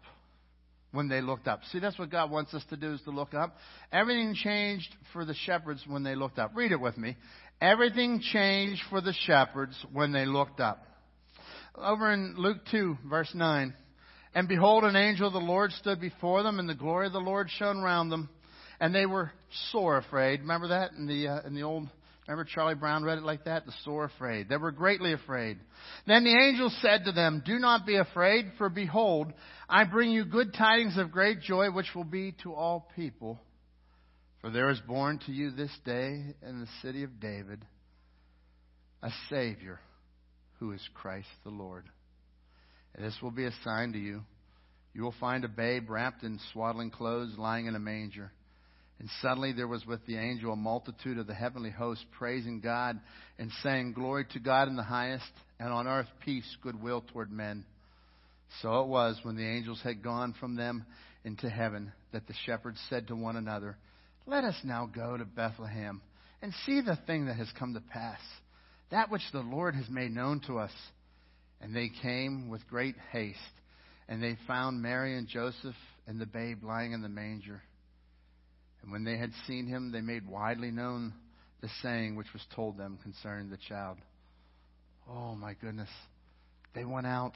When 0.91 1.07
they 1.07 1.21
looked 1.21 1.47
up. 1.47 1.61
See, 1.71 1.79
that's 1.79 1.99
what 1.99 2.09
God 2.09 2.31
wants 2.31 2.53
us 2.55 2.63
to 2.71 2.77
do 2.77 2.93
is 2.93 3.01
to 3.01 3.11
look 3.11 3.35
up. 3.35 3.55
Everything 3.91 4.33
changed 4.33 4.87
for 5.13 5.23
the 5.23 5.35
shepherds 5.35 5.83
when 5.87 6.01
they 6.01 6.15
looked 6.15 6.39
up. 6.39 6.51
Read 6.55 6.71
it 6.71 6.81
with 6.81 6.97
me. 6.97 7.15
Everything 7.61 8.21
changed 8.21 8.81
for 8.89 8.99
the 8.99 9.13
shepherds 9.25 9.75
when 9.93 10.11
they 10.11 10.25
looked 10.25 10.59
up. 10.59 10.83
Over 11.75 12.11
in 12.11 12.35
Luke 12.37 12.57
2, 12.71 12.97
verse 13.07 13.29
9. 13.35 13.73
And 14.33 14.47
behold, 14.47 14.83
an 14.83 14.95
angel 14.95 15.27
of 15.27 15.33
the 15.33 15.39
Lord 15.39 15.71
stood 15.73 16.01
before 16.01 16.41
them, 16.41 16.57
and 16.57 16.67
the 16.67 16.75
glory 16.75 17.07
of 17.07 17.13
the 17.13 17.19
Lord 17.19 17.49
shone 17.57 17.77
around 17.77 18.09
them. 18.09 18.29
And 18.79 18.95
they 18.95 19.05
were 19.05 19.31
sore 19.71 19.97
afraid. 19.97 20.41
Remember 20.41 20.69
that 20.69 20.93
in 20.93 21.05
the, 21.05 21.27
uh, 21.27 21.41
in 21.45 21.53
the 21.53 21.63
old 21.63 21.87
Remember 22.29 22.47
Charlie 22.47 22.75
Brown 22.75 23.03
read 23.03 23.17
it 23.17 23.23
like 23.23 23.45
that? 23.45 23.65
The 23.65 23.73
sore 23.83 24.05
afraid. 24.05 24.49
They 24.49 24.57
were 24.57 24.69
greatly 24.69 25.13
afraid. 25.13 25.57
Then 26.05 26.23
the 26.23 26.37
angel 26.39 26.71
said 26.79 27.05
to 27.05 27.11
them, 27.11 27.41
Do 27.43 27.57
not 27.57 27.87
be 27.87 27.95
afraid, 27.95 28.51
for 28.59 28.69
behold, 28.69 29.33
I 29.67 29.83
bring 29.85 30.11
you 30.11 30.25
good 30.25 30.53
tidings 30.53 30.95
of 30.99 31.11
great 31.11 31.41
joy, 31.41 31.71
which 31.71 31.87
will 31.95 32.03
be 32.03 32.35
to 32.43 32.53
all 32.53 32.87
people. 32.95 33.39
For 34.41 34.51
there 34.51 34.69
is 34.69 34.79
born 34.81 35.19
to 35.25 35.31
you 35.31 35.49
this 35.49 35.75
day 35.83 36.35
in 36.47 36.59
the 36.59 36.67
city 36.83 37.01
of 37.01 37.19
David 37.19 37.65
a 39.01 39.09
Savior 39.31 39.79
who 40.59 40.71
is 40.73 40.89
Christ 40.93 41.29
the 41.43 41.49
Lord. 41.49 41.85
And 42.93 43.03
this 43.03 43.17
will 43.23 43.31
be 43.31 43.45
a 43.45 43.53
sign 43.63 43.93
to 43.93 43.99
you. 43.99 44.21
You 44.93 45.01
will 45.01 45.15
find 45.19 45.45
a 45.45 45.49
babe 45.49 45.89
wrapped 45.89 46.21
in 46.21 46.39
swaddling 46.53 46.91
clothes 46.91 47.39
lying 47.39 47.65
in 47.65 47.73
a 47.73 47.79
manger. 47.79 48.31
And 48.99 49.09
suddenly 49.21 49.53
there 49.53 49.67
was 49.67 49.85
with 49.85 50.05
the 50.05 50.17
angel 50.17 50.51
a 50.51 50.57
multitude 50.57 51.17
of 51.17 51.27
the 51.27 51.33
heavenly 51.33 51.69
host 51.69 52.05
praising 52.17 52.59
God 52.59 52.99
and 53.37 53.49
saying, 53.63 53.93
Glory 53.93 54.25
to 54.33 54.39
God 54.39 54.67
in 54.67 54.75
the 54.75 54.83
highest, 54.83 55.31
and 55.59 55.69
on 55.69 55.87
earth 55.87 56.09
peace, 56.25 56.57
goodwill 56.61 57.03
toward 57.11 57.31
men. 57.31 57.63
So 58.61 58.81
it 58.81 58.87
was 58.87 59.17
when 59.23 59.37
the 59.37 59.47
angels 59.47 59.79
had 59.83 60.03
gone 60.03 60.33
from 60.39 60.55
them 60.55 60.85
into 61.23 61.49
heaven 61.49 61.93
that 62.11 62.27
the 62.27 62.33
shepherds 62.45 62.79
said 62.89 63.07
to 63.07 63.15
one 63.15 63.37
another, 63.37 63.77
Let 64.25 64.43
us 64.43 64.55
now 64.63 64.89
go 64.93 65.15
to 65.15 65.25
Bethlehem 65.25 66.01
and 66.41 66.53
see 66.65 66.81
the 66.81 66.97
thing 67.07 67.27
that 67.27 67.37
has 67.37 67.51
come 67.57 67.73
to 67.75 67.81
pass, 67.81 68.19
that 68.91 69.11
which 69.11 69.21
the 69.31 69.41
Lord 69.41 69.75
has 69.75 69.89
made 69.89 70.11
known 70.11 70.41
to 70.47 70.57
us. 70.57 70.71
And 71.61 71.75
they 71.75 71.89
came 72.01 72.49
with 72.49 72.67
great 72.67 72.95
haste, 73.11 73.37
and 74.07 74.23
they 74.23 74.37
found 74.47 74.81
Mary 74.81 75.17
and 75.17 75.27
Joseph 75.27 75.75
and 76.07 76.19
the 76.19 76.25
babe 76.25 76.63
lying 76.63 76.93
in 76.93 77.01
the 77.01 77.09
manger. 77.09 77.61
And 78.81 78.91
when 78.91 79.03
they 79.03 79.17
had 79.17 79.31
seen 79.47 79.67
him, 79.67 79.91
they 79.91 80.01
made 80.01 80.27
widely 80.27 80.71
known 80.71 81.13
the 81.61 81.69
saying 81.81 82.15
which 82.15 82.31
was 82.33 82.45
told 82.55 82.77
them 82.77 82.99
concerning 83.03 83.49
the 83.49 83.57
child. 83.67 83.97
Oh 85.09 85.35
my 85.35 85.53
goodness. 85.53 85.89
They 86.73 86.85
went 86.85 87.07
out, 87.07 87.33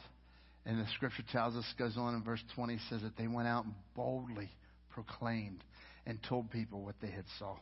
and 0.65 0.79
the 0.79 0.87
scripture 0.95 1.23
tells 1.31 1.55
us, 1.55 1.65
goes 1.77 1.97
on 1.97 2.15
in 2.15 2.23
verse 2.23 2.43
20, 2.55 2.79
says 2.89 3.01
that 3.01 3.17
they 3.17 3.27
went 3.27 3.47
out 3.47 3.65
and 3.65 3.73
boldly 3.95 4.49
proclaimed 4.91 5.63
and 6.05 6.19
told 6.29 6.51
people 6.51 6.83
what 6.83 6.95
they 7.01 7.09
had 7.09 7.25
saw. 7.39 7.55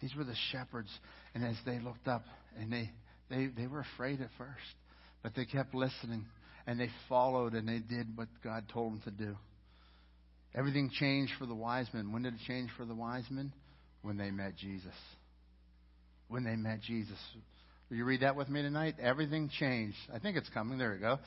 These 0.00 0.14
were 0.14 0.24
the 0.24 0.36
shepherds, 0.52 0.90
and 1.34 1.44
as 1.44 1.56
they 1.64 1.78
looked 1.78 2.08
up, 2.08 2.24
and 2.58 2.72
they, 2.72 2.90
they, 3.28 3.46
they 3.46 3.66
were 3.66 3.80
afraid 3.94 4.20
at 4.20 4.30
first, 4.38 4.76
but 5.22 5.34
they 5.34 5.44
kept 5.44 5.74
listening, 5.74 6.26
and 6.66 6.78
they 6.78 6.90
followed, 7.08 7.54
and 7.54 7.68
they 7.68 7.78
did 7.78 8.16
what 8.16 8.28
God 8.42 8.64
told 8.72 8.92
them 8.92 9.00
to 9.04 9.10
do. 9.10 9.36
Everything 10.54 10.90
changed 10.90 11.32
for 11.38 11.46
the 11.46 11.54
wise 11.54 11.86
men. 11.92 12.12
When 12.12 12.22
did 12.22 12.34
it 12.34 12.40
change 12.46 12.70
for 12.76 12.84
the 12.84 12.94
wise 12.94 13.24
men? 13.30 13.52
When 14.02 14.16
they 14.16 14.30
met 14.30 14.56
Jesus. 14.56 14.94
When 16.28 16.44
they 16.44 16.56
met 16.56 16.80
Jesus. 16.80 17.18
Will 17.88 17.96
you 17.96 18.04
read 18.04 18.22
that 18.22 18.36
with 18.36 18.48
me 18.48 18.62
tonight? 18.62 18.96
Everything 19.00 19.50
changed. 19.58 19.96
I 20.14 20.18
think 20.18 20.36
it's 20.36 20.48
coming. 20.50 20.78
There 20.78 20.92
we 20.92 20.98
go. 20.98 21.18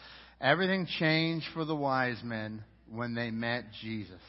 Everything 0.41 0.87
changed 0.99 1.45
for 1.53 1.65
the 1.65 1.75
wise 1.75 2.21
men 2.23 2.63
when 2.89 3.15
they 3.15 3.31
met 3.31 3.65
Jesus. 3.81 4.21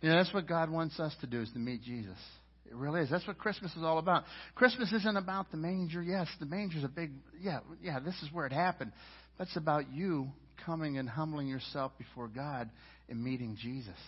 You 0.00 0.08
know, 0.08 0.16
that's 0.16 0.34
what 0.34 0.48
God 0.48 0.70
wants 0.70 0.98
us 0.98 1.14
to 1.20 1.26
do 1.26 1.42
is 1.42 1.50
to 1.52 1.58
meet 1.58 1.82
Jesus. 1.82 2.18
It 2.66 2.74
really 2.74 3.02
is. 3.02 3.10
That's 3.10 3.26
what 3.26 3.38
Christmas 3.38 3.70
is 3.72 3.82
all 3.82 3.98
about. 3.98 4.24
Christmas 4.54 4.92
isn't 4.92 5.16
about 5.16 5.50
the 5.50 5.58
manger. 5.58 6.02
Yes, 6.02 6.26
the 6.40 6.46
manger's 6.46 6.84
a 6.84 6.88
big, 6.88 7.12
yeah, 7.40 7.60
yeah, 7.82 8.00
this 8.00 8.14
is 8.22 8.32
where 8.32 8.46
it 8.46 8.52
happened. 8.52 8.92
But 9.36 9.48
it's 9.48 9.56
about 9.56 9.92
you 9.92 10.28
coming 10.64 10.98
and 10.98 11.08
humbling 11.08 11.48
yourself 11.48 11.92
before 11.98 12.28
God 12.28 12.70
and 13.08 13.22
meeting 13.22 13.56
Jesus. 13.60 13.98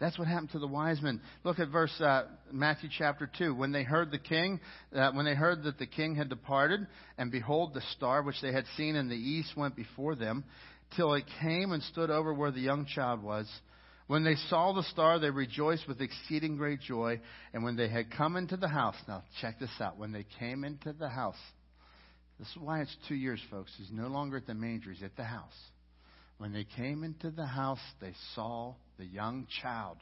That's 0.00 0.16
what 0.16 0.28
happened 0.28 0.52
to 0.52 0.60
the 0.60 0.68
wise 0.68 1.02
men. 1.02 1.20
Look 1.42 1.58
at 1.58 1.70
verse 1.70 1.94
uh, 2.00 2.26
Matthew 2.52 2.88
chapter 2.96 3.28
two. 3.38 3.52
When 3.54 3.72
they 3.72 3.82
heard 3.82 4.12
the 4.12 4.18
king, 4.18 4.60
uh, 4.94 5.10
when 5.12 5.24
they 5.24 5.34
heard 5.34 5.64
that 5.64 5.78
the 5.78 5.86
king 5.86 6.14
had 6.14 6.28
departed, 6.28 6.86
and 7.16 7.32
behold, 7.32 7.74
the 7.74 7.82
star 7.96 8.22
which 8.22 8.40
they 8.40 8.52
had 8.52 8.64
seen 8.76 8.94
in 8.94 9.08
the 9.08 9.16
east 9.16 9.56
went 9.56 9.74
before 9.74 10.14
them, 10.14 10.44
till 10.96 11.14
it 11.14 11.24
came 11.40 11.72
and 11.72 11.82
stood 11.82 12.10
over 12.10 12.32
where 12.32 12.52
the 12.52 12.60
young 12.60 12.86
child 12.86 13.22
was. 13.22 13.48
When 14.06 14.24
they 14.24 14.36
saw 14.48 14.72
the 14.72 14.84
star, 14.84 15.18
they 15.18 15.30
rejoiced 15.30 15.86
with 15.86 16.00
exceeding 16.00 16.56
great 16.56 16.80
joy. 16.80 17.20
And 17.52 17.62
when 17.62 17.76
they 17.76 17.88
had 17.88 18.10
come 18.10 18.36
into 18.36 18.56
the 18.56 18.68
house, 18.68 18.96
now 19.06 19.22
check 19.40 19.58
this 19.58 19.68
out. 19.80 19.98
When 19.98 20.12
they 20.12 20.24
came 20.38 20.64
into 20.64 20.94
the 20.94 21.10
house, 21.10 21.36
this 22.38 22.48
is 22.48 22.56
why 22.58 22.80
it's 22.80 22.96
two 23.08 23.14
years, 23.14 23.40
folks. 23.50 23.72
He's 23.76 23.90
no 23.92 24.06
longer 24.08 24.36
at 24.36 24.46
the 24.46 24.54
manger, 24.54 24.92
he's 24.92 25.02
at 25.02 25.16
the 25.16 25.24
house. 25.24 25.56
When 26.38 26.52
they 26.52 26.64
came 26.76 27.02
into 27.02 27.30
the 27.30 27.46
house, 27.46 27.80
they 28.00 28.12
saw 28.34 28.74
the 28.96 29.04
young 29.04 29.46
child 29.60 29.96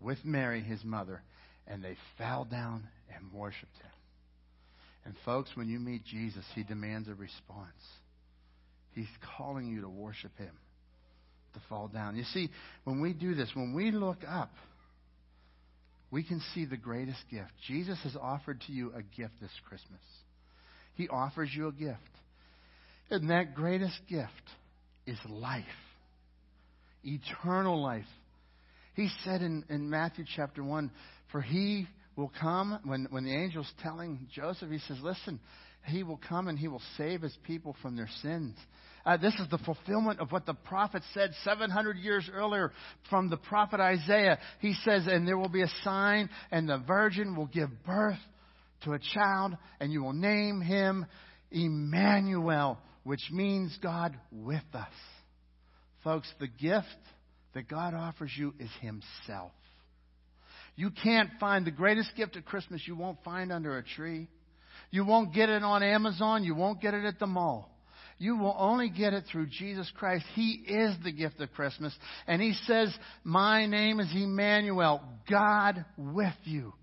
with 0.00 0.18
Mary, 0.24 0.60
his 0.60 0.82
mother, 0.82 1.22
and 1.66 1.82
they 1.82 1.96
fell 2.18 2.44
down 2.44 2.88
and 3.14 3.32
worshiped 3.32 3.76
him. 3.76 3.90
And, 5.04 5.14
folks, 5.24 5.50
when 5.54 5.68
you 5.68 5.78
meet 5.78 6.04
Jesus, 6.04 6.44
he 6.54 6.64
demands 6.64 7.08
a 7.08 7.14
response. 7.14 7.68
He's 8.92 9.06
calling 9.36 9.68
you 9.68 9.82
to 9.82 9.88
worship 9.88 10.36
him, 10.38 10.52
to 11.52 11.60
fall 11.68 11.88
down. 11.88 12.16
You 12.16 12.24
see, 12.24 12.50
when 12.84 13.00
we 13.00 13.12
do 13.12 13.34
this, 13.34 13.50
when 13.54 13.74
we 13.74 13.92
look 13.92 14.18
up, 14.26 14.52
we 16.10 16.22
can 16.22 16.40
see 16.54 16.64
the 16.64 16.76
greatest 16.76 17.18
gift. 17.30 17.50
Jesus 17.66 17.98
has 18.02 18.16
offered 18.20 18.60
to 18.66 18.72
you 18.72 18.92
a 18.94 19.02
gift 19.02 19.34
this 19.40 19.50
Christmas. 19.68 20.00
He 20.94 21.08
offers 21.08 21.50
you 21.54 21.68
a 21.68 21.72
gift. 21.72 21.98
And 23.10 23.30
that 23.30 23.54
greatest 23.54 23.98
gift 24.08 24.30
is 25.06 25.18
life, 25.28 25.64
eternal 27.02 27.82
life. 27.82 28.04
He 28.94 29.08
said 29.24 29.42
in, 29.42 29.64
in 29.68 29.90
Matthew 29.90 30.24
chapter 30.36 30.62
1 30.62 30.90
For 31.30 31.42
he 31.42 31.86
will 32.16 32.32
come, 32.40 32.78
when, 32.84 33.08
when 33.10 33.24
the 33.24 33.34
angel's 33.34 33.70
telling 33.82 34.26
Joseph, 34.32 34.70
he 34.70 34.78
says, 34.78 34.98
Listen, 35.02 35.40
he 35.86 36.02
will 36.02 36.20
come 36.28 36.48
and 36.48 36.58
he 36.58 36.68
will 36.68 36.82
save 36.96 37.22
his 37.22 37.36
people 37.44 37.76
from 37.82 37.96
their 37.96 38.08
sins. 38.22 38.56
Uh, 39.04 39.18
this 39.18 39.34
is 39.34 39.46
the 39.50 39.58
fulfillment 39.58 40.18
of 40.18 40.32
what 40.32 40.46
the 40.46 40.54
prophet 40.54 41.02
said 41.12 41.30
700 41.44 41.98
years 41.98 42.30
earlier 42.32 42.72
from 43.10 43.28
the 43.28 43.36
prophet 43.36 43.80
Isaiah. 43.80 44.38
He 44.60 44.72
says, 44.82 45.06
And 45.06 45.28
there 45.28 45.36
will 45.36 45.50
be 45.50 45.62
a 45.62 45.70
sign, 45.82 46.30
and 46.50 46.66
the 46.66 46.78
virgin 46.78 47.36
will 47.36 47.46
give 47.46 47.68
birth 47.84 48.18
to 48.84 48.92
a 48.92 48.98
child, 48.98 49.56
and 49.80 49.92
you 49.92 50.02
will 50.02 50.12
name 50.12 50.60
him 50.60 51.06
Emmanuel, 51.50 52.78
which 53.04 53.22
means 53.30 53.76
God 53.82 54.18
with 54.30 54.64
us. 54.74 54.92
Folks, 56.02 56.30
the 56.38 56.48
gift 56.48 56.86
that 57.54 57.68
God 57.68 57.94
offers 57.94 58.30
you 58.36 58.52
is 58.58 58.70
Himself. 58.80 59.52
You 60.76 60.90
can't 60.90 61.30
find 61.38 61.64
the 61.64 61.70
greatest 61.70 62.10
gift 62.16 62.36
at 62.36 62.44
Christmas 62.44 62.82
you 62.86 62.96
won't 62.96 63.22
find 63.24 63.52
under 63.52 63.78
a 63.78 63.82
tree. 63.84 64.28
You 64.90 65.04
won't 65.04 65.32
get 65.32 65.48
it 65.48 65.62
on 65.62 65.82
Amazon. 65.82 66.44
You 66.44 66.54
won't 66.54 66.82
get 66.82 66.94
it 66.94 67.04
at 67.04 67.18
the 67.18 67.26
mall. 67.26 67.70
You 68.18 68.36
will 68.36 68.54
only 68.58 68.90
get 68.90 69.12
it 69.12 69.24
through 69.30 69.46
Jesus 69.46 69.90
Christ. 69.96 70.24
He 70.34 70.64
is 70.66 70.94
the 71.02 71.12
gift 71.12 71.40
of 71.40 71.52
Christmas. 71.52 71.94
And 72.26 72.42
He 72.42 72.54
says, 72.66 72.94
My 73.22 73.66
name 73.66 74.00
is 74.00 74.08
Emmanuel, 74.14 75.00
God 75.30 75.84
with 75.96 76.34
you. 76.44 76.74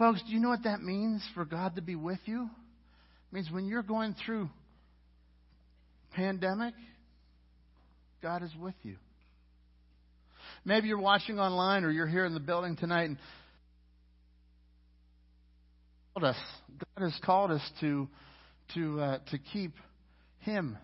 Folks, 0.00 0.22
do 0.26 0.32
you 0.32 0.40
know 0.40 0.48
what 0.48 0.64
that 0.64 0.80
means 0.80 1.22
for 1.34 1.44
God 1.44 1.76
to 1.76 1.82
be 1.82 1.94
with 1.94 2.20
you? 2.24 2.44
It 2.44 3.34
means 3.34 3.50
when 3.50 3.66
you're 3.66 3.82
going 3.82 4.14
through 4.24 4.48
pandemic, 6.14 6.72
God 8.22 8.42
is 8.42 8.50
with 8.58 8.74
you. 8.82 8.96
Maybe 10.64 10.88
you're 10.88 10.98
watching 10.98 11.38
online 11.38 11.84
or 11.84 11.90
you're 11.90 12.06
here 12.06 12.24
in 12.24 12.32
the 12.32 12.40
building 12.40 12.76
tonight 12.76 13.10
and 13.10 13.18
us. 16.24 16.36
God 16.96 17.04
has 17.04 17.18
called 17.22 17.50
us 17.50 17.70
to 17.80 18.08
to 18.74 19.00
uh, 19.00 19.18
to 19.30 19.38
keep 19.52 19.72
Him. 20.40 20.78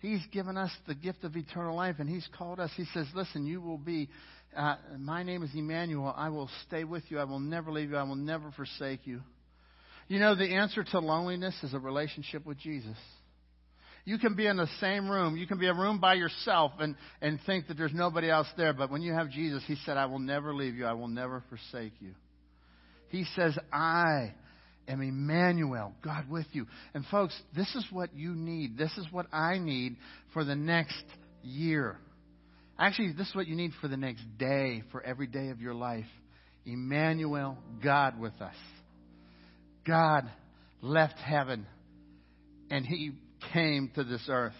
He's 0.00 0.24
given 0.32 0.56
us 0.56 0.70
the 0.88 0.96
gift 0.96 1.22
of 1.22 1.36
eternal 1.36 1.76
life, 1.76 1.96
and 2.00 2.08
He's 2.08 2.28
called 2.36 2.58
us. 2.58 2.70
He 2.76 2.86
says, 2.92 3.06
"Listen, 3.14 3.46
you 3.46 3.60
will 3.60 3.78
be. 3.78 4.08
Uh, 4.56 4.76
my 4.98 5.22
name 5.22 5.42
is 5.42 5.50
Emmanuel. 5.54 6.12
I 6.16 6.30
will 6.30 6.50
stay 6.66 6.84
with 6.84 7.04
you. 7.08 7.18
I 7.18 7.24
will 7.24 7.40
never 7.40 7.70
leave 7.70 7.90
you. 7.90 7.96
I 7.96 8.02
will 8.02 8.16
never 8.16 8.50
forsake 8.52 9.06
you." 9.06 9.20
You 10.08 10.18
know, 10.18 10.34
the 10.34 10.54
answer 10.54 10.82
to 10.82 10.98
loneliness 11.00 11.54
is 11.62 11.74
a 11.74 11.78
relationship 11.78 12.46
with 12.46 12.58
Jesus. 12.58 12.96
You 14.06 14.16
can 14.16 14.34
be 14.34 14.46
in 14.46 14.56
the 14.56 14.68
same 14.80 15.10
room. 15.10 15.36
You 15.36 15.46
can 15.46 15.58
be 15.58 15.66
a 15.66 15.74
room 15.74 16.00
by 16.00 16.14
yourself 16.14 16.72
and, 16.78 16.96
and 17.20 17.38
think 17.44 17.68
that 17.68 17.76
there's 17.76 17.92
nobody 17.92 18.30
else 18.30 18.46
there. 18.56 18.72
But 18.72 18.90
when 18.90 19.02
you 19.02 19.12
have 19.12 19.28
Jesus, 19.28 19.62
He 19.66 19.76
said, 19.84 19.98
I 19.98 20.06
will 20.06 20.18
never 20.18 20.54
leave 20.54 20.76
you. 20.76 20.86
I 20.86 20.94
will 20.94 21.08
never 21.08 21.44
forsake 21.50 21.92
you. 22.00 22.12
He 23.10 23.24
says, 23.36 23.58
I 23.70 24.32
am 24.88 25.02
Emmanuel, 25.02 25.92
God 26.02 26.30
with 26.30 26.46
you. 26.52 26.66
And 26.94 27.04
folks, 27.10 27.38
this 27.54 27.68
is 27.74 27.84
what 27.92 28.14
you 28.14 28.34
need. 28.34 28.78
This 28.78 28.96
is 28.96 29.06
what 29.10 29.26
I 29.30 29.58
need 29.58 29.96
for 30.32 30.42
the 30.42 30.56
next 30.56 31.04
year. 31.42 31.98
Actually, 32.78 33.12
this 33.12 33.28
is 33.28 33.34
what 33.34 33.48
you 33.48 33.56
need 33.56 33.72
for 33.80 33.88
the 33.88 33.96
next 33.96 34.22
day, 34.38 34.82
for 34.92 35.02
every 35.02 35.26
day 35.26 35.48
of 35.48 35.60
your 35.60 35.74
life. 35.74 36.06
Emmanuel, 36.64 37.58
God 37.82 38.20
with 38.20 38.40
us. 38.40 38.54
God 39.86 40.30
left 40.80 41.18
heaven 41.18 41.66
and 42.70 42.86
He 42.86 43.12
came 43.52 43.90
to 43.94 44.04
this 44.04 44.24
earth. 44.28 44.52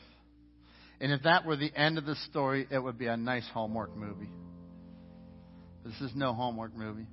And 1.00 1.12
if 1.12 1.22
that 1.22 1.46
were 1.46 1.56
the 1.56 1.72
end 1.74 1.98
of 1.98 2.06
the 2.06 2.16
story, 2.30 2.66
it 2.70 2.78
would 2.78 2.98
be 2.98 3.06
a 3.06 3.16
nice 3.16 3.46
Hallmark 3.52 3.96
movie. 3.96 4.30
This 5.84 6.00
is 6.00 6.10
no 6.16 6.34
Hallmark 6.34 6.74
movie. 6.74 7.06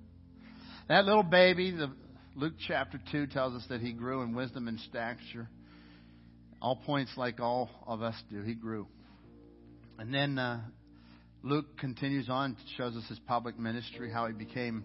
That 0.88 1.06
little 1.06 1.24
baby, 1.24 1.72
the, 1.72 1.92
Luke 2.36 2.54
chapter 2.68 3.00
2 3.12 3.28
tells 3.28 3.54
us 3.54 3.64
that 3.70 3.82
he 3.82 3.94
grew 3.94 4.22
in 4.24 4.34
wisdom 4.34 4.68
and 4.68 4.80
stature. 4.80 5.48
All 6.62 6.78
points 6.78 7.12
like 7.16 7.40
all 7.40 7.70
of 7.86 8.02
us 8.02 8.16
do. 8.32 8.42
He 8.42 8.56
grew. 8.56 8.88
And 10.00 10.14
then 10.14 10.40
uh, 10.40 10.62
Luke 11.46 11.78
continues 11.78 12.28
on, 12.28 12.58
shows 12.76 12.96
us 12.96 13.04
his 13.08 13.20
public 13.20 13.60
ministry, 13.60 14.10
how 14.12 14.26
he 14.26 14.34
became, 14.34 14.84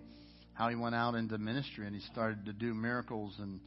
how 0.53 0.69
he 0.69 0.77
went 0.77 0.95
out 0.95 1.15
into 1.15 1.39
ministry 1.39 1.87
and 1.87 1.97
he 1.97 2.03
started 2.13 2.45
to 2.45 2.53
do 2.53 2.75
miracles 2.75 3.35
and, 3.39 3.61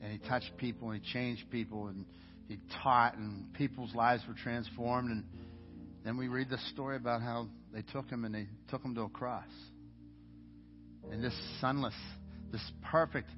and 0.00 0.12
he 0.12 0.18
touched 0.28 0.56
people 0.56 0.90
and 0.90 1.02
he 1.02 1.12
changed 1.12 1.42
people 1.50 1.88
and 1.88 2.04
he 2.46 2.60
taught 2.84 3.16
and 3.16 3.52
people's 3.54 3.92
lives 3.96 4.22
were 4.28 4.36
transformed. 4.44 5.10
And 5.10 5.24
then 6.04 6.16
we 6.16 6.28
read 6.28 6.48
the 6.48 6.58
story 6.72 6.94
about 6.94 7.20
how 7.20 7.48
they 7.74 7.82
took 7.82 8.08
him 8.08 8.24
and 8.24 8.32
they 8.32 8.46
took 8.70 8.80
him 8.80 8.94
to 8.94 9.02
a 9.02 9.08
cross. 9.08 9.42
And 11.10 11.24
this 11.24 11.34
sunless, 11.60 11.94
this 12.52 12.62
perfect, 12.92 13.28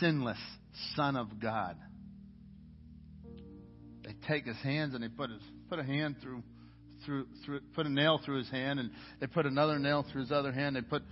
sinless 0.00 0.38
Son 0.96 1.16
of 1.16 1.38
God, 1.38 1.76
they 4.04 4.14
take 4.26 4.46
his 4.46 4.56
hands 4.62 4.94
and 4.94 5.04
they 5.04 5.08
put 5.08 5.28
his, 5.28 5.42
put 5.68 5.78
a 5.78 5.84
hand 5.84 6.16
through, 6.22 6.42
through, 7.04 7.26
through, 7.44 7.60
put 7.74 7.86
a 7.86 7.90
nail 7.90 8.20
through 8.24 8.38
his 8.38 8.50
hand, 8.50 8.80
and 8.80 8.90
they 9.20 9.26
put 9.26 9.46
another 9.46 9.78
nail 9.78 10.04
through 10.10 10.22
his 10.22 10.32
other 10.32 10.52
hand. 10.52 10.76
They 10.76 10.82
put, 10.82 11.02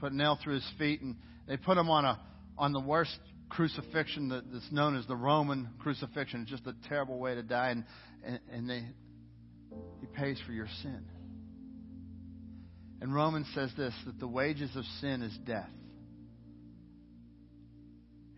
put 0.00 0.12
a 0.12 0.16
nail 0.16 0.38
through 0.42 0.54
his 0.54 0.70
feet, 0.78 1.00
and 1.00 1.16
they 1.46 1.56
put 1.56 1.76
him 1.78 1.88
on 1.90 2.04
a, 2.04 2.20
on 2.58 2.72
the 2.72 2.80
worst 2.80 3.18
crucifixion 3.48 4.28
that's 4.28 4.72
known 4.72 4.96
as 4.96 5.06
the 5.06 5.16
Roman 5.16 5.68
crucifixion. 5.78 6.42
It's 6.42 6.50
just 6.50 6.66
a 6.66 6.74
terrible 6.88 7.18
way 7.18 7.34
to 7.34 7.42
die, 7.42 7.70
and, 7.70 7.84
and, 8.24 8.40
and 8.52 8.70
they, 8.70 8.84
he 10.00 10.06
pays 10.06 10.38
for 10.46 10.52
your 10.52 10.68
sin. 10.82 11.04
And 13.00 13.14
Romans 13.14 13.46
says 13.54 13.70
this 13.76 13.92
that 14.06 14.20
the 14.20 14.28
wages 14.28 14.70
of 14.76 14.84
sin 15.00 15.22
is 15.22 15.36
death. 15.44 15.68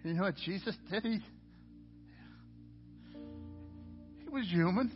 You 0.03 0.15
know 0.15 0.23
what 0.25 0.37
Jesus 0.37 0.75
did? 0.91 1.03
He, 1.03 1.19
he 4.23 4.29
was 4.29 4.47
human. 4.49 4.91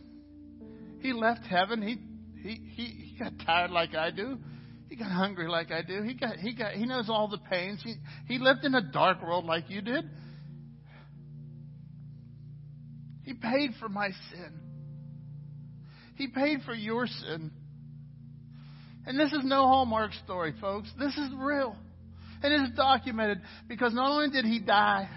He 1.01 1.13
left 1.13 1.45
heaven. 1.45 1.81
He, 1.81 1.97
he, 2.41 2.55
he, 2.75 2.83
he 2.83 3.15
got 3.19 3.33
tired 3.45 3.71
like 3.71 3.95
I 3.95 4.11
do. 4.11 4.37
He 4.89 4.95
got 4.95 5.11
hungry 5.11 5.47
like 5.47 5.71
I 5.71 5.81
do. 5.81 6.01
He 6.01 6.15
got, 6.15 6.37
he 6.37 6.55
got, 6.55 6.73
he 6.73 6.85
knows 6.85 7.09
all 7.09 7.27
the 7.27 7.37
pains. 7.37 7.81
He, 7.83 7.95
he 8.27 8.39
lived 8.39 8.65
in 8.65 8.73
a 8.73 8.81
dark 8.91 9.21
world 9.21 9.45
like 9.45 9.69
you 9.69 9.81
did. 9.81 10.05
He 13.23 13.33
paid 13.35 13.71
for 13.79 13.87
my 13.87 14.09
sin. 14.31 14.59
He 16.15 16.27
paid 16.27 16.61
for 16.65 16.73
your 16.73 17.05
sin. 17.05 17.51
And 19.05 19.19
this 19.19 19.31
is 19.31 19.41
no 19.43 19.67
Hallmark 19.67 20.11
story, 20.25 20.53
folks. 20.59 20.89
This 20.97 21.15
is 21.15 21.29
real. 21.37 21.75
And 22.41 22.53
it's 22.53 22.75
documented 22.75 23.41
because 23.67 23.93
not 23.93 24.09
only 24.09 24.29
did 24.29 24.45
he 24.45 24.59
die, 24.59 25.07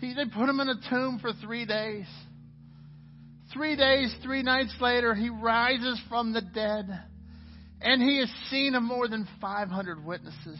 he, 0.00 0.14
they 0.14 0.24
put 0.26 0.48
him 0.48 0.60
in 0.60 0.68
a 0.68 0.74
tomb 0.88 1.18
for 1.20 1.32
three 1.42 1.64
days. 1.64 2.06
Three 3.52 3.76
days, 3.76 4.14
three 4.22 4.42
nights 4.42 4.74
later, 4.80 5.14
he 5.14 5.28
rises 5.28 6.00
from 6.08 6.32
the 6.32 6.40
dead. 6.40 6.88
And 7.80 8.02
he 8.02 8.18
is 8.18 8.30
seen 8.50 8.74
of 8.74 8.82
more 8.82 9.08
than 9.08 9.26
500 9.40 10.04
witnesses. 10.04 10.58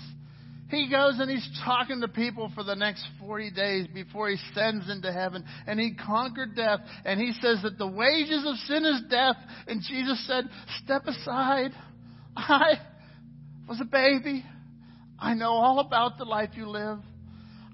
He 0.71 0.89
goes 0.89 1.19
and 1.19 1.29
he's 1.29 1.49
talking 1.65 2.01
to 2.01 2.09
people 2.09 2.51
for 2.55 2.63
the 2.63 2.77
next 2.77 3.05
40 3.19 3.51
days 3.51 3.87
before 3.93 4.31
he 4.31 4.37
sends 4.55 4.89
into 4.89 5.13
heaven. 5.13 5.45
And 5.67 5.79
he 5.79 5.95
conquered 5.95 6.55
death. 6.55 6.81
And 7.05 7.21
he 7.21 7.33
says 7.41 7.59
that 7.63 7.77
the 7.77 7.87
wages 7.87 8.45
of 8.47 8.57
sin 8.67 8.85
is 8.85 9.03
death. 9.11 9.37
And 9.67 9.83
Jesus 9.83 10.25
said, 10.27 10.45
Step 10.85 11.07
aside. 11.07 11.73
I 12.37 12.75
was 13.69 13.81
a 13.81 13.85
baby. 13.85 14.45
I 15.19 15.35
know 15.35 15.51
all 15.51 15.81
about 15.81 16.19
the 16.19 16.25
life 16.25 16.51
you 16.55 16.69
live. 16.69 16.99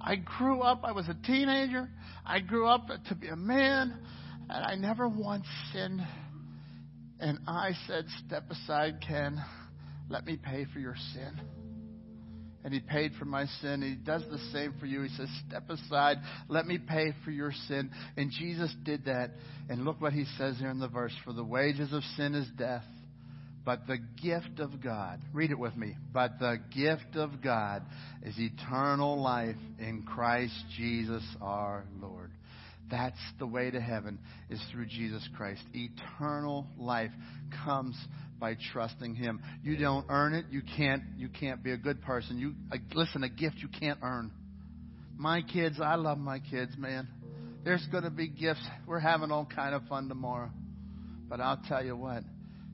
I 0.01 0.17
grew 0.17 0.61
up, 0.61 0.83
I 0.85 0.93
was 0.93 1.09
a 1.09 1.27
teenager. 1.27 1.89
I 2.25 2.41
grew 2.41 2.67
up 2.67 2.89
to 3.09 3.15
be 3.15 3.29
a 3.29 3.37
man. 3.37 3.99
And 4.49 4.65
I 4.65 4.75
never 4.77 5.09
once 5.09 5.47
sinned. 5.73 6.01
And 7.21 7.39
I 7.47 7.73
said, 7.87 8.05
Step 8.27 8.51
aside, 8.51 9.05
Ken. 9.07 9.43
Let 10.09 10.25
me 10.25 10.37
pay 10.37 10.67
for 10.73 10.79
your 10.79 10.97
sin 11.15 11.41
and 12.67 12.75
he 12.75 12.81
paid 12.81 13.13
for 13.17 13.27
my 13.27 13.47
sin. 13.63 13.81
He 13.81 13.95
does 13.95 14.25
the 14.29 14.41
same 14.53 14.75
for 14.81 14.87
you. 14.87 15.03
He 15.03 15.09
says, 15.11 15.29
Step 15.49 15.71
aside, 15.71 16.17
let 16.49 16.67
me 16.67 16.79
pay 16.79 17.15
for 17.25 17.31
your 17.31 17.53
sin. 17.69 17.93
And 18.17 18.33
Jesus 18.33 18.75
did 18.83 19.05
that. 19.05 19.31
And 19.69 19.85
look 19.85 20.01
what 20.01 20.13
he 20.13 20.25
says 20.37 20.57
here 20.59 20.71
in 20.71 20.81
the 20.81 20.89
verse 20.89 21.13
For 21.25 21.33
the 21.33 21.45
wages 21.45 21.93
of 21.93 22.03
sin 22.17 22.35
is 22.35 22.49
death, 22.59 22.83
but 23.65 23.87
the 23.87 23.99
gift 24.21 24.59
of 24.59 24.83
God, 24.83 25.21
read 25.33 25.53
it 25.53 25.59
with 25.61 25.77
me, 25.77 25.95
but 26.13 26.41
the 26.41 26.59
gift 26.75 27.15
of 27.15 27.41
God 27.41 27.85
is 28.25 28.35
eternal 28.37 29.23
life 29.23 29.55
in 29.79 30.03
Christ 30.03 30.65
Jesus 30.77 31.23
our 31.41 31.85
Lord. 32.01 32.33
That's 32.91 33.19
the 33.39 33.47
way 33.47 33.71
to 33.71 33.81
heaven 33.81 34.19
is 34.49 34.61
through 34.71 34.87
Jesus 34.87 35.27
Christ. 35.37 35.63
Eternal 35.75 36.67
life 36.79 37.11
comes 37.65 37.97
by 38.39 38.57
trusting 38.73 39.15
him. 39.15 39.41
You 39.63 39.77
don't 39.77 40.07
earn 40.09 40.35
it. 40.35 40.47
You 40.51 40.63
can't 40.77 41.03
you 41.17 41.29
can't 41.29 41.65
be 41.65 41.73
a 41.73 41.77
good 41.77 42.01
person. 42.03 42.39
You 42.39 42.55
listen, 42.95 43.25
a 43.25 43.29
gift 43.29 43.57
you 43.59 43.69
can't 43.69 43.99
earn. 44.03 44.31
My 45.17 45.43
kids, 45.43 45.81
I 45.83 45.97
love 45.97 46.19
my 46.19 46.39
kids, 46.39 46.73
man. 46.79 47.09
There's 47.65 47.85
going 47.91 48.05
to 48.05 48.11
be 48.11 48.29
gifts. 48.29 48.65
We're 48.87 49.01
having 49.01 49.33
all 49.33 49.47
kind 49.47 49.75
of 49.75 49.83
fun 49.89 50.09
tomorrow. 50.09 50.51
But 51.29 51.41
I'll 51.41 51.61
tell 51.69 51.85
you 51.85 51.97
what, 51.97 52.23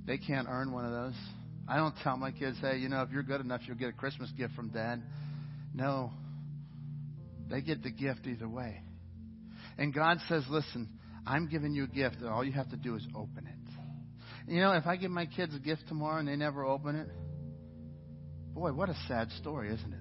they 0.06 0.18
can't 0.18 0.46
earn 0.50 0.72
one 0.72 0.84
of 0.84 0.92
those. 0.92 1.14
I 1.66 1.76
don't 1.76 1.94
tell 2.02 2.18
my 2.18 2.32
kids, 2.32 2.58
"Hey, 2.60 2.78
you 2.78 2.90
know, 2.90 3.00
if 3.02 3.10
you're 3.10 3.22
good 3.22 3.40
enough, 3.40 3.62
you'll 3.66 3.78
get 3.78 3.88
a 3.88 3.92
Christmas 3.92 4.30
gift 4.32 4.54
from 4.54 4.68
dad." 4.68 5.02
No. 5.74 6.12
They 7.48 7.62
get 7.62 7.82
the 7.82 7.90
gift 7.90 8.26
either 8.26 8.48
way. 8.48 8.82
And 9.78 9.94
God 9.94 10.18
says, 10.28 10.44
listen, 10.48 10.88
I'm 11.26 11.48
giving 11.48 11.72
you 11.72 11.84
a 11.84 11.88
gift, 11.88 12.16
and 12.16 12.28
all 12.28 12.44
you 12.44 12.52
have 12.52 12.70
to 12.70 12.76
do 12.76 12.96
is 12.96 13.06
open 13.14 13.46
it. 13.46 13.62
You 14.46 14.60
know, 14.60 14.72
if 14.72 14.86
I 14.86 14.96
give 14.96 15.10
my 15.10 15.26
kids 15.26 15.54
a 15.54 15.58
gift 15.58 15.82
tomorrow 15.88 16.18
and 16.18 16.26
they 16.26 16.36
never 16.36 16.64
open 16.64 16.96
it, 16.96 17.08
boy, 18.54 18.72
what 18.72 18.88
a 18.88 18.96
sad 19.06 19.30
story, 19.40 19.72
isn't 19.72 19.92
it? 19.92 20.00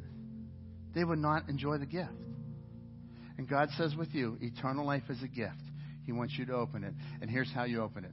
They 0.95 1.03
would 1.03 1.19
not 1.19 1.47
enjoy 1.47 1.77
the 1.77 1.85
gift. 1.85 2.09
And 3.37 3.47
God 3.47 3.69
says 3.77 3.95
with 3.95 4.09
you, 4.13 4.37
eternal 4.41 4.85
life 4.85 5.03
is 5.09 5.21
a 5.23 5.27
gift. 5.27 5.61
He 6.05 6.11
wants 6.11 6.33
you 6.37 6.45
to 6.47 6.53
open 6.53 6.83
it. 6.83 6.93
And 7.21 7.29
here's 7.29 7.51
how 7.53 7.63
you 7.63 7.81
open 7.81 8.03
it 8.03 8.11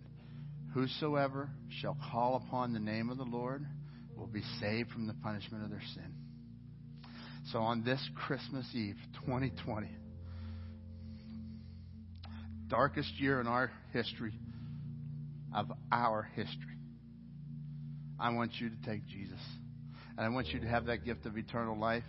Whosoever 0.74 1.51
shall 1.80 1.97
call 2.12 2.36
upon 2.36 2.72
the 2.72 2.78
name 2.78 3.10
of 3.10 3.16
the 3.16 3.24
Lord 3.24 3.66
will 4.16 4.26
be 4.26 4.43
saved 4.60 4.90
from 4.90 5.06
the 5.06 5.14
punishment 5.14 5.64
of 5.64 5.70
their 5.70 5.82
sin. 5.94 6.14
So 7.52 7.60
on 7.60 7.82
this 7.82 8.01
Christmas 8.14 8.66
Eve, 8.74 8.97
2020, 9.24 9.89
darkest 12.69 13.12
year 13.19 13.40
in 13.40 13.47
our 13.47 13.70
history, 13.93 14.35
of 15.55 15.70
our 15.90 16.28
history, 16.35 16.78
I 18.20 18.31
want 18.31 18.53
you 18.59 18.70
to 18.70 18.77
take 18.85 19.07
Jesus. 19.07 19.40
And 20.16 20.27
I 20.27 20.28
want 20.31 20.49
you 20.49 20.61
to 20.61 20.66
have 20.66 20.86
that 20.86 21.05
gift 21.05 21.27
of 21.27 21.39
eternal 21.39 21.78
life. 21.78 22.05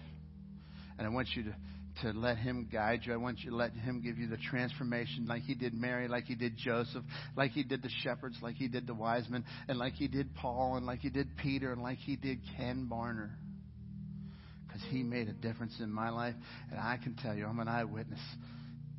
And 0.98 1.08
I 1.08 1.12
want 1.12 1.28
you 1.36 1.44
to, 1.44 1.56
to 2.02 2.18
let 2.18 2.38
Him 2.38 2.68
guide 2.72 3.02
you. 3.04 3.14
I 3.14 3.18
want 3.18 3.40
you 3.42 3.52
to 3.52 3.56
let 3.56 3.74
Him 3.74 4.02
give 4.02 4.18
you 4.18 4.28
the 4.28 4.38
transformation 4.50 5.28
like 5.28 5.44
He 5.44 5.54
did 5.54 5.74
Mary, 5.74 6.08
like 6.08 6.26
He 6.26 6.36
did 6.36 6.58
Joseph, 6.58 7.04
like 7.38 7.52
He 7.52 7.64
did 7.64 7.84
the 7.84 7.90
shepherds, 8.02 8.38
like 8.42 8.56
He 8.56 8.68
did 8.68 8.88
the 8.88 8.96
wise 8.96 9.30
men, 9.30 9.46
and 9.68 9.78
like 9.78 9.94
He 9.94 10.08
did 10.08 10.34
Paul, 10.36 10.76
and 10.76 10.86
like 10.86 11.00
He 11.00 11.10
did 11.10 11.38
Peter, 11.38 11.72
and 11.72 11.84
like 11.84 12.00
He 12.00 12.16
did 12.16 12.40
Ken 12.58 12.90
Barner. 12.92 13.30
Because 14.68 14.82
He 14.90 15.04
made 15.04 15.30
a 15.30 15.34
difference 15.34 15.76
in 15.80 15.92
my 15.92 16.10
life. 16.10 16.36
And 16.72 16.80
I 16.80 16.98
can 16.98 17.16
tell 17.16 17.36
you, 17.36 17.46
I'm 17.46 17.60
an 17.60 17.68
eyewitness 17.68 18.20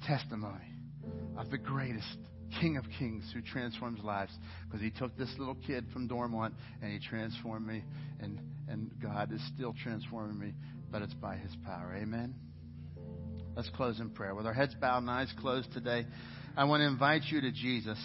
testimony 0.07 0.69
of 1.36 1.51
the 1.51 1.59
greatest 1.59 2.16
King 2.60 2.77
of 2.77 2.85
Kings 2.98 3.31
who 3.32 3.40
transforms 3.40 4.02
lives. 4.02 4.32
Because 4.66 4.81
he 4.81 4.90
took 4.90 5.16
this 5.16 5.31
little 5.39 5.56
kid 5.66 5.86
from 5.93 6.06
Dormont 6.06 6.55
and 6.82 6.93
he 6.93 6.98
transformed 6.98 7.66
me, 7.66 7.85
and, 8.20 8.40
and 8.68 8.90
God 9.02 9.32
is 9.32 9.40
still 9.55 9.74
transforming 9.82 10.39
me, 10.39 10.55
but 10.90 11.02
it's 11.02 11.14
by 11.14 11.36
his 11.36 11.55
power. 11.64 11.94
Amen? 11.97 12.35
Let's 13.56 13.70
close 13.70 14.01
in 14.01 14.10
prayer. 14.10 14.35
With 14.35 14.47
our 14.47 14.52
heads 14.52 14.74
bowed 14.81 14.98
and 14.98 15.10
eyes 15.10 15.32
closed 15.40 15.72
today, 15.72 16.06
I 16.56 16.64
want 16.64 16.81
to 16.81 16.86
invite 16.86 17.22
you 17.31 17.40
to 17.40 17.52
Jesus. 17.52 17.98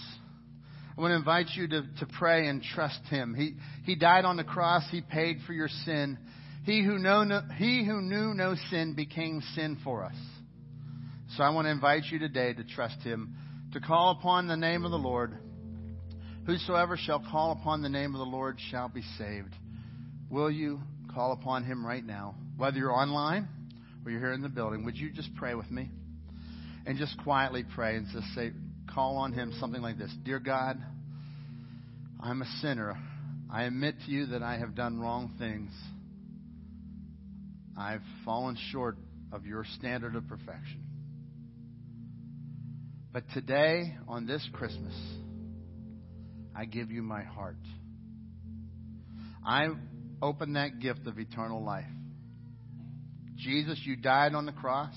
I 0.97 1.01
want 1.01 1.11
to 1.11 1.15
invite 1.15 1.47
you 1.55 1.67
to, 1.67 1.81
to 1.99 2.05
pray 2.17 2.47
and 2.47 2.63
trust 2.63 3.01
him. 3.09 3.35
He, 3.35 3.55
he 3.83 3.95
died 3.95 4.25
on 4.25 4.37
the 4.37 4.43
cross, 4.43 4.83
he 4.91 5.01
paid 5.01 5.37
for 5.45 5.53
your 5.53 5.67
sin. 5.85 6.17
He 6.63 6.83
who, 6.83 6.97
know 6.97 7.23
no, 7.23 7.41
he 7.57 7.85
who 7.85 8.01
knew 8.01 8.33
no 8.33 8.55
sin 8.69 8.95
became 8.95 9.41
sin 9.53 9.77
for 9.83 10.03
us. 10.03 10.15
So 11.35 11.43
I 11.43 11.49
want 11.49 11.65
to 11.65 11.71
invite 11.71 12.03
you 12.11 12.17
today 12.17 12.53
to 12.53 12.63
trust 12.63 13.01
him, 13.01 13.35
to 13.73 13.81
call 13.81 14.11
upon 14.11 14.47
the 14.47 14.55
name 14.55 14.85
of 14.85 14.91
the 14.91 14.97
Lord. 14.97 15.37
Whosoever 16.45 16.95
shall 16.95 17.19
call 17.29 17.51
upon 17.51 17.81
the 17.81 17.89
name 17.89 18.15
of 18.15 18.19
the 18.19 18.25
Lord 18.25 18.57
shall 18.71 18.87
be 18.87 19.01
saved. 19.17 19.53
Will 20.29 20.49
you 20.49 20.79
call 21.13 21.33
upon 21.33 21.65
him 21.65 21.85
right 21.85 22.05
now? 22.05 22.35
Whether 22.55 22.77
you're 22.77 22.93
online 22.93 23.49
or 24.05 24.11
you're 24.11 24.21
here 24.21 24.31
in 24.31 24.43
the 24.43 24.49
building, 24.49 24.85
would 24.85 24.95
you 24.95 25.11
just 25.11 25.35
pray 25.35 25.55
with 25.55 25.69
me? 25.69 25.91
And 26.85 26.97
just 26.97 27.21
quietly 27.21 27.65
pray 27.75 27.97
and 27.97 28.07
just 28.13 28.27
say, 28.33 28.53
call 28.93 29.17
on 29.17 29.33
him 29.33 29.51
something 29.59 29.81
like 29.81 29.97
this 29.97 30.13
Dear 30.23 30.39
God, 30.39 30.81
I'm 32.21 32.41
a 32.43 32.47
sinner. 32.61 32.95
I 33.51 33.63
admit 33.63 33.95
to 34.05 34.11
you 34.11 34.27
that 34.27 34.41
I 34.41 34.57
have 34.57 34.73
done 34.73 35.01
wrong 35.01 35.33
things. 35.37 35.71
I've 37.77 38.03
fallen 38.23 38.57
short 38.71 38.95
of 39.33 39.45
your 39.45 39.65
standard 39.77 40.15
of 40.15 40.29
perfection. 40.29 40.84
But 43.15 43.23
today, 43.33 43.95
on 44.09 44.27
this 44.27 44.45
Christmas, 44.51 44.93
I 46.53 46.65
give 46.65 46.91
you 46.91 47.01
my 47.01 47.23
heart. 47.23 47.55
I 49.41 49.69
open 50.21 50.51
that 50.55 50.81
gift 50.81 51.07
of 51.07 51.17
eternal 51.17 51.63
life. 51.63 51.85
Jesus, 53.37 53.79
you 53.85 53.95
died 53.95 54.35
on 54.35 54.45
the 54.45 54.51
cross. 54.51 54.93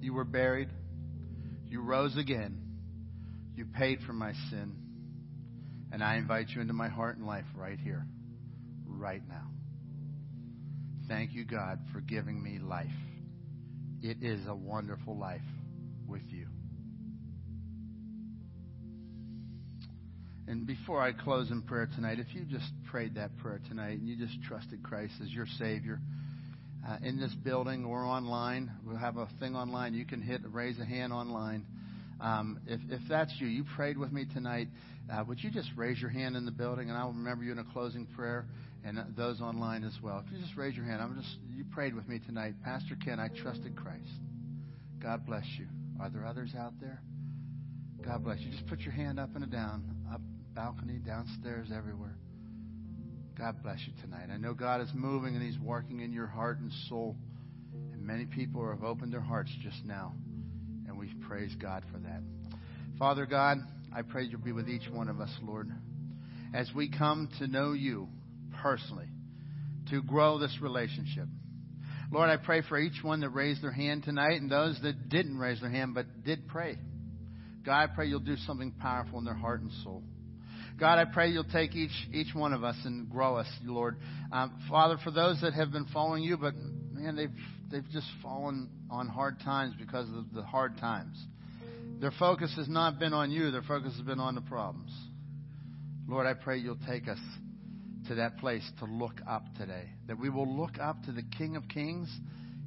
You 0.00 0.12
were 0.14 0.24
buried. 0.24 0.68
You 1.68 1.82
rose 1.82 2.16
again. 2.16 2.60
You 3.54 3.66
paid 3.66 4.00
for 4.04 4.12
my 4.12 4.32
sin. 4.50 4.74
And 5.92 6.02
I 6.02 6.16
invite 6.16 6.48
you 6.48 6.60
into 6.60 6.74
my 6.74 6.88
heart 6.88 7.16
and 7.16 7.28
life 7.28 7.46
right 7.54 7.78
here, 7.78 8.04
right 8.88 9.22
now. 9.28 9.52
Thank 11.06 11.32
you, 11.32 11.44
God, 11.44 11.78
for 11.92 12.00
giving 12.00 12.42
me 12.42 12.58
life. 12.58 12.88
It 14.02 14.16
is 14.20 14.44
a 14.48 14.54
wonderful 14.56 15.16
life 15.16 15.42
with 16.08 16.22
you. 16.26 16.48
And 20.48 20.66
before 20.66 21.02
I 21.02 21.12
close 21.12 21.50
in 21.50 21.62
prayer 21.62 21.88
tonight, 21.94 22.20
if 22.20 22.32
you 22.32 22.42
just 22.44 22.70
prayed 22.88 23.16
that 23.16 23.36
prayer 23.38 23.60
tonight 23.68 23.98
and 23.98 24.08
you 24.08 24.16
just 24.16 24.40
trusted 24.44 24.82
Christ 24.82 25.14
as 25.20 25.28
your 25.30 25.46
Savior 25.58 25.98
uh, 26.88 26.98
in 27.02 27.18
this 27.18 27.34
building 27.44 27.84
or 27.84 28.04
online, 28.04 28.70
we'll 28.86 28.96
have 28.96 29.16
a 29.16 29.28
thing 29.40 29.56
online. 29.56 29.92
You 29.92 30.04
can 30.04 30.22
hit 30.22 30.42
raise 30.44 30.78
a 30.78 30.84
hand 30.84 31.12
online. 31.12 31.66
Um, 32.20 32.60
if, 32.66 32.80
if 32.88 33.00
that's 33.08 33.32
you, 33.38 33.48
you 33.48 33.64
prayed 33.74 33.98
with 33.98 34.12
me 34.12 34.24
tonight, 34.32 34.68
uh, 35.12 35.24
would 35.26 35.42
you 35.42 35.50
just 35.50 35.68
raise 35.76 36.00
your 36.00 36.10
hand 36.10 36.36
in 36.36 36.44
the 36.46 36.52
building 36.52 36.90
and 36.90 36.96
I'll 36.96 37.12
remember 37.12 37.42
you 37.44 37.50
in 37.50 37.58
a 37.58 37.66
closing 37.72 38.06
prayer 38.06 38.46
and 38.84 38.98
those 39.16 39.40
online 39.40 39.82
as 39.82 39.94
well. 40.00 40.22
If 40.24 40.32
you 40.32 40.38
just 40.38 40.56
raise 40.56 40.76
your 40.76 40.84
hand, 40.84 41.02
I'm 41.02 41.16
just, 41.20 41.36
you 41.56 41.64
prayed 41.74 41.94
with 41.94 42.08
me 42.08 42.20
tonight. 42.24 42.54
Pastor 42.64 42.96
Ken, 43.04 43.18
I 43.18 43.28
trusted 43.42 43.74
Christ. 43.74 44.08
God 45.02 45.26
bless 45.26 45.44
you. 45.58 45.66
Are 46.00 46.08
there 46.08 46.24
others 46.24 46.52
out 46.56 46.72
there? 46.80 47.00
God 48.04 48.22
bless 48.22 48.38
you. 48.40 48.52
Just 48.52 48.66
put 48.68 48.80
your 48.80 48.92
hand 48.92 49.18
up 49.18 49.34
and 49.34 49.50
down, 49.50 49.95
balcony, 50.56 50.94
downstairs, 50.94 51.68
everywhere. 51.72 52.16
God 53.38 53.62
bless 53.62 53.78
you 53.86 53.92
tonight. 54.00 54.32
I 54.32 54.38
know 54.38 54.54
God 54.54 54.80
is 54.80 54.88
moving 54.94 55.36
and 55.36 55.44
He's 55.44 55.58
working 55.60 56.00
in 56.00 56.14
your 56.14 56.26
heart 56.26 56.58
and 56.58 56.72
soul. 56.88 57.14
And 57.92 58.02
many 58.02 58.24
people 58.24 58.66
have 58.70 58.82
opened 58.82 59.12
their 59.12 59.20
hearts 59.20 59.50
just 59.62 59.84
now. 59.84 60.14
And 60.88 60.98
we 60.98 61.12
praise 61.28 61.54
God 61.60 61.84
for 61.92 61.98
that. 61.98 62.22
Father 62.98 63.26
God, 63.26 63.58
I 63.94 64.00
pray 64.00 64.24
you'll 64.24 64.40
be 64.40 64.52
with 64.52 64.66
each 64.66 64.88
one 64.90 65.10
of 65.10 65.20
us, 65.20 65.28
Lord, 65.42 65.70
as 66.54 66.70
we 66.74 66.90
come 66.90 67.28
to 67.38 67.46
know 67.46 67.74
you 67.74 68.08
personally, 68.62 69.08
to 69.90 70.02
grow 70.02 70.38
this 70.38 70.56
relationship. 70.62 71.26
Lord, 72.10 72.30
I 72.30 72.38
pray 72.38 72.62
for 72.66 72.78
each 72.78 73.02
one 73.02 73.20
that 73.20 73.28
raised 73.30 73.62
their 73.62 73.72
hand 73.72 74.04
tonight 74.04 74.40
and 74.40 74.50
those 74.50 74.78
that 74.82 75.10
didn't 75.10 75.36
raise 75.36 75.60
their 75.60 75.70
hand 75.70 75.94
but 75.94 76.24
did 76.24 76.48
pray. 76.48 76.78
God, 77.66 77.82
I 77.82 77.86
pray 77.94 78.06
you'll 78.06 78.20
do 78.20 78.36
something 78.46 78.72
powerful 78.80 79.18
in 79.18 79.26
their 79.26 79.34
heart 79.34 79.60
and 79.60 79.70
soul. 79.84 80.02
God, 80.78 80.98
I 80.98 81.06
pray 81.06 81.30
you'll 81.30 81.44
take 81.44 81.74
each 81.74 81.90
each 82.12 82.34
one 82.34 82.52
of 82.52 82.62
us 82.62 82.76
and 82.84 83.08
grow 83.08 83.36
us, 83.36 83.46
Lord. 83.64 83.96
Um, 84.30 84.52
Father, 84.68 84.98
for 85.02 85.10
those 85.10 85.40
that 85.40 85.54
have 85.54 85.72
been 85.72 85.86
following 85.86 86.22
you, 86.22 86.36
but 86.36 86.54
man, 86.92 87.16
they've 87.16 87.30
they've 87.70 87.90
just 87.90 88.06
fallen 88.22 88.68
on 88.90 89.08
hard 89.08 89.40
times 89.40 89.74
because 89.78 90.06
of 90.14 90.32
the 90.34 90.42
hard 90.42 90.76
times. 90.78 91.16
Their 91.98 92.12
focus 92.18 92.52
has 92.56 92.68
not 92.68 92.98
been 92.98 93.14
on 93.14 93.30
you. 93.30 93.50
Their 93.50 93.62
focus 93.62 93.94
has 93.96 94.04
been 94.04 94.20
on 94.20 94.34
the 94.34 94.42
problems. 94.42 94.92
Lord, 96.06 96.26
I 96.26 96.34
pray 96.34 96.58
you'll 96.58 96.78
take 96.86 97.08
us 97.08 97.18
to 98.08 98.16
that 98.16 98.38
place 98.38 98.62
to 98.80 98.84
look 98.84 99.20
up 99.26 99.44
today. 99.58 99.88
That 100.06 100.18
we 100.18 100.28
will 100.28 100.46
look 100.46 100.78
up 100.78 101.02
to 101.04 101.12
the 101.12 101.22
King 101.38 101.56
of 101.56 101.66
Kings 101.68 102.10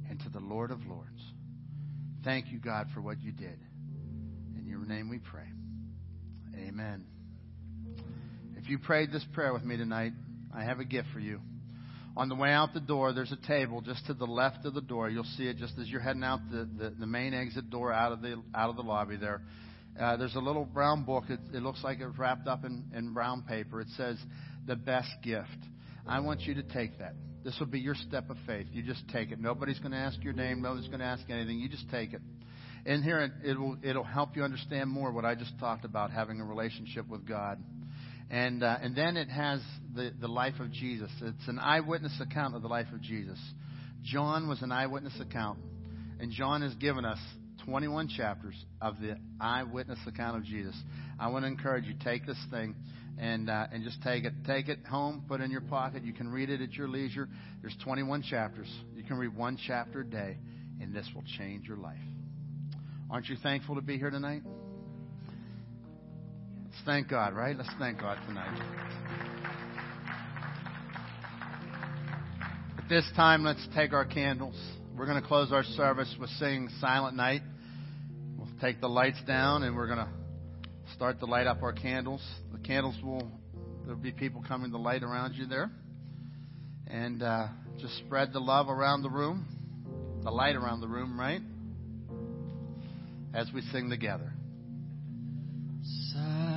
and 0.08 0.18
to 0.20 0.28
the 0.30 0.40
Lord 0.40 0.72
of 0.72 0.84
Lords. 0.84 1.22
Thank 2.24 2.50
you, 2.50 2.58
God, 2.58 2.88
for 2.92 3.00
what 3.00 3.22
you 3.22 3.30
did. 3.30 3.58
In 4.58 4.66
your 4.66 4.84
name 4.84 5.08
we 5.08 5.18
pray. 5.18 5.46
Amen. 6.56 7.04
You 8.70 8.78
prayed 8.78 9.10
this 9.10 9.24
prayer 9.32 9.52
with 9.52 9.64
me 9.64 9.76
tonight, 9.76 10.12
I 10.54 10.62
have 10.62 10.78
a 10.78 10.84
gift 10.84 11.08
for 11.12 11.18
you. 11.18 11.40
On 12.16 12.28
the 12.28 12.36
way 12.36 12.52
out 12.52 12.72
the 12.72 12.78
door, 12.78 13.12
there's 13.12 13.32
a 13.32 13.46
table 13.48 13.80
just 13.80 14.06
to 14.06 14.14
the 14.14 14.26
left 14.26 14.64
of 14.64 14.74
the 14.74 14.80
door. 14.80 15.10
You'll 15.10 15.24
see 15.24 15.48
it 15.48 15.56
just 15.56 15.72
as 15.80 15.88
you're 15.88 16.00
heading 16.00 16.22
out 16.22 16.38
the, 16.52 16.68
the, 16.78 16.90
the 16.90 17.06
main 17.06 17.34
exit 17.34 17.68
door 17.68 17.92
out 17.92 18.12
of 18.12 18.22
the 18.22 18.40
out 18.54 18.70
of 18.70 18.76
the 18.76 18.82
lobby 18.82 19.16
there. 19.16 19.42
Uh, 19.98 20.16
there's 20.18 20.36
a 20.36 20.40
little 20.40 20.64
brown 20.64 21.02
book. 21.02 21.24
It, 21.28 21.40
it 21.52 21.62
looks 21.62 21.82
like 21.82 21.98
it's 21.98 22.16
wrapped 22.16 22.46
up 22.46 22.64
in, 22.64 22.84
in 22.94 23.12
brown 23.12 23.42
paper. 23.42 23.80
It 23.80 23.88
says, 23.96 24.18
The 24.68 24.76
Best 24.76 25.10
Gift. 25.24 25.48
I 26.06 26.20
want 26.20 26.42
you 26.42 26.54
to 26.54 26.62
take 26.62 27.00
that. 27.00 27.14
This 27.42 27.56
will 27.58 27.66
be 27.66 27.80
your 27.80 27.96
step 27.96 28.30
of 28.30 28.36
faith. 28.46 28.68
You 28.70 28.84
just 28.84 29.02
take 29.08 29.32
it. 29.32 29.40
Nobody's 29.40 29.80
going 29.80 29.90
to 29.90 29.98
ask 29.98 30.22
your 30.22 30.32
name. 30.32 30.62
Nobody's 30.62 30.86
going 30.86 31.00
to 31.00 31.06
ask 31.06 31.28
anything. 31.28 31.58
You 31.58 31.68
just 31.68 31.90
take 31.90 32.12
it. 32.12 32.22
In 32.86 33.02
here, 33.02 33.18
it, 33.18 33.32
it'll, 33.44 33.78
it'll 33.82 34.04
help 34.04 34.36
you 34.36 34.44
understand 34.44 34.90
more 34.90 35.10
what 35.10 35.24
I 35.24 35.34
just 35.34 35.58
talked 35.58 35.84
about, 35.84 36.12
having 36.12 36.40
a 36.40 36.44
relationship 36.44 37.08
with 37.08 37.26
God. 37.26 37.58
And, 38.30 38.62
uh, 38.62 38.78
and 38.80 38.94
then 38.94 39.16
it 39.16 39.28
has 39.28 39.60
the, 39.94 40.12
the 40.20 40.28
life 40.28 40.60
of 40.60 40.70
Jesus. 40.70 41.10
It's 41.20 41.48
an 41.48 41.58
eyewitness 41.58 42.16
account 42.20 42.54
of 42.54 42.62
the 42.62 42.68
life 42.68 42.86
of 42.94 43.02
Jesus. 43.02 43.38
John 44.04 44.48
was 44.48 44.62
an 44.62 44.70
eyewitness 44.70 45.18
account. 45.20 45.58
And 46.20 46.30
John 46.30 46.62
has 46.62 46.74
given 46.74 47.04
us 47.04 47.18
21 47.64 48.08
chapters 48.08 48.54
of 48.80 49.00
the 49.00 49.16
eyewitness 49.40 49.98
account 50.06 50.36
of 50.36 50.44
Jesus. 50.44 50.76
I 51.18 51.28
want 51.28 51.44
to 51.44 51.48
encourage 51.48 51.86
you, 51.86 51.94
take 52.04 52.24
this 52.26 52.38
thing 52.50 52.74
and, 53.18 53.50
uh, 53.50 53.66
and 53.72 53.82
just 53.84 54.02
take 54.02 54.24
it. 54.24 54.32
Take 54.46 54.68
it 54.68 54.86
home, 54.86 55.24
put 55.28 55.40
it 55.40 55.44
in 55.44 55.50
your 55.50 55.60
pocket. 55.60 56.04
You 56.04 56.12
can 56.12 56.28
read 56.28 56.50
it 56.50 56.60
at 56.60 56.72
your 56.72 56.88
leisure. 56.88 57.28
There's 57.60 57.76
21 57.84 58.22
chapters. 58.22 58.68
You 58.94 59.02
can 59.02 59.16
read 59.16 59.36
one 59.36 59.58
chapter 59.66 60.00
a 60.00 60.06
day, 60.06 60.38
and 60.80 60.94
this 60.94 61.08
will 61.14 61.24
change 61.38 61.66
your 61.66 61.76
life. 61.76 61.98
Aren't 63.10 63.28
you 63.28 63.36
thankful 63.42 63.74
to 63.74 63.82
be 63.82 63.98
here 63.98 64.10
tonight? 64.10 64.42
Let's 66.80 66.88
thank 66.88 67.08
God, 67.08 67.34
right? 67.34 67.54
Let's 67.54 67.68
thank 67.78 68.00
God 68.00 68.16
tonight. 68.26 68.58
At 72.78 72.88
this 72.88 73.04
time, 73.14 73.44
let's 73.44 73.66
take 73.74 73.92
our 73.92 74.06
candles. 74.06 74.58
We're 74.96 75.04
going 75.04 75.20
to 75.20 75.28
close 75.28 75.52
our 75.52 75.62
service 75.62 76.16
with 76.18 76.30
singing 76.38 76.70
Silent 76.80 77.18
Night. 77.18 77.42
We'll 78.38 78.48
take 78.62 78.80
the 78.80 78.88
lights 78.88 79.18
down 79.26 79.62
and 79.62 79.76
we're 79.76 79.88
going 79.88 79.98
to 79.98 80.08
start 80.94 81.20
to 81.20 81.26
light 81.26 81.46
up 81.46 81.62
our 81.62 81.74
candles. 81.74 82.26
The 82.50 82.60
candles 82.60 82.96
will, 83.02 83.30
there'll 83.84 84.00
be 84.00 84.12
people 84.12 84.42
coming 84.48 84.70
to 84.70 84.78
light 84.78 85.02
around 85.02 85.34
you 85.34 85.44
there. 85.44 85.70
And 86.86 87.22
uh, 87.22 87.48
just 87.78 87.94
spread 87.98 88.32
the 88.32 88.40
love 88.40 88.70
around 88.70 89.02
the 89.02 89.10
room, 89.10 89.44
the 90.24 90.30
light 90.30 90.56
around 90.56 90.80
the 90.80 90.88
room, 90.88 91.20
right? 91.20 91.42
As 93.34 93.48
we 93.52 93.60
sing 93.70 93.90
together. 93.90 94.32
Silent 96.14 96.49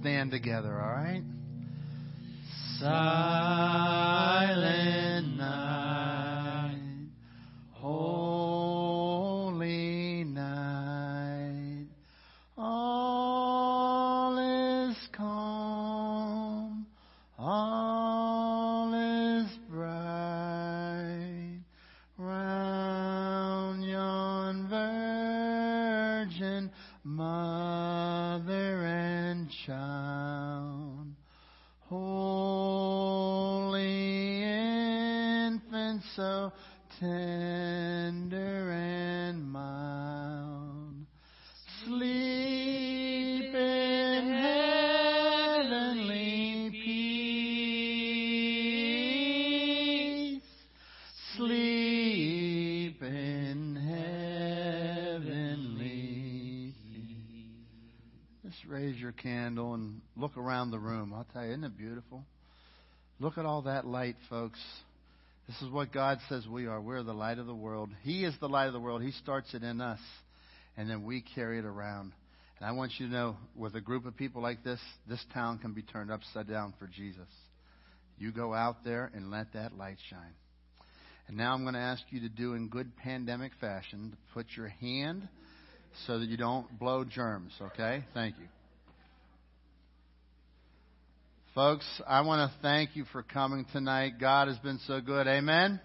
Stand 0.00 0.30
together, 0.30 0.80
all 0.80 0.92
right? 0.92 1.22
Silent 2.78 3.67
Look 63.38 63.46
at 63.46 63.50
all 63.50 63.62
that 63.62 63.86
light, 63.86 64.16
folks. 64.28 64.58
This 65.46 65.62
is 65.62 65.70
what 65.70 65.92
God 65.92 66.18
says 66.28 66.44
we 66.48 66.66
are. 66.66 66.80
We're 66.80 67.04
the 67.04 67.12
light 67.12 67.38
of 67.38 67.46
the 67.46 67.54
world. 67.54 67.88
He 68.02 68.24
is 68.24 68.34
the 68.40 68.48
light 68.48 68.66
of 68.66 68.72
the 68.72 68.80
world. 68.80 69.00
He 69.00 69.12
starts 69.12 69.54
it 69.54 69.62
in 69.62 69.80
us, 69.80 70.00
and 70.76 70.90
then 70.90 71.04
we 71.04 71.22
carry 71.36 71.60
it 71.60 71.64
around. 71.64 72.14
And 72.58 72.68
I 72.68 72.72
want 72.72 72.94
you 72.98 73.06
to 73.06 73.12
know, 73.12 73.36
with 73.54 73.76
a 73.76 73.80
group 73.80 74.06
of 74.06 74.16
people 74.16 74.42
like 74.42 74.64
this, 74.64 74.80
this 75.08 75.24
town 75.32 75.58
can 75.58 75.72
be 75.72 75.82
turned 75.82 76.10
upside 76.10 76.48
down 76.48 76.74
for 76.80 76.88
Jesus. 76.88 77.28
You 78.18 78.32
go 78.32 78.52
out 78.54 78.82
there 78.84 79.08
and 79.14 79.30
let 79.30 79.52
that 79.52 79.78
light 79.78 79.98
shine. 80.10 80.34
And 81.28 81.36
now 81.36 81.54
I'm 81.54 81.62
going 81.62 81.74
to 81.74 81.80
ask 81.80 82.02
you 82.10 82.22
to 82.22 82.28
do 82.28 82.54
in 82.54 82.66
good 82.66 82.96
pandemic 82.96 83.52
fashion 83.60 84.10
to 84.10 84.34
put 84.34 84.46
your 84.56 84.66
hand 84.66 85.28
so 86.08 86.18
that 86.18 86.28
you 86.28 86.36
don't 86.36 86.76
blow 86.80 87.04
germs, 87.04 87.52
okay? 87.62 88.02
Thank 88.14 88.36
you. 88.40 88.46
Folks, 91.58 91.86
I 92.06 92.20
want 92.20 92.48
to 92.48 92.56
thank 92.62 92.94
you 92.94 93.04
for 93.10 93.24
coming 93.24 93.66
tonight. 93.72 94.20
God 94.20 94.46
has 94.46 94.56
been 94.58 94.78
so 94.86 95.00
good. 95.00 95.26
Amen. 95.26 95.80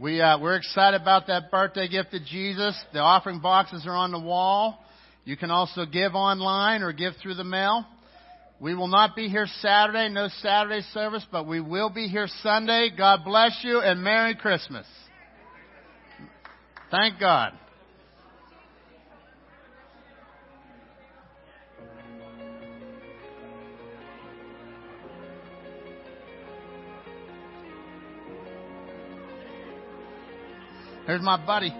We 0.00 0.22
uh, 0.22 0.40
we're 0.40 0.56
excited 0.56 0.98
about 0.98 1.26
that 1.26 1.50
birthday 1.50 1.88
gift 1.88 2.12
to 2.12 2.24
Jesus. 2.24 2.74
The 2.94 3.00
offering 3.00 3.40
boxes 3.40 3.84
are 3.86 3.94
on 3.94 4.12
the 4.12 4.18
wall. 4.18 4.82
You 5.26 5.36
can 5.36 5.50
also 5.50 5.84
give 5.84 6.14
online 6.14 6.80
or 6.80 6.94
give 6.94 7.12
through 7.22 7.34
the 7.34 7.44
mail. 7.44 7.84
We 8.58 8.74
will 8.74 8.88
not 8.88 9.14
be 9.14 9.28
here 9.28 9.46
Saturday, 9.60 10.08
no 10.08 10.28
Saturday 10.40 10.80
service, 10.94 11.26
but 11.30 11.46
we 11.46 11.60
will 11.60 11.90
be 11.90 12.08
here 12.08 12.26
Sunday. 12.42 12.88
God 12.96 13.26
bless 13.26 13.60
you 13.62 13.80
and 13.80 14.02
Merry 14.02 14.34
Christmas. 14.34 14.86
Thank 16.90 17.20
God. 17.20 17.52
Here's 31.06 31.22
my 31.22 31.36
buddy. 31.36 31.72